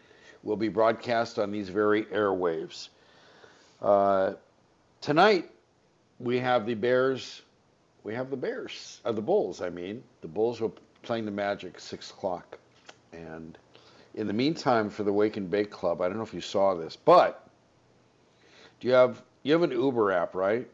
will 0.41 0.55
be 0.55 0.69
broadcast 0.69 1.37
on 1.37 1.51
these 1.51 1.69
very 1.69 2.05
airwaves. 2.05 2.89
Uh, 3.79 4.33
tonight 5.01 5.51
we 6.19 6.39
have 6.39 6.65
the 6.65 6.73
Bears. 6.73 7.43
We 8.03 8.15
have 8.15 8.31
the 8.31 8.37
Bears, 8.37 9.01
uh, 9.05 9.11
the 9.11 9.21
Bulls. 9.21 9.61
I 9.61 9.69
mean, 9.69 10.03
the 10.21 10.27
Bulls 10.27 10.61
will 10.61 10.73
playing 11.03 11.25
the 11.25 11.31
Magic 11.31 11.79
six 11.79 12.09
o'clock, 12.09 12.57
and 13.13 13.55
in 14.15 14.25
the 14.25 14.33
meantime, 14.33 14.89
for 14.89 15.03
the 15.03 15.13
Wake 15.13 15.37
and 15.37 15.51
Bake 15.51 15.69
Club, 15.69 16.01
I 16.01 16.07
don't 16.07 16.17
know 16.17 16.23
if 16.23 16.33
you 16.33 16.41
saw 16.41 16.73
this, 16.73 16.95
but 16.95 17.44
do 18.79 18.87
you 18.87 18.93
have 18.93 19.23
you 19.43 19.53
have 19.53 19.63
an 19.63 19.71
Uber 19.71 20.11
app, 20.11 20.35
right? 20.35 20.67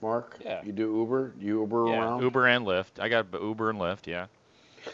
Mark? 0.00 0.38
Yeah. 0.44 0.62
You 0.64 0.72
do 0.72 0.96
Uber? 0.98 1.34
You 1.38 1.60
Uber 1.60 1.78
Yeah, 1.86 1.98
around? 2.00 2.20
Uber 2.20 2.46
and 2.46 2.66
Lyft. 2.66 2.98
I 3.00 3.08
got 3.08 3.26
Uber 3.32 3.70
and 3.70 3.78
Lyft. 3.78 4.06
Yeah, 4.06 4.26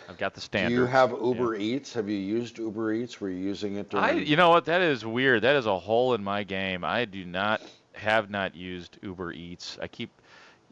I've 0.09 0.17
got 0.19 0.35
the 0.35 0.41
standard. 0.41 0.75
Do 0.75 0.81
you 0.83 0.87
have 0.87 1.11
Uber 1.13 1.55
Eats? 1.57 1.95
Have 1.95 2.09
you 2.09 2.19
used 2.19 2.59
Uber 2.59 2.93
Eats? 2.93 3.21
Were 3.21 3.29
you 3.31 3.37
using 3.39 3.77
it 3.77 3.89
during? 3.91 4.05
I, 4.05 4.13
you 4.21 4.37
know 4.37 4.51
what? 4.51 4.67
That 4.67 4.81
is 4.83 5.05
weird. 5.05 5.43
That 5.43 5.57
is 5.57 5.67
a 5.67 5.79
hole 5.79 6.15
in 6.15 6.23
my 6.25 6.45
game. 6.45 6.85
I 6.85 7.05
do 7.05 7.25
not 7.25 7.63
have 7.95 8.31
not 8.31 8.55
used 8.55 8.99
Uber 9.03 9.33
Eats. 9.33 9.79
I 9.81 9.89
keep 9.89 10.21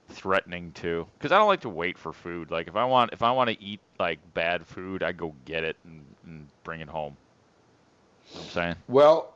threatening 0.09 0.72
to 0.74 1.09
because 1.18 1.32
I 1.32 1.39
don't 1.39 1.49
like 1.49 1.62
to 1.62 1.68
wait 1.70 1.99
for 1.99 2.12
food. 2.12 2.51
Like 2.51 2.68
if 2.68 2.76
I 2.76 2.84
want 2.84 3.12
if 3.12 3.22
I 3.22 3.32
want 3.32 3.51
to 3.51 3.61
eat 3.62 3.80
like 3.99 4.20
bad 4.34 4.66
food, 4.66 5.03
I 5.03 5.12
go 5.12 5.34
get 5.45 5.64
it 5.64 5.78
and, 5.84 6.16
and 6.24 6.51
bring 6.64 6.80
it 6.80 6.89
home. 6.89 7.16
You 8.32 8.39
know 8.39 8.43
what 8.43 8.45
I'm 8.45 8.49
saying. 8.51 8.76
Well, 8.89 9.36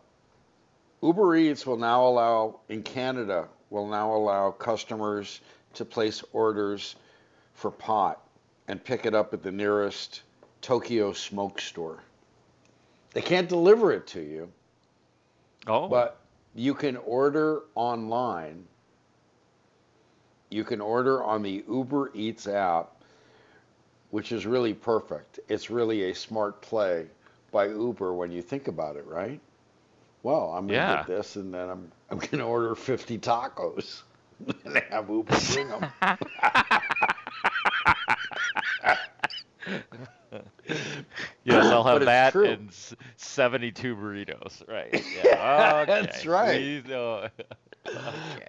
Uber 1.03 1.37
Eats 1.37 1.67
will 1.67 1.79
now 1.79 2.07
allow 2.07 2.61
in 2.69 2.83
Canada 2.83 3.49
will 3.71 3.87
now 3.87 4.15
allow 4.15 4.51
customers 4.51 5.41
to 5.75 5.85
place 5.85 6.23
orders 6.33 6.97
for 7.55 7.71
pot 7.71 8.21
and 8.69 8.83
pick 8.83 9.07
it 9.07 9.15
up 9.15 9.33
at 9.33 9.43
the 9.43 9.53
nearest 9.53 10.23
Tokyo 10.61 11.13
smoke 11.13 11.61
store. 11.61 12.03
They 13.13 13.23
can't 13.23 13.49
deliver 13.49 13.93
it 13.93 14.07
to 14.09 14.21
you. 14.21 14.53
Oh. 15.67 15.89
But 15.89 16.21
you 16.55 16.75
can 16.75 16.97
order 16.97 17.63
online. 17.75 18.67
You 20.51 20.65
can 20.65 20.81
order 20.81 21.23
on 21.23 21.43
the 21.43 21.65
Uber 21.69 22.11
Eats 22.15 22.47
app, 22.47 23.03
which 24.11 24.33
is 24.33 24.47
really 24.47 24.75
perfect. 24.75 25.39
It's 25.49 25.71
really 25.71 26.11
a 26.11 26.15
smart 26.15 26.61
play 26.61 27.07
by 27.53 27.69
Uber 27.69 28.15
when 28.15 28.33
you 28.33 28.43
think 28.43 28.69
about 28.69 28.97
it, 28.97 29.07
right? 29.07 29.41
Well, 30.23 30.53
I'm 30.55 30.67
gonna 30.67 30.79
Yeah. 30.79 30.97
get 30.97 31.07
this, 31.07 31.37
and 31.37 31.53
then 31.55 31.69
I'm 31.71 31.93
I'm 32.11 32.19
gonna 32.19 32.47
order 32.47 32.75
50 32.75 33.19
tacos 33.19 34.03
and 34.65 34.77
have 34.91 35.09
Uber 35.09 35.37
bring 35.53 35.69
them. 35.69 35.87
Yes, 41.45 41.67
I'll 41.67 41.85
have 41.85 42.05
that 42.05 42.33
true. 42.33 42.47
and 42.49 42.71
72 43.17 43.97
burritos. 43.97 44.67
Right. 44.69 45.05
Yeah. 45.17 45.83
Okay. 45.83 46.03
That's 46.03 46.27
right. 46.27 46.59
Please, 46.59 46.85
no. 46.87 47.29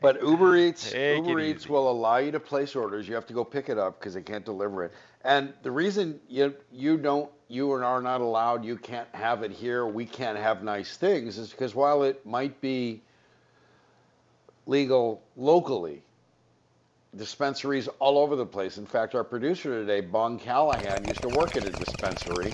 But 0.01 0.21
Uber 0.21 0.55
Eats, 0.57 0.91
Take 0.91 1.25
Uber 1.25 1.39
it 1.39 1.49
Eats 1.49 1.69
will 1.69 1.89
allow 1.89 2.17
you 2.17 2.31
to 2.31 2.39
place 2.39 2.75
orders. 2.75 3.07
You 3.07 3.15
have 3.15 3.25
to 3.27 3.33
go 3.33 3.43
pick 3.43 3.69
it 3.69 3.77
up 3.77 3.99
because 3.99 4.13
they 4.13 4.21
can't 4.21 4.45
deliver 4.45 4.83
it. 4.83 4.91
And 5.23 5.53
the 5.63 5.71
reason 5.71 6.19
you 6.27 6.53
you 6.71 6.97
don't 6.97 7.29
you 7.51 7.71
are 7.73 8.01
not 8.01 8.21
allowed, 8.21 8.63
you 8.63 8.77
can't 8.77 9.07
have 9.13 9.43
it 9.43 9.51
here. 9.51 9.85
We 9.85 10.05
can't 10.05 10.37
have 10.37 10.63
nice 10.63 10.95
things 10.95 11.37
is 11.37 11.51
because 11.51 11.75
while 11.75 12.03
it 12.03 12.25
might 12.25 12.61
be 12.61 13.01
legal 14.65 15.21
locally, 15.35 16.01
dispensaries 17.15 17.89
all 17.99 18.17
over 18.17 18.37
the 18.37 18.45
place. 18.45 18.77
In 18.77 18.85
fact, 18.85 19.15
our 19.15 19.25
producer 19.25 19.81
today, 19.81 19.99
Bong 19.99 20.39
Callahan, 20.39 21.05
used 21.05 21.21
to 21.23 21.27
work 21.27 21.57
at 21.57 21.65
a 21.65 21.71
dispensary. 21.71 22.53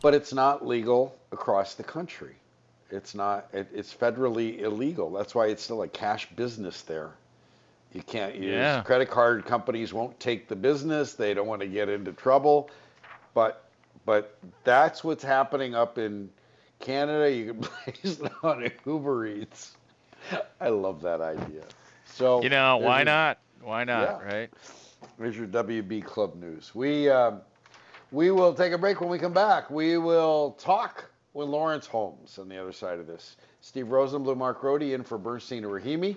But 0.00 0.14
it's 0.14 0.32
not 0.32 0.66
legal 0.66 1.16
across 1.30 1.74
the 1.74 1.84
country. 1.84 2.34
It's 2.90 3.14
not. 3.14 3.48
It, 3.52 3.68
it's 3.72 3.94
federally 3.94 4.60
illegal. 4.60 5.12
That's 5.12 5.36
why 5.36 5.46
it's 5.46 5.62
still 5.62 5.82
a 5.82 5.88
cash 5.88 6.28
business 6.34 6.82
there. 6.82 7.12
You 7.92 8.02
can't 8.02 8.34
use 8.34 8.46
Yeah. 8.46 8.82
credit 8.82 9.10
card 9.10 9.44
companies 9.44 9.92
won't 9.92 10.18
take 10.18 10.48
the 10.48 10.56
business. 10.56 11.14
They 11.14 11.34
don't 11.34 11.46
want 11.46 11.60
to 11.60 11.66
get 11.68 11.88
into 11.88 12.12
trouble. 12.12 12.70
But 13.34 13.64
but 14.04 14.36
that's 14.64 15.04
what's 15.04 15.22
happening 15.22 15.74
up 15.74 15.98
in 15.98 16.30
Canada. 16.80 17.30
You 17.32 17.52
can 17.54 17.60
place 17.62 18.18
it 18.20 18.32
on 18.42 18.70
Uber 18.86 19.26
Eats. 19.26 19.76
I 20.60 20.68
love 20.68 21.02
that 21.02 21.20
idea. 21.20 21.62
So 22.06 22.42
You 22.42 22.48
know, 22.50 22.78
why 22.78 22.98
your- 22.98 23.04
not? 23.06 23.38
Why 23.62 23.84
not? 23.84 24.20
Yeah. 24.26 24.34
Right. 24.34 24.50
There's 25.18 25.36
your 25.36 25.46
WB 25.46 26.04
Club 26.04 26.34
news. 26.34 26.74
We 26.74 27.08
um, 27.10 27.40
we 28.10 28.30
will 28.30 28.54
take 28.54 28.72
a 28.72 28.78
break. 28.78 29.00
When 29.00 29.10
we 29.10 29.18
come 29.18 29.32
back, 29.32 29.70
we 29.70 29.98
will 29.98 30.52
talk 30.58 31.10
with 31.34 31.48
Lawrence 31.48 31.86
Holmes 31.86 32.38
on 32.38 32.48
the 32.48 32.58
other 32.60 32.72
side 32.72 32.98
of 32.98 33.06
this. 33.06 33.36
Steve 33.60 33.86
Rosenbloom, 33.86 34.36
Mark 34.38 34.62
Rohde 34.62 34.92
in 34.94 35.02
for 35.04 35.16
Bernstein 35.18 35.64
and 35.64 35.72
Rahimi. 35.72 36.16